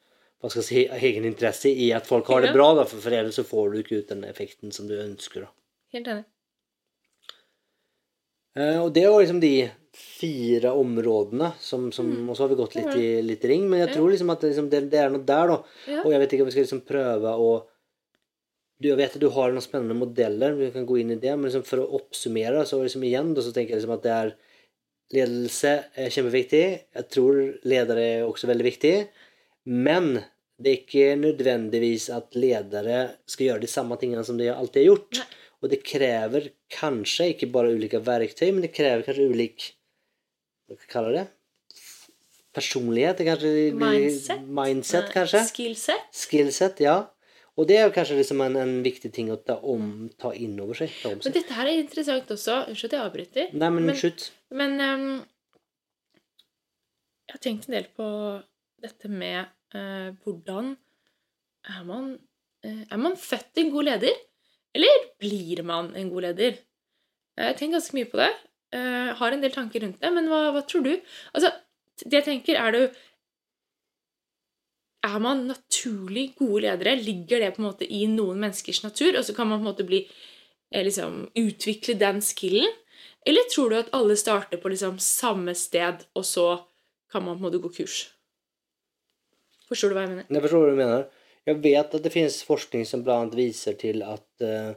hva 0.43 0.49
skal 0.51 0.59
jeg 0.59 0.67
si, 0.67 0.81
egen 1.07 1.27
interesse 1.27 1.71
i 1.71 1.91
at 1.95 2.07
folk 2.07 2.27
har 2.31 2.43
det 2.43 2.51
bra, 2.55 2.73
da, 2.75 2.83
for, 2.87 2.99
for 3.03 3.15
ellers 3.15 3.39
så 3.39 3.47
får 3.47 3.71
du 3.71 3.79
ikke 3.79 4.01
ut 4.01 4.11
den 4.11 4.25
effekten 4.27 4.75
som 4.75 4.89
du 4.89 4.97
ønsker. 4.99 5.47
da. 5.47 5.53
Helt 5.95 6.09
enig. 6.11 6.25
Eh, 8.59 8.79
og 8.81 8.91
det 8.93 9.05
var 9.07 9.23
liksom 9.23 9.39
de 9.41 9.55
fire 9.93 10.73
områdene 10.77 11.51
som, 11.61 11.87
som 11.93 12.07
Og 12.29 12.35
så 12.35 12.43
har 12.43 12.49
vi 12.51 12.57
gått 12.57 12.75
litt 12.77 12.95
i, 12.97 13.07
litt 13.25 13.43
i 13.45 13.49
ring, 13.51 13.67
men 13.69 13.83
jeg 13.83 13.93
tror 13.95 14.09
liksom 14.09 14.31
at 14.33 14.41
det, 14.41 14.51
liksom, 14.53 14.67
det, 14.69 14.81
det 14.91 14.99
er 14.99 15.13
noe 15.13 15.25
der, 15.25 15.53
da. 15.53 15.57
Ja. 15.89 16.01
Og 16.03 16.13
jeg 16.13 16.21
vet 16.23 16.35
ikke 16.35 16.45
om 16.45 16.49
vi 16.49 16.55
skal 16.55 16.67
liksom 16.67 16.83
prøve 16.87 17.33
å 17.37 17.53
du, 18.83 18.89
Jeg 18.91 18.99
vet 18.99 19.15
at 19.15 19.23
du 19.23 19.29
har 19.31 19.53
noen 19.53 19.63
spennende 19.63 19.95
modeller, 19.97 20.57
vi 20.59 20.71
kan 20.73 20.87
gå 20.87 20.99
inn 20.99 21.13
i 21.15 21.19
det, 21.19 21.31
men 21.37 21.47
liksom 21.47 21.63
for 21.67 21.83
å 21.83 21.91
oppsummere, 21.99 22.65
så 22.67 22.81
liksom 22.81 23.05
igjen, 23.07 23.31
så 23.39 23.53
tenker 23.55 23.73
jeg 23.75 23.81
liksom 23.81 23.95
at 23.97 24.03
det 24.07 24.17
er 24.17 24.35
Ledelse 25.13 25.71
er 25.99 26.09
kjempeviktig. 26.09 26.63
Jeg 26.95 27.05
tror 27.13 27.35
ledere 27.69 28.05
er 28.15 28.23
også 28.25 28.47
veldig 28.49 28.65
viktig. 28.65 28.93
Men 29.69 30.15
det 30.57 30.71
er 30.71 30.79
ikke 30.79 31.19
nødvendigvis 31.19 32.07
at 32.15 32.33
ledere 32.39 33.19
skal 33.29 33.49
gjøre 33.49 33.63
de 33.65 33.69
samme 33.69 33.97
tingene 34.01 34.23
som 34.25 34.39
de 34.39 34.49
alltid 34.49 34.81
har 34.81 34.89
gjort. 34.89 35.19
Nei. 35.19 35.39
Og 35.63 35.71
det 35.71 35.79
krever 35.85 36.49
kanskje 36.73 37.29
ikke 37.33 37.51
bare 37.53 37.71
ulike 37.71 38.01
verktøy, 38.03 38.49
men 38.51 38.65
det 38.65 38.73
krever 38.75 39.05
kanskje 39.05 39.29
ulik 39.31 39.69
Hva 40.67 40.75
skal 40.75 40.83
jeg 40.83 40.91
kalle 40.95 41.13
det? 41.15 41.25
Personlighet? 42.53 43.21
Mindset? 43.79 44.43
Mindset, 44.45 45.07
kanskje? 45.13 45.45
Skillset. 45.47 46.09
Skillset, 46.13 46.83
ja. 46.83 46.97
Og 47.53 47.67
det 47.69 47.75
er 47.77 47.83
jo 47.85 47.93
kanskje 47.93 48.17
liksom 48.17 48.41
en, 48.41 48.55
en 48.57 48.73
viktig 48.85 49.11
ting 49.13 49.29
å 49.29 49.37
ta, 49.37 49.59
om, 49.69 50.07
ta 50.19 50.31
inn 50.33 50.55
over 50.61 50.77
seg. 50.77 50.93
Om 51.05 51.19
Men 51.21 51.35
dette 51.35 51.53
her 51.53 51.69
er 51.69 51.81
interessant 51.83 52.31
også. 52.33 52.63
Unnskyld 52.71 52.89
at 52.89 52.95
jeg 52.97 53.05
avbryter. 53.05 53.51
Nei, 53.53 53.69
men, 53.75 53.91
men-. 53.91 54.23
Men 54.57 54.73
um, 54.81 55.05
jeg 57.27 57.35
har 57.35 57.43
tenkt 57.45 57.69
en 57.69 57.77
del 57.77 57.85
på 57.93 58.07
dette 58.83 59.11
med 59.11 59.53
uh, 59.77 60.09
hvordan 60.25 60.73
er 61.69 61.85
man, 61.87 62.09
uh, 62.65 62.83
er 62.89 63.03
man 63.05 63.19
født 63.21 63.61
en 63.61 63.71
god 63.75 63.89
leder, 63.91 64.17
eller 64.73 65.05
blir 65.21 65.61
man 65.67 65.93
en 65.99 66.09
god 66.09 66.31
leder? 66.31 66.57
Jeg 67.37 67.57
tenker 67.59 67.77
ganske 67.77 67.97
mye 67.99 68.09
på 68.09 68.21
det. 68.21 68.31
Uh, 68.73 69.13
har 69.19 69.33
en 69.33 69.45
del 69.45 69.53
tanker 69.53 69.85
rundt 69.85 70.01
det, 70.01 70.09
men 70.13 70.25
hva, 70.31 70.47
hva 70.55 70.65
tror 70.65 70.85
du? 70.89 70.93
Altså, 71.37 71.53
det 72.01 72.17
jeg 72.17 72.25
tenker, 72.31 72.57
er 72.57 72.73
det 72.73 72.87
jo 72.87 72.93
Er 75.03 75.19
man 75.19 75.47
naturlig 75.49 76.29
gode 76.39 76.63
ledere? 76.65 76.95
Ligger 76.95 77.43
det 77.43 77.51
på 77.55 77.61
en 77.61 77.69
måte 77.69 77.87
i 77.87 78.05
noen 78.07 78.39
menneskers 78.39 78.83
natur, 78.85 79.17
og 79.19 79.25
så 79.27 79.35
kan 79.35 79.49
man 79.49 79.59
på 79.59 79.65
en 79.65 79.71
måte 79.71 79.87
bli 79.87 80.03
eh, 80.05 80.83
liksom, 80.85 81.25
utvikle 81.39 81.97
den 81.99 82.21
skillen? 82.23 82.71
Eller 83.27 83.47
tror 83.51 83.71
du 83.71 83.77
at 83.79 83.91
alle 83.95 84.15
starter 84.19 84.59
på 84.59 84.71
liksom 84.71 84.99
samme 85.03 85.55
sted, 85.55 86.05
og 86.15 86.25
så 86.27 86.47
kan 87.11 87.23
man 87.23 87.37
på 87.37 87.43
en 87.43 87.47
måte 87.49 87.61
gå 87.63 87.71
kurs. 87.81 87.97
Forstår 89.69 89.91
du 89.91 89.97
hva 89.97 90.05
jeg 90.05 90.13
mener? 90.15 90.27
Jeg 90.29 90.43
forstår 90.43 90.63
hva 90.63 90.71
du 90.71 90.79
mener. 90.79 91.05
Jeg 91.47 91.59
vet 91.63 91.95
at 91.99 92.03
det 92.03 92.11
finnes 92.11 92.43
forskning 92.47 92.85
som 92.87 93.03
annet 93.03 93.35
viser 93.35 93.75
til 93.79 94.03
at 94.07 94.27
uh, 94.43 94.75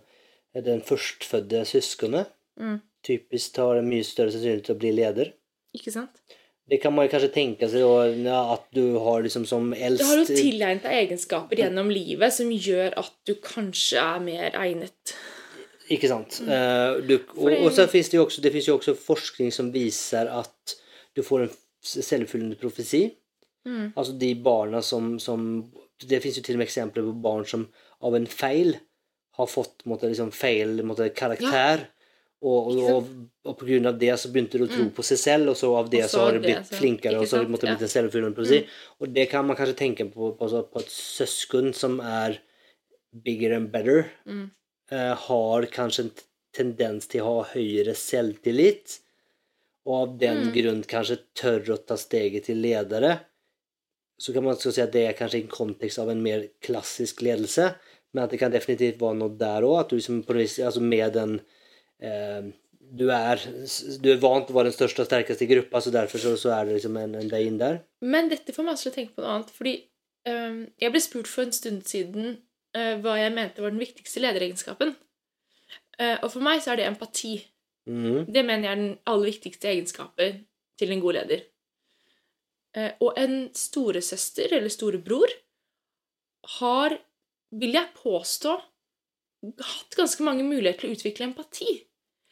den 0.66 0.83
førstfødte 0.83 1.62
søskenet 1.68 2.33
Mm. 2.57 2.81
typisk 3.05 3.59
har 3.61 3.77
en 3.77 3.89
mye 3.89 4.05
større 4.05 4.33
sannsynlighet 4.33 4.64
til 4.64 4.77
å 4.77 4.81
bli 4.81 4.93
leder. 4.97 5.33
Ikke 5.77 5.93
sant? 5.93 6.22
Det 6.67 6.81
kan 6.83 6.95
man 6.95 7.07
kanskje 7.07 7.31
tenke 7.31 7.69
seg 7.71 7.85
da, 8.25 8.41
at 8.57 8.64
du 8.75 8.97
har 8.99 9.23
liksom 9.23 9.45
som 9.47 9.71
eldst 9.71 10.03
Du 10.03 10.09
har 10.09 10.19
jo 10.19 10.27
tilegnet 10.27 10.83
deg 10.83 10.97
egenskaper 11.05 11.62
gjennom 11.62 11.93
livet 11.95 12.35
som 12.35 12.51
gjør 12.51 12.97
at 12.99 13.12
du 13.29 13.37
kanskje 13.39 14.03
er 14.03 14.25
mer 14.25 14.57
egnet. 14.59 15.14
Ikke 15.95 16.11
sant? 16.11 16.41
Eh, 16.43 16.97
du, 17.07 17.21
og, 17.39 17.53
og 17.53 17.71
så 17.75 17.87
finnes 17.91 18.11
det 18.11 18.19
jo 18.19 18.25
også, 18.27 18.43
det 18.43 18.51
finnes 18.51 18.67
jo 18.67 18.75
også 18.81 18.97
forskning 18.99 19.55
som 19.55 19.71
viser 19.75 20.27
at 20.33 20.75
du 21.14 21.23
får 21.23 21.47
en 21.47 21.55
selvfyllende 21.87 22.59
profesi. 22.59 23.05
Mm. 23.67 23.93
Altså 23.95 24.17
de 24.19 24.35
barna 24.39 24.83
som, 24.83 25.17
som 25.19 25.64
Det 25.99 26.21
finnes 26.23 26.37
jo 26.39 26.43
til 26.47 26.55
og 26.55 26.61
med 26.61 26.69
eksempler 26.69 27.07
på 27.07 27.14
barn 27.25 27.47
som 27.49 27.64
av 28.07 28.14
en 28.14 28.27
feil 28.31 28.77
har 29.39 29.49
fått 29.49 29.85
måtte, 29.89 30.11
liksom, 30.11 30.33
feil 30.33 30.83
måtte, 30.87 31.09
karakter. 31.17 31.87
Og, 32.43 32.66
og, 32.76 32.80
og, 32.93 33.07
og 33.49 33.57
av 33.89 33.99
det 33.99 34.12
så 34.20 34.28
begynte 34.30 34.59
du 34.61 34.66
å 34.66 34.68
tro 34.68 34.84
på 34.93 35.03
seg 35.03 35.18
selv, 35.18 35.49
og 35.51 35.57
så 35.57 35.70
av 35.78 35.89
det 35.91 36.03
Mm. 36.05 36.09
Så 36.09 36.18
så 36.18 36.24
har 36.26 36.32
det 36.32 36.43
det, 36.43 36.49
blitt 36.51 36.66
så- 36.68 36.76
flinkere, 36.80 37.18
og 37.18 37.26
så 37.26 37.37
har 37.39 37.45
sant? 37.45 37.51
blitt 37.61 37.82
en 37.82 37.89
selvfyllende 37.89 38.37
mm. 38.37 38.66
Og 39.01 39.09
det 39.14 39.30
kan 39.30 39.47
man 39.47 39.57
kanskje 39.57 39.76
tenke 39.76 40.05
på 40.12 40.37
på, 40.37 40.49
på, 40.51 40.62
på 40.72 40.78
et 40.80 40.91
søsken 40.93 41.72
som 41.74 41.99
er 42.01 42.39
bigger 43.24 43.57
and 43.57 43.70
better, 43.72 44.11
Mm. 44.26 44.51
eh, 44.93 45.14
har 45.16 45.62
kanskje 45.62 46.05
en 46.05 46.12
tendens 46.55 47.07
til 47.09 47.20
å 47.22 47.43
ha 47.43 47.45
høyere 47.55 47.95
selvtillit, 47.97 48.99
og 49.87 49.95
av 50.03 50.18
den 50.18 50.37
Mm. 50.49 50.53
grunn 50.53 50.82
kanskje 50.84 51.18
tør 51.34 51.64
å 51.74 51.87
ta 51.87 51.97
steget 51.97 52.45
til 52.45 52.57
ledere. 52.61 53.20
Så 54.20 54.32
kan 54.34 54.45
man 54.45 54.57
si 54.57 54.80
at 54.80 54.93
det 54.93 55.07
er 55.09 55.12
kanskje 55.14 55.39
i 55.41 55.43
en 55.43 55.49
kontekst 55.49 55.99
av 55.99 56.11
en 56.11 56.22
mer 56.22 56.49
klassisk 56.62 57.20
ledelse, 57.22 57.74
men 58.12 58.24
at 58.24 58.30
det 58.30 58.39
kan 58.41 58.51
definitivt 58.51 58.99
være 58.99 59.16
noe 59.16 59.37
der 59.39 59.62
òg, 59.62 59.80
at 59.80 59.89
du 59.89 59.97
liksom 59.97 60.22
altså 60.26 60.80
med 60.80 61.12
den 61.12 61.41
du, 62.01 63.07
er, 63.11 63.40
du 64.03 64.09
er 64.12 64.20
vant 64.22 64.47
til 64.47 64.55
å 64.55 64.59
være 64.59 64.70
den 64.70 64.76
største 64.76 65.03
og 65.03 65.09
sterkeste 65.09 65.47
i 65.47 65.51
gruppa, 65.51 65.80
så 65.82 65.92
derfor 65.94 66.22
så, 66.22 66.34
så 66.40 66.53
er 66.57 66.68
det 66.68 66.78
liksom 66.78 66.99
en, 67.01 67.16
en 67.18 67.30
vei 67.32 67.42
inn 67.49 67.59
der. 67.61 67.80
Men 68.05 68.30
dette 68.32 68.55
får 68.55 68.66
meg 68.66 68.76
også 68.76 68.88
til 68.88 68.92
å 68.92 68.97
tenke 68.99 69.16
på 69.16 69.24
noe 69.24 69.32
annet. 69.34 69.53
Fordi 69.57 69.74
um, 70.28 70.61
jeg 70.82 70.94
ble 70.94 71.03
spurt 71.03 71.30
for 71.30 71.47
en 71.47 71.57
stund 71.57 71.82
siden 71.88 72.36
uh, 72.76 72.94
hva 73.03 73.16
jeg 73.20 73.34
mente 73.36 73.64
var 73.64 73.74
den 73.74 73.82
viktigste 73.82 74.22
lederegenskapen. 74.24 74.94
Uh, 75.97 76.16
og 76.20 76.30
for 76.34 76.44
meg 76.44 76.62
så 76.62 76.74
er 76.74 76.82
det 76.82 76.88
empati. 76.90 77.34
Mm. 77.88 78.26
Det 78.28 78.44
mener 78.44 78.68
jeg 78.68 78.72
er 78.74 78.82
den 78.82 78.94
aller 79.09 79.30
viktigste 79.32 79.70
egenskapen 79.72 80.40
til 80.76 80.92
en 80.92 81.03
god 81.03 81.20
leder. 81.20 81.44
Uh, 82.76 82.92
og 83.01 83.18
en 83.18 83.36
storesøster 83.57 84.59
eller 84.59 84.72
storebror 84.72 85.32
har, 86.61 86.99
vil 87.57 87.74
jeg 87.74 87.94
påstå, 87.97 88.55
hatt 89.55 89.97
ganske 89.99 90.24
mange 90.26 90.44
muligheter 90.47 90.84
til 90.84 90.92
å 90.92 90.97
utvikle 90.99 91.30
empati. 91.30 91.70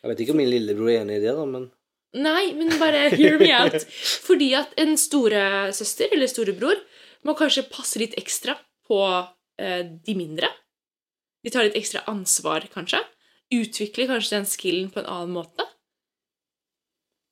Jeg 0.04 0.10
vet 0.10 0.20
ikke 0.20 0.34
om 0.34 0.40
min 0.42 0.50
lillebror 0.52 0.90
er 0.92 1.00
enig 1.02 1.20
i 1.20 1.24
det, 1.24 1.32
da, 1.36 1.46
men 1.48 1.70
Nei, 2.14 2.52
men 2.54 2.70
bare 2.78 3.08
hear 3.10 3.40
me 3.40 3.48
out. 3.56 3.82
Fordi 4.22 4.52
at 4.54 4.74
en 4.78 4.94
storesøster 5.00 6.12
eller 6.14 6.30
storebror 6.30 6.78
må 7.26 7.34
kanskje 7.34 7.64
passe 7.66 7.98
litt 7.98 8.14
ekstra 8.20 8.54
på 8.86 9.00
eh, 9.58 9.82
de 9.82 10.14
mindre. 10.14 10.50
De 11.42 11.50
tar 11.50 11.66
litt 11.66 11.78
ekstra 11.80 12.04
ansvar, 12.10 12.68
kanskje. 12.70 13.02
Utvikler 13.54 14.12
kanskje 14.12 14.36
den 14.36 14.46
skillen 14.46 14.92
på 14.94 15.02
en 15.02 15.10
annen 15.10 15.34
måte. 15.34 15.66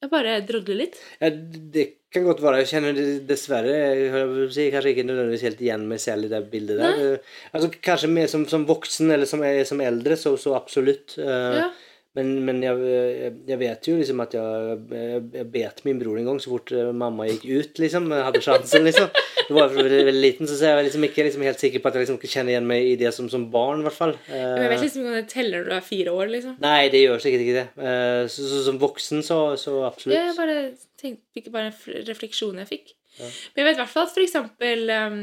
Jeg 0.02 0.10
bare 0.10 0.40
drodler 0.42 0.80
litt. 0.82 0.98
ja, 1.22 1.30
det 1.30 1.86
kan 2.14 2.26
godt 2.28 2.42
være. 2.44 2.62
Jeg 2.62 2.70
kjenner 2.72 2.98
dessverre 3.28 3.76
jeg 3.76 4.50
si, 4.54 4.66
kanskje 4.74 4.92
ikke 4.94 5.06
nødvendigvis 5.08 5.46
helt 5.48 5.62
igjen 5.64 5.86
meg 5.90 6.02
selv 6.02 6.28
i 6.28 6.32
det 6.32 6.42
bildet 6.52 6.80
der. 6.82 6.98
Nei. 6.98 7.38
Altså, 7.52 7.70
kanskje 7.82 8.12
mer 8.12 8.28
som, 8.32 8.44
som 8.50 8.66
voksen 8.68 9.10
eller 9.16 9.28
som, 9.30 9.42
som 9.68 9.80
eldre, 9.84 10.16
så, 10.20 10.36
så 10.40 10.56
absolutt. 10.58 11.18
Eh, 11.22 11.62
Ja. 11.62 11.70
Men, 12.12 12.26
men 12.44 12.58
jeg, 12.60 12.76
jeg, 12.84 13.30
jeg 13.48 13.56
vet 13.62 13.86
jo 13.88 13.92
liksom 13.96 14.18
at 14.20 14.34
jeg, 14.36 14.74
jeg, 14.92 15.20
jeg 15.32 15.46
bet 15.54 15.78
min 15.86 15.96
bror 15.96 16.18
en 16.20 16.26
gang 16.28 16.40
så 16.44 16.50
fort 16.52 16.68
eh, 16.76 16.90
mamma 16.92 17.24
gikk 17.24 17.46
ut, 17.48 17.78
liksom. 17.80 18.10
Hadde 18.12 18.42
sjansen, 18.44 18.84
liksom. 18.84 19.06
Da 19.48 19.54
var 19.56 19.72
veldig, 19.72 20.02
veldig 20.10 20.20
liten, 20.20 20.50
så 20.50 20.58
jeg 20.60 20.76
var 20.76 20.84
liksom 20.84 21.06
ikke 21.08 21.24
liksom 21.24 21.46
helt 21.48 21.62
sikker 21.64 21.80
på 21.80 21.88
at 21.88 21.96
jeg 21.96 22.04
liksom 22.04 22.20
kjenner 22.20 22.52
igjen 22.52 22.68
meg 22.68 22.84
i 22.90 22.98
det 23.00 23.14
som, 23.16 23.30
som 23.32 23.46
barn, 23.54 23.80
i 23.80 23.86
hvert 23.88 23.96
fall. 23.96 24.12
Men 24.28 24.60
jeg 24.60 24.68
vet 24.74 24.76
Eh, 24.76 24.84
liksom 24.84 25.00
ikke 25.06 25.14
om 25.14 25.16
det 25.22 25.24
teller 25.32 25.62
når 25.64 25.70
du 25.72 25.74
er 25.78 25.88
fire 25.88 26.14
år, 26.20 26.28
liksom. 26.36 26.58
Nei, 26.68 26.78
det 26.92 27.00
gjør 27.06 27.24
sikkert 27.24 27.46
ikke 27.46 27.56
det. 27.62 27.66
Eh, 27.80 28.20
Så, 28.36 28.44
så 28.52 28.60
som 28.68 28.82
voksen, 28.84 29.24
så, 29.24 29.40
så 29.64 29.78
absolutt. 29.88 30.18
Ja, 30.20 30.36
bare 30.36 30.58
tenkte, 31.02 31.26
fikk 31.36 31.50
bare 31.54 31.70
en 31.70 32.04
refleksjon 32.08 32.60
jeg 32.62 32.70
fikk. 32.70 32.92
Men 33.20 33.60
jeg 33.60 33.66
vet 33.68 33.76
i 33.76 33.80
hvert 33.82 33.92
fall 33.92 34.08
at 34.08 34.20
eksempel 34.22 34.92
um, 34.94 35.22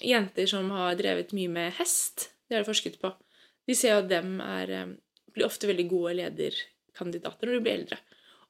jenter 0.00 0.48
som 0.48 0.70
har 0.72 0.96
drevet 0.98 1.34
mye 1.36 1.52
med 1.52 1.74
hest, 1.76 2.30
det 2.46 2.56
har 2.56 2.64
de 2.64 2.70
forsket 2.70 2.96
på, 3.02 3.12
de 3.66 3.76
ser 3.76 3.92
jo 3.92 4.02
at 4.04 4.10
dem 4.10 4.38
er, 4.40 4.72
um, 4.86 4.94
blir 5.34 5.48
ofte 5.48 5.68
veldig 5.68 5.88
gode 5.90 6.14
lederkandidater 6.22 7.50
når 7.50 7.58
de 7.58 7.64
blir 7.66 7.78
eldre. 7.80 8.00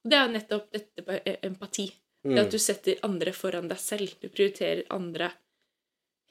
Og 0.04 0.12
det 0.12 0.18
er 0.18 0.26
jo 0.26 0.34
nettopp 0.36 0.68
dette 0.76 1.06
på 1.06 1.18
e- 1.18 1.38
empati. 1.48 1.88
Det 2.26 2.42
at 2.42 2.50
du 2.50 2.58
setter 2.58 2.98
andre 3.06 3.30
foran 3.34 3.68
deg 3.70 3.78
selv. 3.78 4.14
Du 4.18 4.26
prioriterer 4.26 4.86
andre 4.90 5.30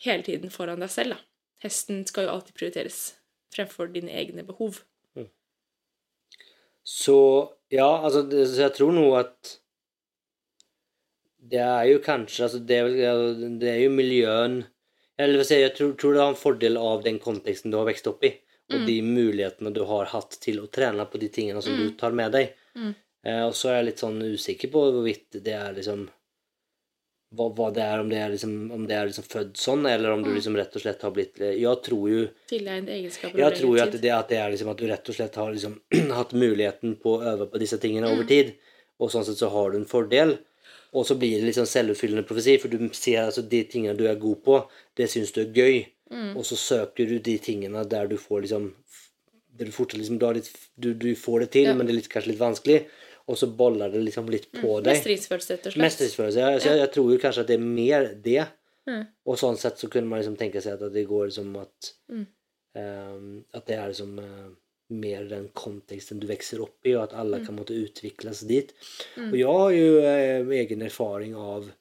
hele 0.04 0.26
tiden 0.28 0.52
foran 0.52 0.84
deg 0.84 0.92
selv. 0.92 1.16
Da. 1.16 1.20
Hesten 1.64 2.02
skal 2.08 2.28
jo 2.28 2.34
alltid 2.34 2.58
prioriteres 2.58 3.00
fremfor 3.56 3.92
dine 3.94 4.12
egne 4.12 4.44
behov. 4.48 4.82
Så 6.86 7.18
ja, 7.74 7.88
altså 7.88 8.22
det, 8.30 8.44
så 8.52 8.68
jeg 8.68 8.76
tror 8.78 8.92
nå 8.94 9.06
at 9.18 9.56
det 11.52 11.62
er 11.62 11.86
jo 11.92 12.00
kanskje 12.04 12.48
altså 12.48 12.60
det, 12.60 12.78
er 12.80 12.88
vel, 12.90 13.60
det 13.62 13.70
er 13.70 13.84
jo 13.84 13.92
miljøen 13.94 14.56
Eller 15.22 15.40
jeg, 15.40 15.48
si, 15.48 15.60
jeg, 15.62 15.74
tror, 15.78 15.94
tror 16.00 16.16
det 16.16 16.22
har 16.24 16.34
en 16.34 16.40
fordel 16.40 16.78
av 16.82 17.04
den 17.06 17.20
konteksten 17.24 17.72
du 17.72 17.78
har 17.80 17.86
vokst 17.88 18.08
opp 18.12 18.26
i, 18.28 18.34
og 18.74 18.88
de 18.90 18.96
mulighetene 19.06 19.72
du 19.72 19.84
har 19.88 20.10
hatt 20.12 20.36
til 20.44 20.60
å 20.60 20.68
trene 20.68 21.06
på 21.08 21.22
de 21.22 21.30
tingene 21.32 21.62
som 21.64 21.78
du 21.78 21.86
tar 21.96 22.16
med 22.18 22.34
deg. 22.36 22.50
Mm. 22.76 22.90
Eh, 23.26 23.44
og 23.46 23.54
så 23.56 23.70
er 23.72 23.78
jeg 23.78 23.86
litt 23.92 24.02
sånn 24.04 24.18
usikker 24.26 24.72
på 24.74 24.82
hvorvidt 24.90 25.38
det 25.46 25.54
er 25.56 25.78
liksom 25.78 26.04
hva, 27.36 27.48
hva 27.56 27.70
det 27.74 27.84
er, 27.84 28.02
om 28.04 28.10
det 28.12 28.20
er 28.22 28.34
liksom, 28.34 28.56
om 28.76 28.84
det 28.88 28.98
er 28.98 29.10
liksom 29.10 29.26
født 29.28 29.60
sånn, 29.60 29.86
eller 29.90 30.14
om 30.14 30.24
du 30.24 30.30
liksom 30.34 30.58
rett 30.60 30.76
og 30.78 30.84
slett 30.84 31.02
har 31.04 31.14
blitt 31.16 31.40
Jeg 31.42 31.80
tror 31.84 32.10
jo 32.12 32.26
Tilegnet 32.52 32.92
egenskaper 32.96 33.42
jeg 33.42 33.58
tror 33.60 33.78
jo 33.78 33.84
at 33.84 33.96
det, 33.96 34.12
at 34.14 34.30
det 34.32 34.42
er 34.42 34.52
liksom 34.54 34.72
at 34.72 34.82
du 34.82 34.86
rett 34.92 35.10
og 35.12 35.18
slett 35.18 35.40
har 35.42 35.56
liksom 35.56 35.80
hatt 36.20 36.36
muligheten 36.36 36.98
på 37.02 37.16
å 37.18 37.24
øve 37.34 37.48
på 37.52 37.62
disse 37.64 37.80
tingene 37.82 38.12
Mm. 38.12 38.18
over 38.18 38.30
tid, 38.30 38.54
og 39.00 39.12
sånn 39.12 39.26
sett 39.28 39.40
så 39.42 39.50
har 39.52 39.72
du 39.72 39.80
en 39.80 39.90
fordel. 39.90 40.38
Og 40.96 41.04
så 41.06 41.18
blir 41.20 41.36
det 41.42 41.50
liksom 41.50 41.66
selvoppfyllende 41.68 42.24
profesi, 42.28 42.54
for 42.62 42.72
du 42.72 42.78
ser 42.96 43.26
altså 43.26 43.42
de 43.52 43.64
tingene 43.68 43.98
du 44.00 44.06
er 44.08 44.16
god 44.22 44.38
på, 44.46 44.60
det 44.96 45.10
syns 45.12 45.34
du 45.36 45.42
er 45.46 45.52
gøy, 45.54 45.86
Mm. 46.06 46.36
og 46.38 46.44
så 46.46 46.54
søker 46.56 47.08
du 47.10 47.16
de 47.20 47.34
tingene 47.42 47.82
der 47.90 48.06
du 48.08 48.14
får 48.22 48.44
liksom 48.44 48.68
du 49.58 49.64
fortsatt 49.74 49.98
liksom, 49.98 50.20
du, 50.22 50.26
litt, 50.38 50.50
du, 50.78 50.94
du 50.94 51.16
får 51.18 51.40
det 51.40 51.48
til, 51.56 51.64
Ja. 51.66 51.74
men 51.74 51.88
det 51.88 51.94
er 51.96 51.98
litt, 51.98 52.10
kanskje 52.14 52.30
litt 52.34 52.40
vanskelig, 52.44 52.86
og 53.28 53.38
så 53.42 53.48
boller 53.58 53.90
det 53.90 54.04
liksom 54.06 54.30
litt 54.30 54.46
på 54.54 54.76
deg. 54.86 54.94
Mestringsfølelse, 55.00 55.54
rett 55.56 55.66
og 55.66 55.74
slett. 55.74 55.82
Mestringsfølelse. 55.82 56.40
Jeg, 56.46 56.62
så 56.62 56.70
jeg, 56.70 56.80
jeg 56.84 56.92
tror 56.94 57.10
jo 57.12 57.18
kanskje 57.24 57.42
at 57.42 57.48
det 57.50 57.56
er 57.58 57.66
mer 57.66 58.06
det. 58.28 58.46
Mm. 58.86 59.08
Og 59.26 59.40
sånn 59.42 59.58
sett 59.58 59.82
så 59.82 59.90
kunne 59.90 60.08
man 60.12 60.20
liksom 60.22 60.38
tenke 60.38 60.62
seg 60.62 60.78
at 60.78 60.94
det 60.94 61.08
går 61.10 61.26
liksom 61.32 61.56
at 61.64 61.92
Mm. 62.14 62.28
ehm, 62.76 63.44
At 63.54 63.66
det 63.66 63.80
er 63.80 63.88
liksom 63.90 64.20
eh, 64.20 64.50
mer 64.88 65.26
den 65.30 65.48
konteksten 65.54 66.20
du 66.20 66.28
vokser 66.28 66.62
opp 66.62 66.86
i, 66.86 66.94
og 66.96 67.04
at 67.08 67.18
alle 67.18 67.42
kan 67.46 67.56
måtte 67.58 67.74
utvikles 67.74 68.44
dit. 68.50 68.74
Mm. 69.18 69.32
Og 69.32 69.38
jeg 69.40 69.58
har 69.60 69.72
jo 69.78 70.00
eh, 70.06 70.54
egen 70.62 70.82
erfaring 70.86 71.36
av 71.36 71.72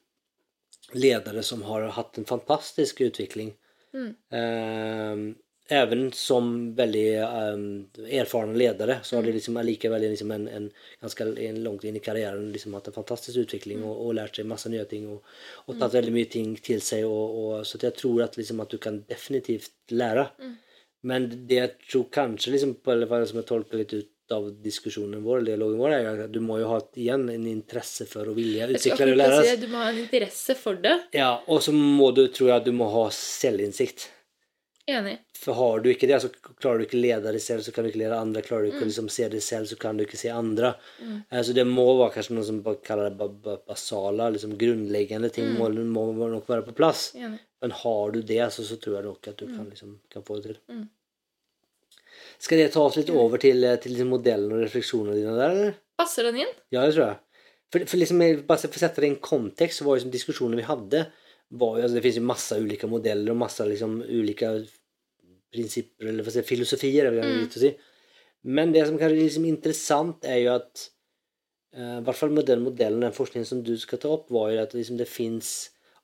ledere 0.92 1.42
som 1.42 1.62
har 1.62 1.88
hatt 1.96 2.18
en 2.18 2.24
fantastisk 2.24 3.00
utvikling. 3.00 3.54
Mm. 3.94 4.12
Eh, 4.30 5.34
Även 5.68 6.12
som 6.12 6.74
väldigt 6.74 7.16
eh, 7.16 8.20
erfarna 8.20 8.52
ledare 8.52 8.98
så 9.02 9.16
har 9.16 9.22
Mm. 9.22 9.26
det 9.26 9.32
liksom 9.32 9.56
likevel 9.66 10.02
liksom 10.02 10.30
en, 10.30 10.48
en 10.48 10.70
ganska 11.00 11.24
en 11.24 11.62
långt 11.62 11.84
in 11.84 11.96
i 11.96 12.00
karriären 12.00 12.52
liksom 12.52 12.74
hatt 12.74 12.86
en 12.86 12.92
fantastisk 12.92 13.38
utvikling 13.38 13.78
Mm. 13.78 13.88
og, 13.88 14.06
og 14.06 14.14
lært 14.14 14.36
seg 14.36 14.46
masse 14.46 14.68
nye 14.68 14.84
ting 14.84 15.08
og, 15.08 15.22
tatt 15.80 15.94
veldig 15.94 16.12
mye 16.12 16.28
ting 16.28 16.56
til 16.60 16.80
seg. 16.80 17.04
Og, 17.04 17.38
og, 17.38 17.66
så 17.66 17.78
at 17.78 17.82
jeg 17.82 17.94
tror 17.96 18.22
at, 18.26 18.36
liksom, 18.36 18.60
at 18.60 18.70
du 18.70 18.78
kan 18.78 19.04
definitivt 19.08 19.72
lære. 19.88 20.28
Mm. 21.04 21.08
Men 21.12 21.46
det 21.46 21.58
jeg 21.60 21.70
tror 21.90 22.04
kanskje, 22.10 22.52
liksom, 22.56 22.74
på, 22.82 22.92
eller 22.92 23.26
som 23.28 23.36
jeg 23.42 23.46
tolker 23.46 23.78
litt 23.82 23.92
ut 23.92 24.10
av 24.32 24.46
diskusjonen 24.64 25.20
vår, 25.22 25.42
dialogen 25.44 25.76
vår, 25.78 25.92
er 25.98 26.22
at 26.24 26.32
du 26.32 26.40
må 26.40 26.56
jo 26.58 26.70
ha 26.70 26.80
igjen 26.96 27.26
en 27.28 27.46
interesse 27.46 28.06
for 28.08 28.24
å 28.24 28.34
vilje 28.34 28.70
utvikle 28.72 29.10
deg 29.10 29.12
og 29.12 29.20
lære. 29.20 29.44
si 29.44 29.56
Du 29.60 29.68
må 29.68 29.82
ha 29.82 29.90
en 29.92 29.98
interesse 30.00 30.56
for 30.56 30.74
det. 30.80 30.94
Ja, 31.12 31.42
og 31.46 31.60
så 31.62 31.72
må 31.76 32.08
du, 32.16 32.26
tror 32.32 32.48
jeg, 32.48 32.56
at 32.62 32.64
du 32.64 32.72
må 32.72 32.88
ha 32.90 33.10
selvinnsikt. 33.12 34.08
Enig. 34.88 35.14
For 35.40 35.56
har 35.56 35.80
du 35.80 35.86
ikke 35.88 36.08
det, 36.08 36.18
så 36.20 36.28
klarer 36.60 36.82
du 36.82 36.84
ikke 36.84 37.00
lede 37.00 37.30
deg 37.32 37.40
selv, 37.40 37.62
så 37.64 37.72
kan 37.72 37.84
du 37.86 37.90
ikke 37.90 38.02
lede 38.02 38.16
andre. 38.20 38.42
Klarer 38.44 38.66
du 38.66 38.70
Mm. 38.72 38.74
ikke 38.76 38.88
liksom 38.90 39.08
se 39.10 39.28
deg 39.32 39.40
selv, 39.44 39.66
så 39.68 39.78
kan 39.80 39.96
du 39.96 40.04
ikke 40.04 40.18
se 40.20 40.28
andre. 40.28 40.74
Mm. 41.00 41.22
Så 41.44 41.54
det 41.54 41.66
må 41.66 41.86
være 41.96 42.12
kanskje 42.16 42.34
noe 42.36 42.44
som 42.44 42.62
kaller 42.84 43.08
det 43.08 43.16
ba 43.18 43.28
ba 43.28 43.56
basala, 43.66 44.30
liksom 44.32 44.58
grunnleggende 44.58 45.32
ting 45.32 45.54
Mm. 45.56 45.88
må, 45.88 46.12
må 46.12 46.28
nok 46.28 46.46
være 46.46 46.66
på 46.66 46.74
plass. 46.76 47.12
Enig. 47.16 47.40
Men 47.64 47.72
har 47.80 48.12
du 48.12 48.20
det, 48.20 48.42
så, 48.52 48.62
så 48.68 48.76
tror 48.76 48.98
jeg 48.98 49.06
nok 49.08 49.30
at 49.30 49.40
du 49.40 49.46
kan, 49.48 49.64
liksom, 49.70 49.96
kan 50.12 50.24
få 50.26 50.36
det 50.36 50.50
til. 50.50 50.58
Mm. 50.68 50.84
Skal 52.44 52.60
det 52.60 52.72
ta 52.74 52.82
oss 52.84 52.98
litt 52.98 53.12
over 53.14 53.40
til, 53.40 53.64
eh, 53.64 53.78
til 53.80 53.94
liksom 53.94 54.10
modellen 54.12 54.52
og 54.52 54.60
refleksjonene 54.66 55.16
dine 55.16 55.32
der, 55.38 55.54
eller? 55.54 55.78
Passer 55.96 56.28
den 56.28 56.42
inn? 56.42 56.52
Ja, 56.74 56.82
det 56.84 56.92
tror 56.92 57.06
jeg. 57.06 57.46
For, 57.72 57.86
for 57.88 58.02
liksom, 58.02 58.20
bare 58.44 58.60
for 58.66 58.76
å 58.76 58.82
sette 58.82 59.00
det 59.00 59.08
i 59.08 59.14
en 59.14 59.22
kontekst, 59.24 59.80
så 59.80 59.86
var 59.86 59.96
liksom 59.96 60.12
diskusjonene 60.12 60.60
vi 60.60 60.68
hadde 60.68 61.06
var 61.54 61.76
ju, 61.78 61.82
alltså 61.82 61.96
det 61.96 62.02
finnes 62.02 62.20
jo 62.20 62.26
masse 62.28 62.58
ulike 62.60 62.88
modeller 62.90 63.32
og 63.32 63.40
masse 63.40 63.66
liksom 63.68 63.98
ulike 64.02 64.50
prinsipper 65.54 66.10
eller 66.10 66.30
si, 66.30 66.42
filosofier. 66.46 67.10
Vil 67.10 67.20
jeg 67.22 67.44
mm. 67.44 67.50
si. 67.54 67.70
Men 68.44 68.74
det 68.74 68.86
som 68.88 68.98
kanskje 68.98 69.16
er 69.16 69.22
liksom 69.22 69.46
interessant, 69.48 70.26
er 70.28 70.40
jo 70.42 70.54
at 70.56 70.88
eh, 71.76 72.00
i 72.00 72.04
hvert 72.04 72.18
fall 72.18 72.34
med 72.34 72.48
den 72.50 72.64
modellen, 72.64 73.04
den 73.06 73.14
forskningen 73.14 73.48
som 73.48 73.62
du 73.64 73.72
skal 73.80 74.02
ta 74.02 74.12
opp, 74.16 74.28
var 74.34 74.52
jo 74.52 74.64
at 74.64 74.76
liksom 74.76 74.98
det 75.00 75.08
finns 75.10 75.54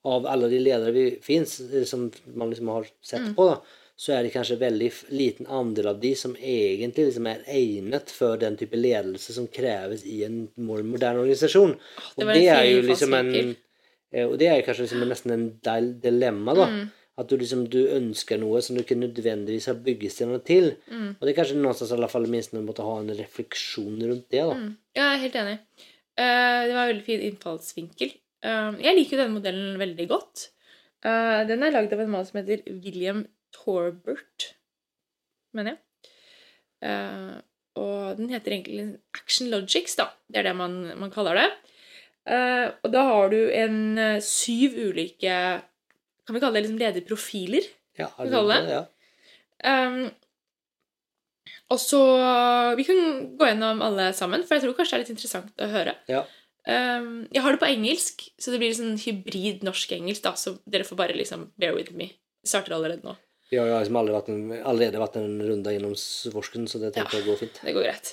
av 0.05 0.27
alla 0.27 0.49
de 0.49 0.59
ledare 0.59 0.91
vi 0.93 1.19
finns 1.23 1.61
eh, 1.61 1.85
som 1.85 2.11
man 2.35 2.51
liksom 2.51 2.69
har 2.69 2.87
sett 3.03 3.21
Mm. 3.21 3.35
på 3.35 3.47
da, 3.51 3.61
så 3.97 4.13
er 4.17 4.23
det 4.23 4.33
kanskje 4.33 4.57
veldig 4.57 4.93
liten 5.13 5.47
andel 5.47 5.87
av 5.87 5.99
de 6.01 6.15
som 6.17 6.37
egentlig 6.37 7.05
liksom 7.11 7.27
er 7.27 7.43
egnet 7.53 8.11
for 8.11 8.37
den 8.41 8.57
type 8.57 8.77
ledelse 8.77 9.35
som 9.37 9.47
kreves 9.47 10.07
i 10.09 10.23
en 10.25 10.49
moderne 10.57 10.89
modern 10.89 11.19
organisation. 11.19 11.75
det 12.17 12.25
och 12.25 12.33
det 12.33 12.47
er 12.49 12.65
jo 12.65 12.83
liksom 12.83 13.15
en 13.15 13.35
eh, 14.13 14.31
det 14.31 14.47
er 14.47 14.63
kanskje 14.63 14.65
kanske 14.65 14.83
liksom 14.83 15.09
nesten 15.09 15.31
en 15.33 15.61
dil- 15.61 16.01
dilemma 16.01 16.55
da. 16.55 16.67
Mm. 16.69 16.89
At 17.19 17.29
du 17.29 17.37
liksom 17.37 17.69
du 17.69 17.89
ønsker 17.93 18.39
noe 18.41 18.63
som 18.63 18.77
du 18.77 18.83
ikke 18.83 18.97
nødvendigvis 18.97 19.67
har 19.67 19.75
byggstenarna 19.75 20.39
til. 20.39 20.75
Mm. 20.89 21.17
Og 21.21 21.27
det 21.27 21.35
kanske 21.37 21.55
någonstans 21.55 21.91
i 21.91 21.95
alle 21.95 22.09
fall 22.09 22.27
minst 22.27 22.53
måtte 22.57 22.83
ha 22.87 22.99
en 22.99 23.13
refleksjon 23.15 24.01
rundt 24.01 24.31
det 24.31 24.41
da. 24.41 24.55
Mm. 24.57 24.77
Jeg 24.97 25.05
er 25.05 25.23
helt 25.27 25.37
enig. 25.43 25.59
Uh, 26.21 26.61
det 26.67 26.75
var 26.75 26.83
en 26.87 26.93
veldig 26.95 27.05
fin 27.05 27.21
innfallsvinkel. 27.29 28.15
Eh, 28.47 28.81
jeg 28.85 28.97
liker 28.97 29.17
jo 29.17 29.23
denne 29.23 29.37
modellen 29.37 29.79
veldig 29.81 30.09
godt. 30.11 30.49
Eh, 31.01 31.43
den 31.49 31.65
er 31.65 31.73
lagd 31.73 31.95
av 31.97 32.03
en 32.03 32.13
mann 32.13 32.27
som 32.29 32.41
heter 32.41 32.63
William 32.85 33.25
Torbert, 33.57 34.53
mener 35.57 35.75
jeg. 35.75 36.13
Eh, 36.85 37.41
og 37.81 38.19
den 38.19 38.31
heter 38.33 38.57
egentlig 38.57 38.87
Action 39.17 39.51
Logics, 39.53 39.97
da. 39.97 40.11
Det 40.29 40.43
er 40.43 40.51
det 40.51 40.57
man, 40.59 40.81
man 41.01 41.13
kaller 41.13 41.39
det. 41.39 41.51
Og 42.31 42.91
da 42.93 43.03
har 43.09 43.31
du 43.33 43.39
en 43.57 43.77
eh, 43.99 44.19
syv 44.23 44.75
ulike 44.77 45.35
Kan 46.29 46.37
vi 46.37 46.43
kalle 46.43 46.59
det 46.59 46.67
liksom 46.67 46.79
lederprofiler? 46.79 47.65
Ja, 47.99 48.11
det, 48.21 48.43
det? 48.51 48.59
ja. 48.71 48.83
Um, 49.65 50.11
og 51.73 51.81
så 51.81 52.01
Vi 52.79 52.85
kan 52.87 53.01
gå 53.41 53.49
gjennom 53.49 53.83
alle 53.83 54.11
sammen, 54.17 54.45
for 54.45 54.57
jeg 54.57 54.67
tror 54.67 54.77
kanskje 54.77 54.93
det 54.93 54.99
er 54.99 55.03
litt 55.05 55.15
interessant 55.17 55.65
å 55.65 55.71
høre. 55.73 55.97
Ja. 56.13 56.23
Um, 56.69 57.27
jeg 57.33 57.43
har 57.43 57.55
det 57.57 57.61
på 57.63 57.71
engelsk, 57.71 58.27
så 58.39 58.53
det 58.53 58.61
blir 58.61 58.75
sånn 58.77 58.99
hybrid 59.01 59.63
norsk-engelsk, 59.65 60.23
da, 60.27 60.35
så 60.37 60.59
dere 60.69 60.85
får 60.85 60.99
bare 60.99 61.17
liksom 61.17 61.49
bear 61.61 61.75
with 61.77 61.95
me. 61.97 62.11
Det 62.43 62.53
starter 62.53 62.77
allerede 62.77 63.07
nå. 63.07 63.17
Jeg 63.51 63.65
har 63.67 63.81
liksom 63.83 63.97
allerede 63.99 64.19
vært 64.21 64.29
en, 64.31 64.43
allerede 64.63 65.01
vært 65.03 65.17
en 65.19 65.41
runda 65.43 65.73
gjennom 65.75 65.97
svorsken 65.99 66.69
så 66.71 66.79
det 66.79 66.93
tenker 66.95 67.17
Ja. 67.17 67.23
jeg 67.23 67.27
går 67.27 67.39
fint. 67.41 67.57
Det 67.65 67.73
går 67.75 67.87
greit. 67.89 68.13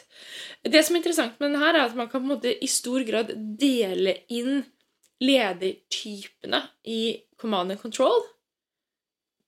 Det 0.63 0.81
som 0.85 0.95
er 0.95 0.99
interessant 1.03 1.39
med 1.39 1.51
den 1.51 1.61
her, 1.61 1.75
er 1.75 1.85
at 1.85 1.95
man 1.95 2.09
kan 2.09 2.23
på 2.23 2.25
en 2.25 2.33
måte 2.33 2.55
i 2.63 2.69
stor 2.71 3.03
grad 3.05 3.29
dele 3.59 4.15
inn 4.33 4.63
ledertypene 5.21 6.63
i 6.85 7.01
command 7.37 7.71
and 7.71 7.81
control, 7.81 8.23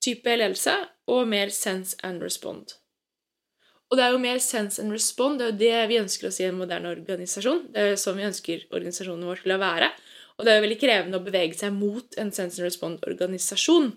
type 0.04 0.36
ledelse, 0.36 0.76
og 1.10 1.26
mer 1.28 1.50
sense 1.50 1.96
and 2.06 2.22
respond. 2.22 2.76
Og 3.90 3.98
det 3.98 4.04
er 4.06 4.14
jo 4.14 4.22
mer 4.22 4.38
sense 4.38 4.78
and 4.78 4.94
respond, 4.94 5.40
det 5.40 5.46
er 5.46 5.50
jo 5.50 5.60
det 5.60 5.88
vi 5.90 5.98
ønsker 5.98 6.28
oss 6.28 6.38
i 6.38 6.46
en 6.46 6.58
moderne 6.60 6.92
organisasjon. 6.94 7.64
Det 7.74 7.80
er 7.82 7.88
jo 7.90 7.98
sånn 7.98 8.20
vi 8.20 8.28
ønsker 8.28 8.68
organisasjonen 8.70 9.26
vår 9.26 9.42
til 9.42 9.54
å 9.56 9.62
være. 9.62 9.88
Og 10.38 10.46
det 10.46 10.52
er 10.52 10.60
jo 10.60 10.64
veldig 10.64 10.80
krevende 10.80 11.18
å 11.18 11.24
bevege 11.24 11.58
seg 11.58 11.74
mot 11.74 12.14
en 12.22 12.30
sense 12.32 12.60
and 12.60 12.68
respond-organisasjon 12.68 13.90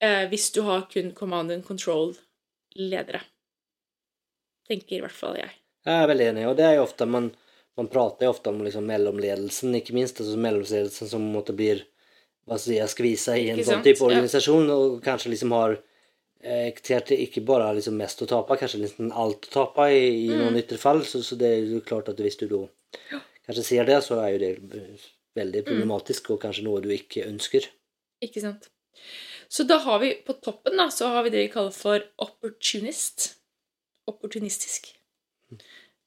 eh, 0.00 0.22
hvis 0.30 0.46
du 0.54 0.62
har 0.68 0.86
kun 0.92 1.10
command 1.18 1.52
and 1.52 1.66
control-ledere. 1.66 3.24
Tenker 4.70 5.00
i 5.00 5.02
hvert 5.02 5.18
fall 5.18 5.36
jeg. 5.40 5.50
Jeg 5.86 6.02
er 6.02 6.08
veldig 6.10 6.30
enig, 6.30 6.46
og 6.48 6.56
det 6.58 6.64
er 6.68 6.78
jo 6.78 6.86
ofte 6.86 7.06
man, 7.10 7.28
man 7.78 7.90
prater 7.90 8.26
jo 8.26 8.32
ofte 8.32 8.54
om 8.54 8.62
liksom 8.64 8.86
mellomledelsen, 8.88 9.74
ikke 9.78 9.94
minst. 9.98 10.22
Altså 10.22 10.38
mellomledelsen 10.38 11.10
som 11.10 11.26
måtte 11.34 11.54
blir 11.58 11.84
hva 12.46 12.58
skal 12.62 12.78
jeg 12.78 12.94
skvisa 12.94 13.36
i 13.38 13.50
en 13.50 13.62
sånn 13.66 13.82
type 13.82 14.06
organisasjon, 14.06 14.70
og 14.70 14.96
kanskje 15.04 15.34
liksom 15.34 15.54
har 15.54 15.76
eh, 16.46 16.68
kanskje 16.78 17.18
ikke 17.26 17.42
bare 17.46 17.72
liksom 17.76 17.96
mest 17.98 18.22
å 18.22 18.28
tape, 18.30 18.56
kanskje 18.60 18.80
nesten 18.84 19.10
alt 19.12 19.48
å 19.50 19.52
tape 19.58 19.88
i, 19.92 20.06
i 20.26 20.30
Mm. 20.30 20.38
noen 20.44 20.60
ytterfall. 20.62 21.02
Så, 21.04 21.22
så 21.26 21.36
det 21.38 21.50
er 21.52 21.66
jo 21.74 21.80
klart 21.84 22.08
at 22.12 22.16
hvis 22.22 22.38
du 22.40 22.46
da 22.48 22.62
kanskje 23.46 23.64
ser 23.64 23.84
det, 23.88 23.98
så 24.06 24.20
er 24.22 24.32
jo 24.34 24.38
det 24.44 24.52
veldig 25.36 25.62
Mm. 25.62 25.68
problematisk, 25.68 26.30
og 26.30 26.40
kanskje 26.46 26.64
noe 26.64 26.80
du 26.80 26.88
ikke 26.94 27.26
ønsker. 27.28 27.66
Ikke 28.24 28.40
sant? 28.40 28.70
Så 29.48 29.66
da 29.68 29.76
har 29.78 29.98
vi 30.02 30.14
på 30.26 30.34
toppen 30.42 30.76
da, 30.80 30.88
så 30.90 31.06
har 31.12 31.22
vi 31.26 31.30
det 31.30 31.42
vi 31.46 31.52
kaller 31.52 31.70
for 31.74 32.00
opportunist. 32.18 33.34
Opportunistisk. 34.08 34.94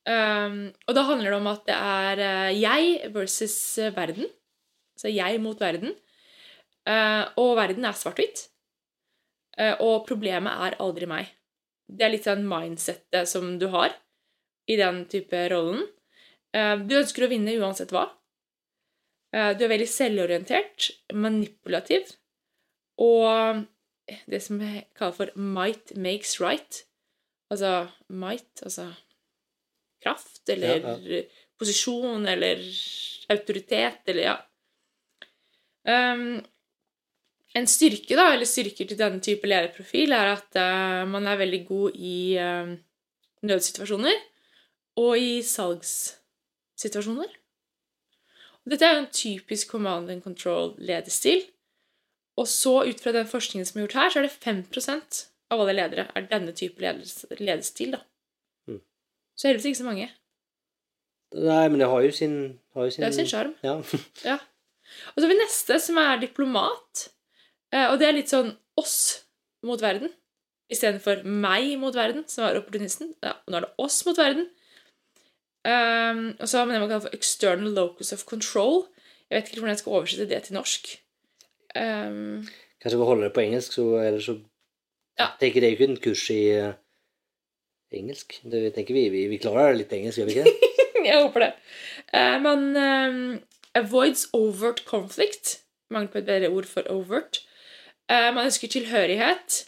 Um, 0.10 0.72
og 0.88 0.96
da 0.96 1.04
handler 1.06 1.30
det 1.34 1.38
om 1.38 1.48
at 1.52 1.66
det 1.68 1.76
er 1.76 2.22
eh, 2.24 2.60
jeg 2.60 3.12
versus 3.14 3.78
verden. 3.96 4.26
Altså 4.98 5.12
jeg 5.14 5.40
mot 5.44 5.60
verden. 5.62 5.94
Uh, 6.90 7.28
og 7.38 7.56
verden 7.60 7.86
er 7.86 7.94
svart-hvitt. 7.94 8.48
Eh, 9.60 9.76
og 9.84 10.06
problemet 10.08 10.66
er 10.68 10.78
aldri 10.80 11.08
meg. 11.10 11.32
Det 11.90 12.06
er 12.06 12.14
litt 12.14 12.28
sånn 12.30 12.46
mindsettet 12.48 13.28
som 13.28 13.58
du 13.60 13.68
har 13.74 13.96
i 14.70 14.78
den 14.80 15.04
type 15.12 15.42
rollen. 15.52 15.84
Eh, 16.56 16.76
du 16.86 16.96
ønsker 17.00 17.26
å 17.26 17.32
vinne 17.32 17.58
uansett 17.60 17.92
hva. 17.96 18.08
Eh, 19.34 19.54
Du 19.58 19.66
er 19.66 19.74
veldig 19.74 19.90
selvorientert, 19.90 20.92
manipulativ, 21.14 22.16
og 22.98 23.66
det 24.28 24.42
som 24.42 24.62
jeg 24.62 24.88
kaller 24.98 25.18
for 25.18 25.36
might 25.36 25.96
makes 25.96 26.40
right. 26.40 26.86
Altså 27.52 27.90
might, 28.10 28.62
altså 28.64 28.92
kraft, 30.04 30.42
eller 30.50 30.80
Ja, 30.86 31.24
posisjon, 31.60 32.28
eller 32.28 32.62
autoritet, 33.30 34.02
eller 34.08 34.24
ja. 34.24 34.38
Um, 35.90 36.46
en 37.58 37.68
styrke, 37.68 38.14
da, 38.18 38.28
eller 38.34 38.46
styrker 38.46 38.86
til 38.90 39.00
denne 39.00 39.22
type 39.26 39.48
lederprofil, 39.50 40.14
er 40.14 40.34
at 40.36 40.60
uh, 40.60 41.08
man 41.10 41.26
er 41.28 41.40
veldig 41.40 41.62
god 41.68 41.98
i 41.98 42.20
uh, 42.38 42.76
nødsituasjoner 43.50 44.20
og 45.00 45.16
i 45.18 45.40
salgssituasjoner. 45.46 47.32
Og 48.66 48.74
dette 48.74 48.86
er 48.86 48.94
jo 48.94 49.02
en 49.06 49.14
typisk 49.16 49.72
command 49.72 50.12
and 50.14 50.22
control-lederstil. 50.22 51.42
Og 52.40 52.48
så 52.48 52.76
ut 52.88 53.02
fra 53.02 53.14
den 53.16 53.28
forskningen 53.28 53.66
som 53.68 53.80
er 53.80 53.88
gjort 53.88 53.98
her, 53.98 54.14
så 54.14 54.22
er 54.22 54.28
det 54.28 54.36
5% 54.38 55.20
av 55.50 55.64
alle 55.64 55.76
ledere 55.76 56.06
er 56.16 56.28
denne 56.30 56.54
type 56.56 56.82
leders, 56.84 57.24
lederstil. 57.40 57.96
da. 57.98 58.04
Mm. 58.70 58.82
Så 59.36 59.50
heldigvis 59.50 59.72
ikke 59.72 59.82
så 59.82 59.90
mange. 59.90 60.10
Nei, 61.36 61.66
men 61.70 61.82
det 61.82 61.90
har 61.90 62.06
jo 62.06 62.14
sin, 62.14 62.38
har 62.74 62.88
jo 62.88 62.94
sin 62.94 63.06
Det 63.06 63.16
sin 63.16 63.30
sjarm. 63.30 63.56
Ja. 63.66 63.80
Ja. 64.32 64.38
Og 65.14 65.20
så 65.20 65.28
har 65.28 65.30
vi 65.30 65.38
neste, 65.38 65.76
som 65.80 66.00
er 66.02 66.22
diplomat. 66.22 67.10
Eh, 67.74 67.88
Og 67.92 68.00
det 68.02 68.08
er 68.10 68.16
litt 68.18 68.32
sånn 68.32 68.54
oss 68.80 69.26
mot 69.66 69.82
verden. 69.84 70.12
Istedenfor 70.72 71.24
meg 71.26 71.72
mot 71.82 71.96
verden, 71.98 72.24
som 72.30 72.46
var 72.46 72.58
opportunisten. 72.60 73.16
Ja, 73.26 73.36
nå 73.50 73.58
er 73.58 73.66
det 73.68 73.74
oss 73.82 74.04
mot 74.06 74.18
verden. 74.18 74.48
Um, 75.68 76.22
og 76.40 76.48
så 76.48 76.60
har 76.62 76.68
vi 76.70 76.76
det 76.76 76.80
man 76.82 76.90
kaller 76.92 77.04
for 77.08 77.16
external 77.18 77.74
locus 77.76 78.14
of 78.16 78.22
control. 78.30 78.86
Jeg 79.30 79.36
vet 79.42 79.50
ikke 79.50 79.60
hvordan 79.60 79.74
jeg 79.74 79.82
skal 79.82 79.96
oversette 79.98 80.28
det 80.30 80.40
til 80.46 80.56
norsk. 80.56 80.92
Um, 81.76 82.46
Kanskje 82.80 83.00
vi 83.02 83.08
holder 83.10 83.28
det 83.28 83.34
på 83.36 83.44
engelsk, 83.44 83.74
så 83.76 83.88
ellers 84.00 84.30
så 84.30 84.38
Ja. 85.20 85.28
tenker 85.42 85.60
det 85.60 85.68
er 85.68 85.74
jo 85.74 85.78
ikke 85.80 85.90
en 85.92 86.00
kurs 86.06 86.24
i 86.32 86.40
uh, 86.64 86.72
engelsk. 87.92 88.38
Det 88.48 88.62
tenker 88.78 88.96
vi, 88.96 89.10
vi, 89.12 89.26
vi 89.34 89.42
klarer 89.42 89.76
litt 89.76 89.92
engelsk, 89.94 90.22
gjør 90.22 90.30
vi 90.30 90.38
ikke 90.38 90.72
jeg 91.10 91.20
håper 91.26 91.44
det. 91.44 91.52
Uh, 92.14 92.38
man 92.46 92.64
um, 92.78 93.20
avoids 93.76 94.28
overt 94.38 94.86
conflict. 94.88 95.58
Mangel 95.92 96.14
på 96.14 96.22
et 96.22 96.30
bedre 96.30 96.54
ord 96.54 96.70
for 96.70 96.88
overt. 96.94 97.42
Eh, 98.10 98.30
man 98.34 98.50
ønsker 98.50 98.72
tilhørighet. 98.72 99.60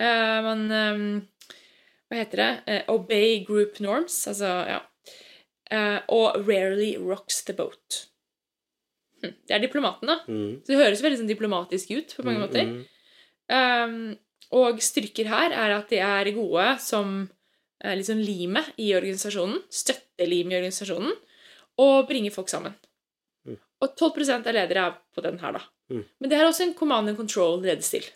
Eh, 0.00 0.38
man 0.46 0.64
um, 0.70 1.04
Hva 2.08 2.22
heter 2.22 2.40
det? 2.40 2.50
Eh, 2.66 2.88
obey 2.92 3.42
group 3.44 3.80
norms. 3.84 4.16
Altså, 4.30 4.52
ja. 4.68 4.80
Eh, 5.72 6.00
og 6.12 6.40
rarely 6.48 6.94
rocks 7.00 7.42
the 7.48 7.56
boat. 7.56 8.06
Hm, 9.22 9.36
Det 9.48 9.56
er 9.56 9.62
diplomaten, 9.64 10.08
da. 10.08 10.18
Mm. 10.28 10.60
Så 10.62 10.72
det 10.72 10.80
høres 10.82 11.04
veldig 11.04 11.22
sånn 11.22 11.30
diplomatisk 11.30 11.92
ut 11.94 12.16
på 12.16 12.26
mange 12.26 12.42
måter. 12.42 12.68
Mm. 12.68 12.82
Um, 13.52 13.96
og 14.52 14.80
styrker 14.84 15.28
her 15.32 15.54
er 15.56 15.74
at 15.78 15.92
de 15.92 16.00
er 16.04 16.32
gode 16.36 16.66
som 16.84 17.14
eh, 17.82 17.94
liksom 17.96 18.20
limet 18.20 18.72
i 18.80 18.90
organisasjonen, 18.96 19.62
støttelim 19.72 20.52
i 20.52 20.58
organisasjonen, 20.60 21.14
og 21.80 22.08
bringer 22.08 22.34
folk 22.34 22.52
sammen. 22.52 22.74
Mm. 23.48 23.56
Og 23.56 23.94
12% 23.96 24.50
av 24.50 24.56
ledere 24.56 24.88
er 24.90 24.98
på 25.14 25.24
den 25.24 25.40
her, 25.40 25.56
da. 25.56 25.64
Mm. 25.92 26.04
Men 26.20 26.30
det 26.30 26.38
er 26.38 26.48
også 26.48 26.64
en 26.64 26.74
command 26.74 27.12
and 27.12 27.20
control 27.20 27.60
ledestil. 27.62 28.06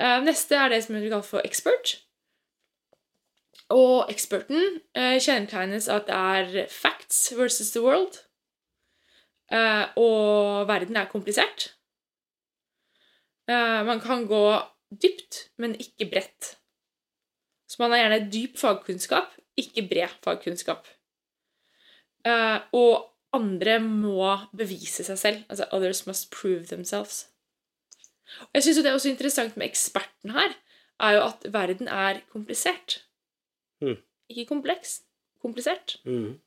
Eh, 0.00 0.22
neste 0.24 0.56
er 0.56 0.72
det 0.72 0.80
som 0.84 0.96
vi 0.96 1.08
kaller 1.08 1.26
for 1.26 1.44
expert. 1.44 1.98
Og 3.70 4.08
experten 4.10 4.80
eh, 4.96 5.18
kjennetegnes 5.20 5.90
at 5.92 6.08
det 6.08 6.16
er 6.16 6.72
facts 6.72 7.28
versus 7.36 7.70
the 7.74 7.82
world. 7.84 8.22
Eh, 9.52 9.86
og 10.00 10.68
verden 10.68 10.96
er 10.96 11.10
komplisert. 11.10 11.74
Man 13.50 13.98
kan 13.98 14.28
gå 14.30 14.44
dypt, 15.02 15.48
men 15.58 15.72
ikke 15.74 16.06
bredt. 16.06 16.52
Så 17.66 17.82
man 17.82 17.90
har 17.90 17.98
gjerne 17.98 18.28
dyp 18.30 18.58
fagkunnskap, 18.58 19.32
ikke 19.58 19.88
bred 19.90 20.12
fagkunnskap. 20.22 20.86
Og 22.70 23.09
andre 23.36 23.78
må 23.82 24.36
bevise 24.56 25.04
seg 25.06 25.18
selv. 25.18 25.44
Altså 25.48 25.68
others 25.76 26.06
must 26.06 26.30
prove 26.34 26.66
themselves. 26.70 27.26
Og 28.40 28.58
jeg 28.58 28.66
syns 28.66 28.82
det 28.82 28.90
er 28.90 28.98
også 28.98 29.10
interessant 29.10 29.56
med 29.58 29.66
eksperten 29.70 30.34
her, 30.36 30.54
er 31.00 31.16
jo 31.16 31.24
at 31.26 31.46
verden 31.52 31.88
er 31.88 32.20
komplisert. 32.30 33.00
Mm. 33.82 33.98
Ikke 34.30 34.46
kompleks. 34.52 35.00
Komplisert. 35.42 35.96
Mm. 36.04 36.38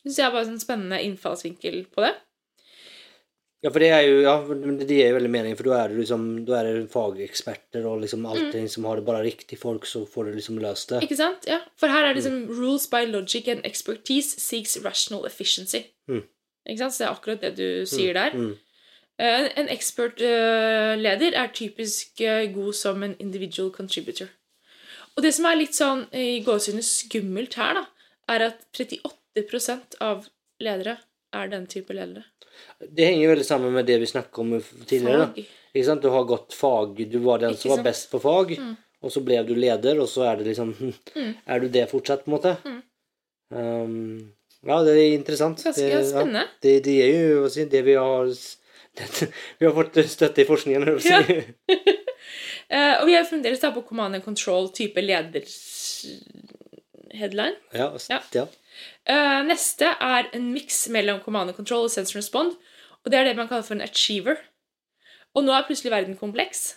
Det 0.00 0.08
syns 0.08 0.18
jeg 0.18 0.26
er 0.26 0.34
bare 0.34 0.46
en 0.46 0.52
sånn 0.54 0.62
spennende 0.62 1.00
innfallsvinkel 1.04 1.82
på 1.92 2.06
det. 2.06 2.14
Ja, 3.60 3.68
for 3.68 3.82
det 3.82 3.90
er 3.92 4.06
jo 4.06 4.20
ja, 4.24 4.34
det 4.80 4.86
gir 4.88 5.10
jo 5.10 5.16
veldig 5.18 5.30
mening, 5.34 5.56
for 5.58 5.68
da 5.68 5.82
er 5.82 5.92
liksom 5.92 6.22
er 6.48 6.64
det 6.64 6.86
fageksperter 6.94 7.84
og 7.84 8.00
liksom 8.00 8.24
allting 8.24 8.70
som 8.72 8.86
har 8.88 8.96
det 8.96 9.04
bare 9.04 9.20
riktig 9.26 9.58
folk, 9.60 9.84
så 9.84 10.06
får 10.08 10.30
du 10.30 10.38
liksom 10.38 10.60
løst 10.62 10.94
det. 10.94 11.02
Ikke 11.04 11.18
sant? 11.18 11.44
Ja. 11.50 11.58
For 11.76 11.92
her 11.92 12.06
er 12.06 12.14
det 12.14 12.22
liksom 12.22 12.46
rules 12.48 12.88
by 12.88 13.04
logic 13.10 13.50
and 13.52 13.66
expertise 13.68 14.40
seeks 14.40 14.78
rational 14.84 15.28
efficiency. 15.28 15.82
Mm. 16.08 16.24
Ikke 16.70 16.80
sant? 16.80 16.96
Så 16.96 17.04
det 17.04 17.08
er 17.10 17.14
akkurat 17.18 17.44
det 17.44 17.52
du 17.60 17.86
sier 17.90 18.16
der. 18.16 18.32
Mm. 18.32 18.56
Eh, 19.20 19.50
En 19.60 19.68
expert-leder 19.68 21.36
er 21.36 21.52
typisk 21.52 22.24
uh, 22.24 22.48
god 22.54 22.72
som 22.72 23.02
en 23.04 23.16
individual 23.20 23.68
contributor. 23.76 24.32
Og 25.16 25.22
det 25.22 25.34
som 25.36 25.44
er 25.50 25.60
litt 25.60 25.76
sånn 25.76 26.06
i 26.16 26.40
gåsehudet 26.46 26.86
skummelt 26.86 27.60
her, 27.60 27.82
da, 27.82 27.84
er 28.32 28.48
at 28.48 28.64
38% 28.72 30.00
av 30.00 30.30
ledere 30.62 30.96
er 31.36 31.50
den 31.52 31.66
type 31.68 31.92
ledere. 31.92 32.29
Det 32.80 33.04
henger 33.04 33.34
veldig 33.34 33.46
sammen 33.46 33.74
med 33.74 33.86
det 33.88 33.98
vi 34.00 34.08
snakket 34.08 34.38
om 34.42 34.54
tidligere. 34.86 35.46
Du 36.02 36.08
har 36.08 36.24
gått 36.24 36.54
fag, 36.56 36.96
du 37.10 37.18
var 37.22 37.38
den 37.42 37.54
Ikke 37.54 37.62
som 37.62 37.74
var 37.74 37.80
sant? 37.82 37.88
best 37.90 38.10
på 38.10 38.20
fag, 38.22 38.54
og 39.00 39.12
så 39.12 39.22
ble 39.24 39.42
du 39.46 39.54
leder, 39.54 40.00
og 40.02 40.08
så 40.10 40.26
er 40.30 40.40
det 40.40 40.50
liksom 40.52 40.74
Mm. 41.16 41.34
Er 41.46 41.60
du 41.60 41.68
det 41.68 41.88
fortsatt, 41.90 42.24
på 42.24 42.30
en 42.30 42.36
måte? 42.36 42.56
Mm. 42.64 42.80
Um, 43.50 44.32
ja, 44.66 44.82
det 44.84 44.92
er 44.94 45.14
interessant. 45.14 45.62
Ganske 45.64 45.88
det, 45.88 46.04
spennende. 46.08 46.44
Ja, 46.44 46.58
det, 46.62 46.74
det 46.84 46.96
er 47.04 47.34
jo 47.34 47.48
si, 47.50 47.64
det 47.70 47.82
vi 47.86 47.96
har 47.98 48.28
Vi 49.58 49.66
har 49.66 49.74
fått 49.74 50.00
støtte 50.10 50.42
i 50.42 50.48
forskningen. 50.48 51.00
si. 51.00 51.10
Eh, 52.70 53.00
og 53.00 53.08
vi 53.08 53.16
er 53.18 53.24
fremdeles 53.26 53.58
da 53.58 53.72
på 53.74 53.80
command 53.82 54.14
and 54.14 54.22
control-type 54.22 55.02
leder-headline. 55.02 56.49
Ja, 57.74 57.90
Ja. 58.10 58.20
ja. 58.34 58.46
Uh, 59.10 59.40
neste 59.48 59.84
er 60.00 60.30
en 60.36 60.52
miks 60.54 60.88
mellom 60.88 61.20
command 61.24 61.50
and 61.50 61.56
control 61.56 61.88
og 61.88 61.90
sense 61.90 62.16
respond. 62.18 62.54
Og 63.04 63.10
det 63.12 63.18
er 63.18 63.24
det 63.24 63.36
man 63.36 63.48
kaller 63.48 63.66
for 63.66 63.74
en 63.74 63.84
achiever. 63.84 64.36
Og 65.34 65.44
nå 65.44 65.52
er 65.54 65.66
plutselig 65.66 65.92
verden 65.92 66.16
kompleks. 66.18 66.76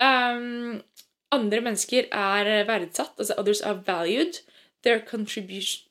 Um, 0.00 0.82
andre 1.32 1.60
mennesker 1.60 2.08
er 2.12 2.64
verdsatt, 2.68 3.12
altså 3.18 3.34
others 3.38 3.60
are 3.60 3.82
valued. 3.86 4.40
Their, 4.82 5.00
contribution, 5.06 5.84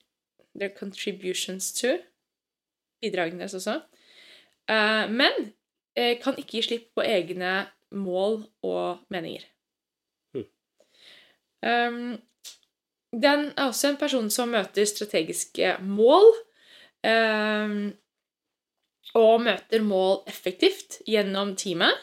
their 0.57 0.71
contributions 0.80 1.71
to 1.73 1.97
bidragene 3.01 3.39
deres 3.39 3.53
også. 3.53 3.82
Uh, 4.69 5.05
men 5.11 5.53
uh, 5.99 6.15
kan 6.23 6.38
ikke 6.38 6.57
gi 6.57 6.61
slipp 6.61 6.89
på 6.95 7.05
egne 7.05 7.67
mål 7.91 8.43
og 8.65 9.05
meninger. 9.09 9.45
Hmm. 10.34 10.49
Um, 11.65 12.17
den 13.12 13.49
er 13.55 13.70
også 13.70 13.89
en 13.89 13.97
person 13.97 14.30
som 14.30 14.51
møter 14.53 14.86
strategiske 14.86 15.78
mål. 15.82 16.34
ehm, 17.03 17.93
og 19.16 19.41
møter 19.41 19.82
mål 19.82 20.24
effektivt 20.28 20.99
gjennom 21.07 21.55
teamet. 21.55 21.95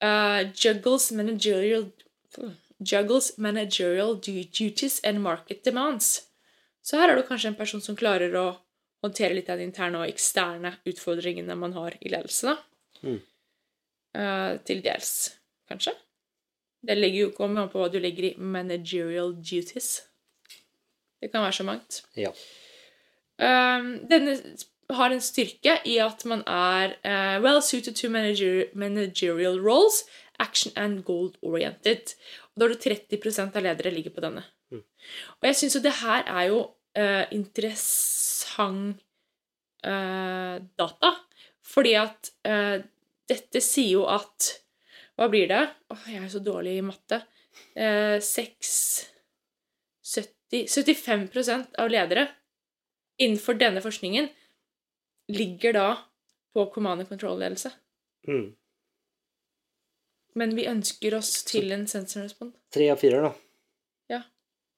Eh, 0.00 0.52
juggles 0.54 1.12
managerial 1.12 1.90
Juggles 2.78 3.38
managerial 3.38 4.20
duties 4.20 5.00
and 5.04 5.20
market 5.20 5.64
demands. 5.64 6.28
Så 6.82 7.00
her 7.00 7.10
er 7.10 7.16
du 7.16 7.22
kanskje 7.26 7.48
en 7.48 7.58
person 7.58 7.80
som 7.80 7.96
klarer 7.96 8.34
å 8.36 8.58
håndtere 9.02 9.34
litt 9.34 9.48
av 9.48 9.58
de 9.58 9.64
interne 9.64 10.02
og 10.02 10.10
eksterne 10.10 10.74
utfordringene 10.86 11.56
man 11.56 11.72
har 11.72 11.96
i 12.00 12.12
ledelse. 12.12 12.52
Mm. 13.02 13.22
Eh, 14.16 14.52
til 14.68 14.82
dels, 14.84 15.14
kanskje. 15.68 15.96
Det 16.86 16.96
legger 16.98 17.26
jo 17.26 17.32
kommer 17.34 17.64
an 17.64 17.72
på 17.72 17.80
hva 17.80 17.88
du 17.90 17.98
legger 18.02 18.30
i 18.30 18.36
managerial 18.38 19.34
duties. 19.40 20.06
Det 21.20 21.32
kan 21.32 21.42
være 21.42 21.58
så 21.58 21.66
mangt. 21.66 22.04
ja. 22.16 22.32
Um, 23.36 23.88
denne 24.08 24.38
har 24.96 25.12
en 25.12 25.20
styrke 25.20 25.74
i 25.84 25.98
at 26.00 26.22
man 26.24 26.40
er 26.48 26.94
uh, 27.04 27.42
well 27.44 27.60
suited 27.62 27.96
to 27.98 28.08
manager 28.08 28.64
managerial 28.72 29.58
roles, 29.60 30.04
action 30.38 30.72
and 30.76 31.04
goal-oriented. 31.04 32.14
Da 32.56 32.64
har 32.64 32.72
du 32.72 32.78
30% 32.80 33.56
av 33.56 33.62
ledere 33.62 33.92
ligger 33.92 34.14
på 34.14 34.24
denne. 34.24 34.44
Mm. 34.72 34.84
Og 35.40 35.48
jeg 35.50 35.58
syns 35.60 35.76
jo 35.76 35.82
det 35.84 35.96
her 36.00 36.24
er 36.24 36.48
jo 36.48 36.60
uh, 36.96 37.24
interessant 37.30 39.02
uh, 39.84 40.56
data, 40.78 41.12
fordi 41.66 41.96
at 42.00 42.32
dette 43.26 43.60
sier 43.60 43.98
jo 43.98 44.04
at 44.06 44.52
Hva 45.16 45.28
blir 45.32 45.48
det? 45.50 45.62
Åh, 45.92 46.08
jeg 46.12 46.22
er 46.24 46.32
så 46.32 46.42
dårlig 46.44 46.76
i 46.76 46.84
matte. 46.84 47.22
Eh, 47.74 48.18
6 48.22 48.72
70, 50.06 50.68
75 50.70 51.64
av 51.82 51.88
ledere 51.90 52.28
innenfor 53.18 53.56
denne 53.58 53.80
forskningen 53.82 54.28
ligger 55.32 55.74
da 55.74 55.88
på 56.54 56.68
command 56.74 57.02
and 57.02 57.08
control-ledelse. 57.08 57.72
Mm. 58.28 58.52
Men 60.36 60.54
vi 60.54 60.68
ønsker 60.68 61.16
oss 61.16 61.40
til 61.48 61.72
en 61.74 61.88
sensor 61.90 62.28
respond. 62.28 62.52
Tre 62.70 62.90
av 62.92 63.00
fire, 63.00 63.24
da. 63.24 63.32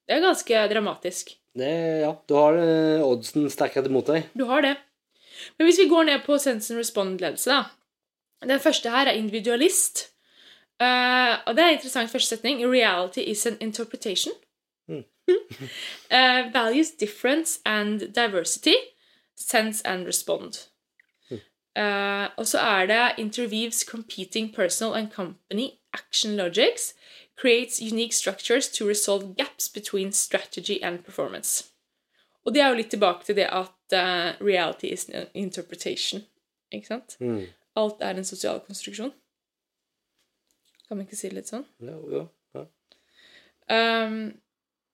Det 0.09 0.17
er 0.17 0.25
ganske 0.25 0.61
dramatisk. 0.71 1.35
Det, 1.59 1.69
ja, 2.01 2.13
du 2.25 2.33
har 2.39 2.57
uh, 2.57 3.05
oddsen 3.05 3.51
stacket 3.53 3.91
mot 3.93 4.07
deg. 4.09 4.31
Du 4.33 4.47
har 4.49 4.65
det. 4.65 4.73
Men 5.59 5.69
hvis 5.69 5.83
vi 5.83 5.91
går 5.91 6.07
ned 6.09 6.23
på 6.25 6.39
sensor 6.41 6.81
respond-ledelse, 6.81 7.53
da 7.53 8.49
Den 8.49 8.63
første 8.63 8.89
her 8.89 9.11
er 9.11 9.19
individualist. 9.19 10.07
Eh, 10.81 11.37
og 11.47 11.57
det 11.57 11.63
er 11.63 11.69
en 11.69 11.75
interessant 11.75 12.11
første 12.11 12.37
setning. 12.37 12.63
Reality 12.67 13.19
is 13.21 13.47
an 13.47 13.57
interpretation. 13.61 14.33
Mm. 14.89 15.05
Eh, 16.11 16.53
values 16.53 16.91
difference 16.91 17.61
and 17.65 18.01
diversity. 18.15 18.75
Sense 19.37 19.87
and 19.87 20.07
respond. 20.07 20.69
Uh, 21.79 22.29
og 22.37 22.47
så 22.47 22.59
er 22.59 22.87
det 22.87 23.15
interviews 23.19 23.81
competing 23.81 24.55
personal 24.55 24.95
and 24.95 25.11
company 25.13 25.71
action 25.93 26.37
logics. 26.37 26.95
Creates 27.37 27.81
unique 27.81 28.13
structures 28.13 28.69
to 28.69 28.89
resolve 28.89 29.35
gaps 29.37 29.69
between 29.69 30.13
strategy 30.13 30.79
and 30.83 30.99
performance. 30.99 31.65
Og 32.45 32.55
det 32.55 32.63
er 32.63 32.69
jo 32.69 32.75
litt 32.75 32.91
tilbake 32.91 33.25
til 33.25 33.37
det 33.37 33.47
at 33.53 33.95
reality 34.41 34.87
is 34.87 35.09
an 35.09 35.27
interpretation. 35.35 36.23
Ikke 36.73 36.87
sant? 36.87 37.17
Mm. 37.21 37.47
Alt 37.77 37.95
er 38.01 38.11
en 38.11 38.25
sosial 38.25 38.61
konstruksjon. 38.67 39.13
Kan 40.89 40.99
man 40.99 41.07
ikke 41.07 41.19
si 41.19 41.29
det 41.29 41.37
litt 41.37 41.51
sånn? 41.51 41.67
Ja, 41.85 41.97
ja, 42.13 42.25
ja. 42.57 42.65
Um, 43.69 44.39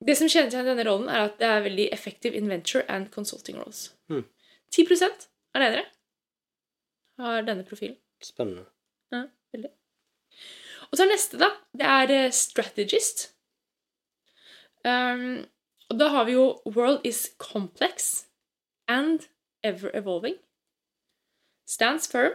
det 0.05 0.17
som 0.19 0.29
kjennetegner 0.29 0.73
denne 0.73 0.87
rollen, 0.89 1.09
er 1.09 1.29
at 1.29 1.39
det 1.41 1.49
er 1.49 1.63
veldig 1.65 1.87
effective 1.95 2.37
in 2.37 2.51
venture 2.51 2.83
and 2.91 3.13
consulting 3.15 3.61
roles. 3.61 3.87
Hmm. 4.11 4.27
10 4.75 4.91
av 5.55 5.63
ledere 5.63 5.85
har 7.23 7.47
denne 7.47 7.65
profilen. 7.65 7.97
Spennende. 8.23 8.67
Ja, 9.15 9.29
veldig. 9.55 9.71
Og 10.91 10.99
så 10.99 11.05
er 11.05 11.13
neste, 11.13 11.39
da. 11.39 11.51
Det 11.75 11.87
er 11.87 12.13
eh, 12.15 12.33
strategist. 12.35 13.29
Um, 14.85 15.45
og 15.91 16.01
da 16.01 16.11
har 16.13 16.27
vi 16.27 16.35
jo 16.35 16.49
World 16.67 17.07
is 17.07 17.29
complex 17.39 18.27
and 18.89 19.29
ever 19.63 19.95
evolving. 19.95 20.37
Stands 21.67 22.11
firm. 22.11 22.35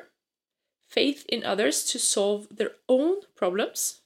Faith 0.90 1.26
in 1.30 1.44
others 1.44 1.84
to 1.86 2.00
solve 2.00 2.48
their 2.50 2.72
own 2.88 3.22
problems. 3.36 4.02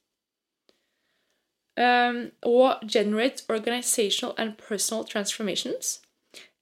Um, 1.78 2.32
og 2.42 2.84
generate 2.88 3.44
organizational 3.50 4.36
and 4.38 4.58
personal 4.58 5.04
transformations. 5.04 6.02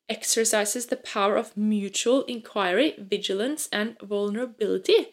Exercises 0.08 0.86
the 0.86 0.96
power 0.96 1.36
of 1.38 1.58
mutual 1.58 2.24
inquiry, 2.28 2.94
vigilance 2.98 3.68
and 3.72 3.98
vulnerability 4.02 5.08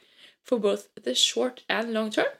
for 0.45 0.59
both 0.59 0.89
the 1.05 1.15
short 1.15 1.65
and 1.69 1.93
long 1.93 2.11
term. 2.11 2.33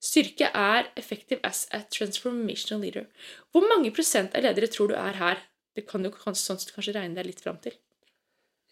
Styrke 0.00 0.50
er 0.54 0.86
effective 0.96 1.40
as 1.44 1.68
a 1.72 1.80
transformational 1.80 2.80
leader. 2.80 3.04
Hvor 3.52 3.60
mange 3.68 3.92
prosent 3.92 4.34
av 4.34 4.42
ledere 4.42 4.66
tror 4.66 4.86
du 4.86 4.94
er 4.94 5.12
her? 5.20 5.42
Det 5.76 5.86
kan 5.88 6.02
du 6.02 6.10
kanskje, 6.10 6.42
sånn 6.46 6.74
kanskje 6.74 6.94
regne 6.96 7.18
deg 7.18 7.28
litt 7.28 7.42
fram 7.44 7.58
til. 7.60 7.76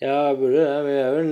Ja, 0.00 0.32
burde 0.38 0.60
det. 0.62 0.74
Vi 0.86 0.94
er 0.94 1.14
vel 1.16 1.30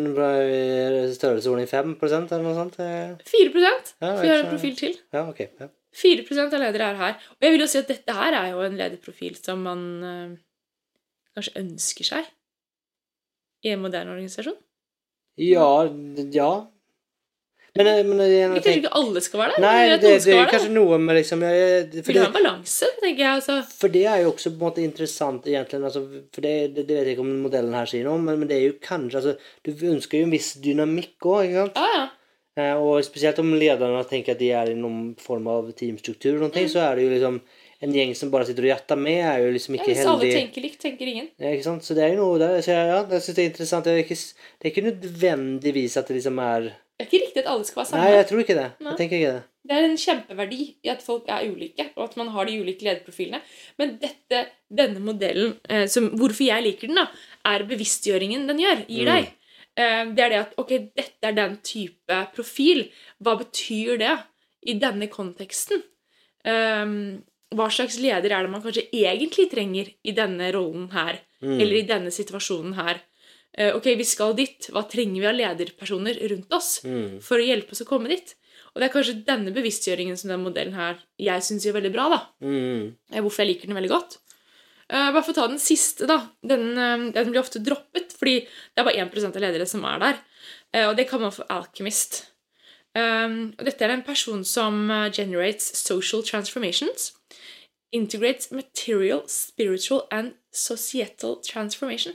i 0.50 1.14
størrelsesorden 1.14 1.68
5 1.70 1.92
eller 2.02 2.42
noe 2.42 2.54
sånt. 2.56 2.78
eh. 2.82 3.14
4 3.28 3.52
For 3.54 3.62
Ja, 3.62 4.14
vi 4.20 4.28
har 4.28 4.40
en 4.42 4.50
profil 4.50 4.76
til. 4.76 4.96
Ja, 5.14 5.28
ok. 5.30 5.40
Ja. 5.60 5.68
4 5.96 6.24
av 6.42 6.60
ledere 6.60 6.90
er 6.90 6.98
her. 7.00 7.14
Og 7.36 7.46
jeg 7.46 7.52
vil 7.54 7.62
jo 7.62 7.68
si 7.70 7.78
at 7.78 7.88
dette 7.88 8.12
her 8.12 8.34
er 8.34 8.50
jo 8.50 8.64
en 8.66 8.76
lederprofil 8.76 9.36
som 9.38 9.62
man 9.64 9.84
øh, 10.02 10.36
kanskje 11.36 11.60
ønsker 11.62 12.04
seg 12.10 12.24
i 13.64 13.70
en 13.72 13.80
moderne 13.82 14.12
organisasjon. 14.12 14.58
ja, 15.38 15.86
ja. 16.34 16.50
Men, 17.76 17.86
eh, 17.92 18.02
men 18.08 18.20
jeg, 18.24 18.50
Kanskje 18.56 18.74
ikke 18.80 18.92
alle 19.00 19.20
skal 19.24 19.40
være 19.42 19.54
der? 19.56 19.64
Nei, 19.66 19.80
det, 19.96 20.10
noen 20.10 20.24
det 20.26 20.34
er 20.36 20.50
kanskje 20.50 20.68
der. 20.70 20.74
noe 20.78 20.98
med 20.98 21.16
liksom 21.20 21.44
jeg, 21.46 21.86
for, 22.00 22.12
vil 22.12 22.20
ha 22.22 22.30
balanse, 22.34 22.90
tenker 23.02 23.22
jeg. 23.24 23.32
Altså. 23.40 23.58
for 23.82 23.88
det 23.96 24.04
er 24.12 24.22
jo 24.24 24.32
også 24.32 24.50
på 24.52 24.56
en 24.56 24.64
måte 24.66 24.84
interessant 24.86 25.46
egentlig, 25.52 25.82
altså, 25.90 26.04
For 26.34 26.40
det, 26.46 26.54
det, 26.76 26.86
det 26.88 26.96
vet 27.00 27.10
jeg 27.10 27.16
ikke 27.18 27.26
om 27.26 27.34
modellen 27.46 27.74
her 27.76 27.86
sier 27.92 28.04
noe 28.08 28.16
om, 28.20 28.24
men, 28.30 28.38
men 28.42 28.48
det 28.50 28.56
er 28.60 28.66
jo 28.70 28.78
kanskje 28.82 29.20
altså, 29.22 29.36
Du 29.66 29.72
ønsker 29.92 30.18
jo 30.22 30.28
en 30.30 30.34
viss 30.38 30.54
dynamikk 30.64 31.28
òg, 31.28 31.44
ikke 31.50 31.66
sant? 31.66 31.76
Ja, 31.82 32.00
ja. 32.00 32.06
Eh, 32.56 32.72
Og 32.80 33.02
spesielt 33.04 33.38
om 33.42 33.50
lederne 33.60 34.00
tenker 34.08 34.32
at 34.32 34.40
de 34.40 34.48
er 34.56 34.70
i 34.72 34.76
noen 34.80 35.10
form 35.20 35.46
av 35.52 35.70
teamstruktur, 35.76 36.38
noe, 36.40 36.48
Mm. 36.56 36.68
så 36.72 36.80
er 36.88 36.96
det 36.96 37.04
jo 37.04 37.14
liksom 37.18 37.40
En 37.84 37.92
gjeng 37.92 38.14
som 38.16 38.30
bare 38.32 38.46
sitter 38.48 38.64
og 38.64 38.70
jatter 38.70 38.96
med, 38.96 39.18
er 39.20 39.42
jo 39.44 39.50
liksom 39.52 39.74
ikke 39.76 39.90
ja 39.92 39.96
heldig. 39.98 40.06
hvis 40.06 40.30
alle 40.32 40.38
tenker 40.40 40.62
likt, 40.64 40.78
tenker 40.80 41.06
ingen. 41.10 41.26
Ja, 41.36 41.50
ikke 41.52 41.66
sant? 41.66 41.84
Så 41.84 41.92
det 41.94 42.06
er 42.06 42.14
jo 42.14 42.22
noe 42.22 42.38
der. 42.40 42.54
Så 42.64 42.72
ja, 42.72 43.02
jeg 43.04 43.20
synes 43.20 43.36
det 43.36 43.42
er 43.42 43.50
interessant. 43.50 43.84
Det 43.84 43.92
er 43.92 43.98
ikke, 44.00 44.16
det 44.16 44.64
er 44.64 44.70
ikke 44.72 44.84
nødvendigvis 44.86 45.96
at 46.00 46.08
det 46.08 46.16
liksom 46.16 46.38
er 46.40 46.70
Det 46.96 47.04
er 47.04 47.08
ikke 47.10 47.26
riktig 47.26 47.42
at 47.44 47.48
alle 47.52 47.64
skal 47.68 47.80
være 47.82 47.88
samme. 47.90 48.04
Nei, 48.04 48.12
jeg 48.16 48.26
tror 48.30 48.40
ikke 48.40 48.54
det. 48.56 48.66
Nei. 48.80 48.90
Jeg 48.92 48.98
tenker 49.02 49.16
ikke 49.20 49.32
det. 49.36 49.42
Det 49.66 49.74
er 49.76 49.84
en 49.88 49.96
kjempeverdi 49.98 50.58
i 50.86 50.88
at 50.92 51.02
folk 51.02 51.26
er 51.28 51.42
ulike, 51.50 51.88
og 51.96 52.04
at 52.06 52.14
man 52.16 52.28
har 52.32 52.46
de 52.48 52.54
ulike 52.62 52.86
lederprofilene. 52.86 53.40
Men 53.78 53.96
dette, 54.00 54.44
denne 54.80 55.02
modellen, 55.02 55.56
eh, 55.68 55.84
som, 55.90 56.06
hvorfor 56.16 56.46
jeg 56.46 56.62
liker 56.64 56.88
den, 56.88 57.00
da, 57.02 57.08
er 57.50 57.64
bevisstgjøringen 57.68 58.46
den 58.48 58.62
gjør, 58.62 58.84
gir 58.88 59.04
Mm. 59.04 59.12
deg. 59.12 59.32
Eh, 59.76 60.04
det 60.16 60.24
er 60.24 60.28
det 60.32 60.38
at 60.44 60.54
ok, 60.62 60.70
dette 60.96 61.28
er 61.28 61.32
den 61.36 61.58
type 61.66 62.20
profil. 62.36 62.86
Hva 63.20 63.36
betyr 63.42 63.98
det 64.00 64.14
i 64.66 64.78
denne 64.80 65.08
konteksten? 65.12 65.82
Um, 66.46 67.22
hva 67.54 67.66
slags 67.70 67.98
leder 67.98 68.30
er 68.32 68.46
det 68.46 68.50
man 68.52 68.62
kanskje 68.62 68.86
egentlig 68.94 69.48
trenger 69.50 69.90
i 70.06 70.12
denne 70.14 70.48
rollen 70.54 70.88
her? 70.94 71.18
Mm. 71.42 71.58
Eller 71.60 71.76
i 71.80 71.86
denne 71.86 72.10
situasjonen 72.14 72.74
her? 72.78 73.02
Eh, 73.56 73.72
ok, 73.76 73.86
vi 73.96 74.04
skal 74.04 74.34
dit. 74.36 74.68
Hva 74.72 74.82
trenger 74.88 75.22
vi 75.22 75.28
av 75.30 75.34
lederpersoner 75.38 76.18
rundt 76.28 76.52
oss 76.52 76.80
Mm. 76.84 77.22
for 77.22 77.38
å 77.40 77.46
hjelpe 77.46 77.72
oss 77.72 77.80
å 77.80 77.88
komme 77.88 78.08
dit? 78.08 78.34
Og 78.74 78.80
det 78.82 78.90
er 78.90 78.92
kanskje 78.92 79.24
denne 79.24 79.52
bevisstgjøringen 79.54 80.18
som 80.18 80.28
den 80.28 80.42
modellen 80.44 80.74
her 80.76 80.98
jeg 81.18 81.40
syns 81.40 81.64
gjør 81.64 81.78
veldig 81.80 81.92
bra. 81.94 82.08
da. 82.12 82.20
Mm. 82.44 82.94
Eh, 83.12 83.20
Hvorfor 83.22 83.44
jeg 83.44 83.54
liker 83.56 83.66
den 83.68 83.76
veldig 83.76 83.88
godt. 83.88 84.18
Uh, 84.92 85.10
bare 85.10 85.22
for 85.24 85.32
å 85.32 85.34
ta 85.34 85.46
den 85.48 85.58
siste, 85.58 86.06
da. 86.06 86.28
Den, 86.46 86.76
den 87.10 87.30
blir 87.32 87.40
ofte 87.40 87.58
droppet, 87.58 88.12
fordi 88.14 88.44
det 88.46 88.78
er 88.78 88.84
bare 88.84 89.00
1% 89.02 89.34
av 89.34 89.42
ledere 89.42 89.66
som 89.66 89.82
er 89.84 89.98
der. 89.98 90.20
Uh, 90.76 90.90
og 90.90 90.96
det 90.96 91.08
kan 91.08 91.20
man 91.20 91.32
få 91.32 91.42
alkymist. 91.50 92.26
Um, 92.94 93.54
og 93.58 93.64
dette 93.66 93.82
er 93.82 93.90
en 93.90 94.04
person 94.06 94.44
som 94.44 94.86
generates 95.10 95.72
social 95.80 96.22
transformations. 96.22 97.14
Integrates 97.92 98.52
material, 98.52 99.24
spiritual 99.26 100.06
and 100.12 100.34
societal 100.52 101.40
transformation. 101.42 102.14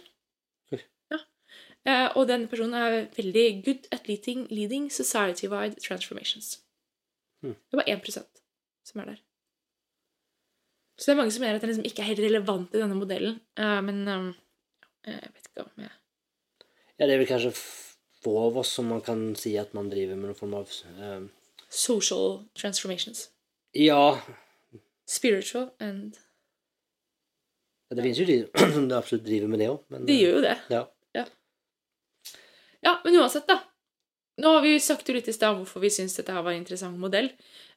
Ja. 1.85 1.91
Eh, 1.91 2.17
og 2.17 2.27
denne 2.29 2.47
personen 2.47 2.77
er 2.77 3.07
veldig 3.15 3.45
good 3.65 3.87
at 3.91 4.07
leading, 4.07 4.45
leading 4.53 4.91
society-wide 4.93 5.81
transformations. 5.81 6.59
Hmm. 7.41 7.55
Det 7.57 7.79
er 7.79 7.81
bare 7.81 7.97
1 7.97 8.25
som 8.85 9.01
er 9.01 9.05
der. 9.05 9.21
Så 10.97 11.09
det 11.09 11.15
er 11.15 11.21
mange 11.23 11.33
som 11.33 11.41
mener 11.41 11.55
at 11.55 11.61
den 11.61 11.71
liksom 11.71 11.85
ikke 11.85 12.03
er 12.03 12.11
helt 12.11 12.19
relevant 12.21 12.75
i 12.75 12.81
denne 12.81 12.97
modellen. 12.97 13.39
Eh, 13.57 13.81
men 13.81 14.07
eh, 14.07 14.31
jeg 15.07 15.31
vet 15.33 15.49
ikke 15.49 15.65
om 15.65 15.85
jeg 15.85 15.95
Ja, 16.99 17.07
det 17.07 17.13
er 17.13 17.17
vel 17.17 17.29
kanskje 17.29 17.55
få 18.21 18.35
av 18.45 18.57
oss 18.61 18.75
som 18.77 18.85
man 18.85 19.01
kan 19.01 19.31
si 19.35 19.55
at 19.57 19.73
man 19.73 19.89
driver 19.89 20.15
med 20.19 20.29
noen 20.29 20.37
form 20.37 20.53
av 20.59 20.69
eh, 20.69 21.23
Social 21.71 22.43
transformations. 22.53 23.29
Ja, 23.73 24.19
Spiritual 25.07 25.71
and 25.79 26.19
det 27.91 28.03
finnes 28.05 28.19
jo 28.21 28.25
de 28.25 28.37
som 28.75 28.85
absolutt 28.95 29.25
driver 29.25 29.49
med 29.51 29.59
det 29.59 29.69
òg, 29.71 29.81
men 29.91 30.05
De 30.07 30.15
gjør 30.15 30.37
jo 30.37 30.43
det. 30.45 30.57
Ja. 30.71 30.85
Ja, 32.85 32.97
men 33.03 33.17
uansett, 33.21 33.47
da. 33.49 33.59
Nå 34.41 34.55
har 34.55 34.63
vi 34.65 34.75
sagt 34.81 35.09
jo 35.09 35.15
litt 35.15 35.29
i 35.29 35.35
stad 35.35 35.57
hvorfor 35.57 35.83
vi 35.83 35.91
syns 35.93 36.15
dette 36.17 36.33
her 36.33 36.43
var 36.45 36.55
en 36.55 36.63
interessant 36.63 36.97
modell. 36.97 37.29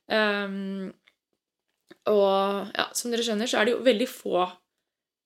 Um, 0.08 0.92
og 2.08 2.70
ja, 2.76 2.88
som 2.96 3.12
dere 3.12 3.24
skjønner, 3.26 3.48
så 3.50 3.60
er 3.60 3.68
det 3.68 3.74
jo 3.74 3.84
veldig 3.84 4.08
få 4.08 4.46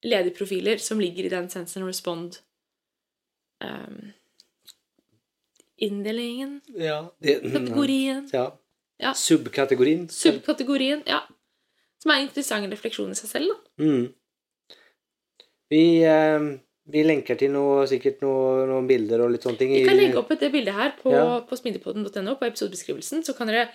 lederprofiler 0.07 0.79
som 0.83 1.01
ligger 1.03 1.27
i 1.27 1.33
den 1.33 1.51
sense 1.51 1.79
and 1.79 1.87
respond 1.89 2.39
Um, 3.59 4.13
Inndelingen, 5.77 6.61
ja. 6.75 7.15
Det, 7.19 7.41
kategorien, 7.53 8.29
Ja. 8.33 8.61
Ja. 8.99 9.15
Subkategorien. 9.15 10.09
subkategorien, 10.09 11.03
ja. 11.07 11.21
Som 12.03 12.11
er 12.11 12.15
en 12.15 12.27
interessant 12.27 12.71
refleksjon 12.73 13.11
i 13.11 13.19
seg 13.19 13.31
selv, 13.31 13.51
da. 13.51 13.85
Mm. 13.85 14.15
Vi, 15.71 15.83
eh, 16.03 16.47
vi 16.89 17.03
lenker 17.05 17.37
til 17.39 17.51
noe, 17.53 17.83
sikkert 17.91 18.23
noe, 18.25 18.65
noen 18.71 18.87
bilder 18.89 19.21
og 19.25 19.31
litt 19.35 19.45
sånne 19.45 19.59
ting. 19.61 19.73
Vi 19.77 19.85
kan 19.85 19.97
legge 19.99 20.17
opp 20.21 20.31
et 20.33 20.41
det 20.41 20.51
bildet 20.55 20.75
her 20.75 20.95
på, 21.03 21.13
Ja. 21.13 21.41
på 21.45 21.57
smidigpodden.no, 21.61 22.37
på 22.41 22.47
episodebeskrivelsen, 22.49 23.23
så 23.27 23.35
kan 23.37 23.47
dere 23.51 23.69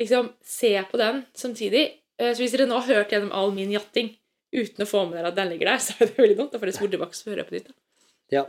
liksom 0.00 0.30
se 0.44 0.72
på 0.90 0.96
den 1.00 1.24
samtidig. 1.36 1.84
Eh, 2.18 2.32
Så 2.32 2.40
hvis 2.42 2.52
dere 2.56 2.66
nå 2.68 2.78
har 2.80 2.94
hørt 2.94 3.10
gjennom 3.12 3.32
all 3.32 3.52
min 3.52 3.70
jatting 3.74 4.14
uten 4.56 4.84
å 4.84 4.88
få 4.88 5.04
med 5.08 5.18
dere 5.18 5.28
at 5.28 5.36
den 5.36 5.50
ligger 5.52 5.66
der, 5.74 5.78
så 5.84 5.94
er 6.00 6.06
det 6.08 6.16
veldig 6.16 6.36
dumt. 6.38 6.52
Da 6.52 6.58
får 6.58 6.70
dere 6.70 6.78
spole 6.78 6.94
tilbake, 6.96 7.14
så 7.18 7.28
hører 7.30 7.44
jeg 7.44 7.48
på 7.50 7.56
nytt. 7.58 7.74
Ja. 8.32 8.44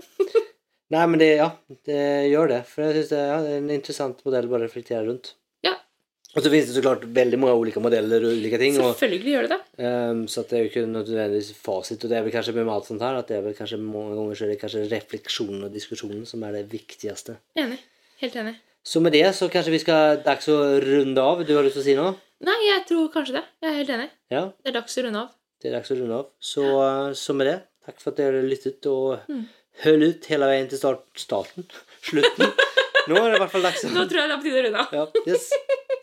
Nei, 0.90 1.06
men 1.12 1.20
det, 1.20 1.28
ja, 1.36 1.50
det 1.86 2.02
gjør 2.32 2.48
det. 2.54 2.62
For 2.72 2.86
jeg 2.88 2.94
synes 2.96 3.10
det, 3.12 3.20
ja, 3.28 3.42
det 3.44 3.52
er 3.52 3.58
en 3.60 3.74
interessant 3.76 4.22
modell 4.24 4.48
bare 4.48 4.64
å 4.64 4.68
reflektere 4.70 5.04
rundt. 5.10 5.34
Og 6.38 6.44
så 6.46 6.52
finnes 6.54 6.68
det 6.70 6.76
så 6.78 6.84
klart 6.86 7.02
veldig 7.18 7.38
mange 7.42 7.56
ulike 7.58 7.82
modeller 7.82 8.22
og 8.28 8.36
ulike 8.38 8.60
ting. 8.62 8.76
Og, 8.78 8.92
Selvfølgelig 8.94 9.32
gjør 9.34 9.48
det 9.48 9.56
det. 9.56 9.88
Um, 9.90 10.20
så 10.30 10.44
det 10.46 10.54
er 10.54 10.62
jo 10.64 10.70
ikke 10.70 10.84
nødvendigvis 10.92 11.50
fasit. 11.66 12.04
Og 12.06 12.12
det 12.12 12.18
er 12.20 12.26
vel 12.28 12.36
kanskje 12.36 12.54
med 12.54 12.70
alt 12.70 12.86
sånt 12.92 13.02
her 13.02 13.18
at 13.18 13.32
det 13.32 13.40
er 13.40 13.46
vel 13.48 13.56
kanskje 13.58 13.80
mange 13.82 14.14
ganger 14.20 14.38
så 14.38 14.46
er 14.46 14.52
det 14.54 14.60
kanskje 14.62 14.84
refleksjonen 14.92 15.66
og 15.66 15.74
diskusjonen 15.74 16.28
som 16.30 16.46
er 16.46 16.60
det 16.60 16.68
viktigste. 16.72 17.40
Enig. 17.58 17.80
Helt 18.22 18.38
enig. 18.44 18.54
Så 18.88 19.02
med 19.04 19.18
det 19.18 19.26
så 19.36 19.50
kanskje 19.52 19.74
vi 19.74 19.82
skal 19.82 20.22
dags 20.24 20.46
å 20.54 20.60
runde 20.86 21.26
av. 21.26 21.42
Du 21.44 21.56
har 21.58 21.66
lyst 21.66 21.76
til 21.80 21.84
å 21.84 21.88
si 21.90 21.98
noe? 21.98 22.14
Nei, 22.46 22.60
jeg 22.70 22.86
tror 22.92 23.10
kanskje 23.18 23.40
det. 23.40 23.44
Jeg 23.66 23.72
er 23.74 23.78
helt 23.82 23.94
enig. 23.98 24.08
Ja, 24.32 24.44
Det 24.62 24.70
er 24.72 24.78
dags 24.78 24.96
å 25.02 25.04
runde 25.08 25.24
av. 25.26 25.34
det 25.62 25.72
er 25.72 25.76
dags 25.80 25.92
å 25.92 25.98
runde 25.98 26.20
av. 26.22 26.30
Så, 26.40 26.64
ja. 26.70 26.92
så 27.18 27.34
med 27.36 27.50
det, 27.50 27.58
takk 27.90 27.98
for 28.04 28.14
at 28.14 28.22
dere 28.22 28.46
lyttet, 28.46 28.86
og 28.86 29.26
Mm. 29.28 29.44
hold 29.84 30.04
ut 30.06 30.26
hele 30.30 30.46
veien 30.54 30.70
til 30.70 30.78
start, 30.78 31.04
starten. 31.18 31.66
Slutten. 32.06 32.54
Nå 33.10 33.16
er 33.18 33.32
det 33.32 33.38
i 33.38 33.42
hvert 33.42 33.52
fall 33.58 33.66
dags. 33.66 33.84
Nå 33.90 34.06
tror 34.06 34.22
jeg 34.22 34.30
det 34.30 34.36
er 34.36 34.42
på 34.44 34.48
tide 34.48 34.62
å 34.62 34.66
runde 34.68 34.86
av. 34.86 34.94
Ja, 34.94 35.34
yes. 35.34 35.50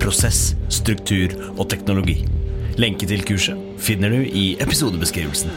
prosess, 0.00 0.54
struktur 0.72 1.36
og 1.56 1.68
teknologi. 1.70 2.22
Lenke 2.80 3.08
til 3.10 3.24
kurset 3.28 3.60
finner 3.80 4.12
du 4.12 4.24
i 4.24 4.54
episodebeskrivelsen. 4.62 5.52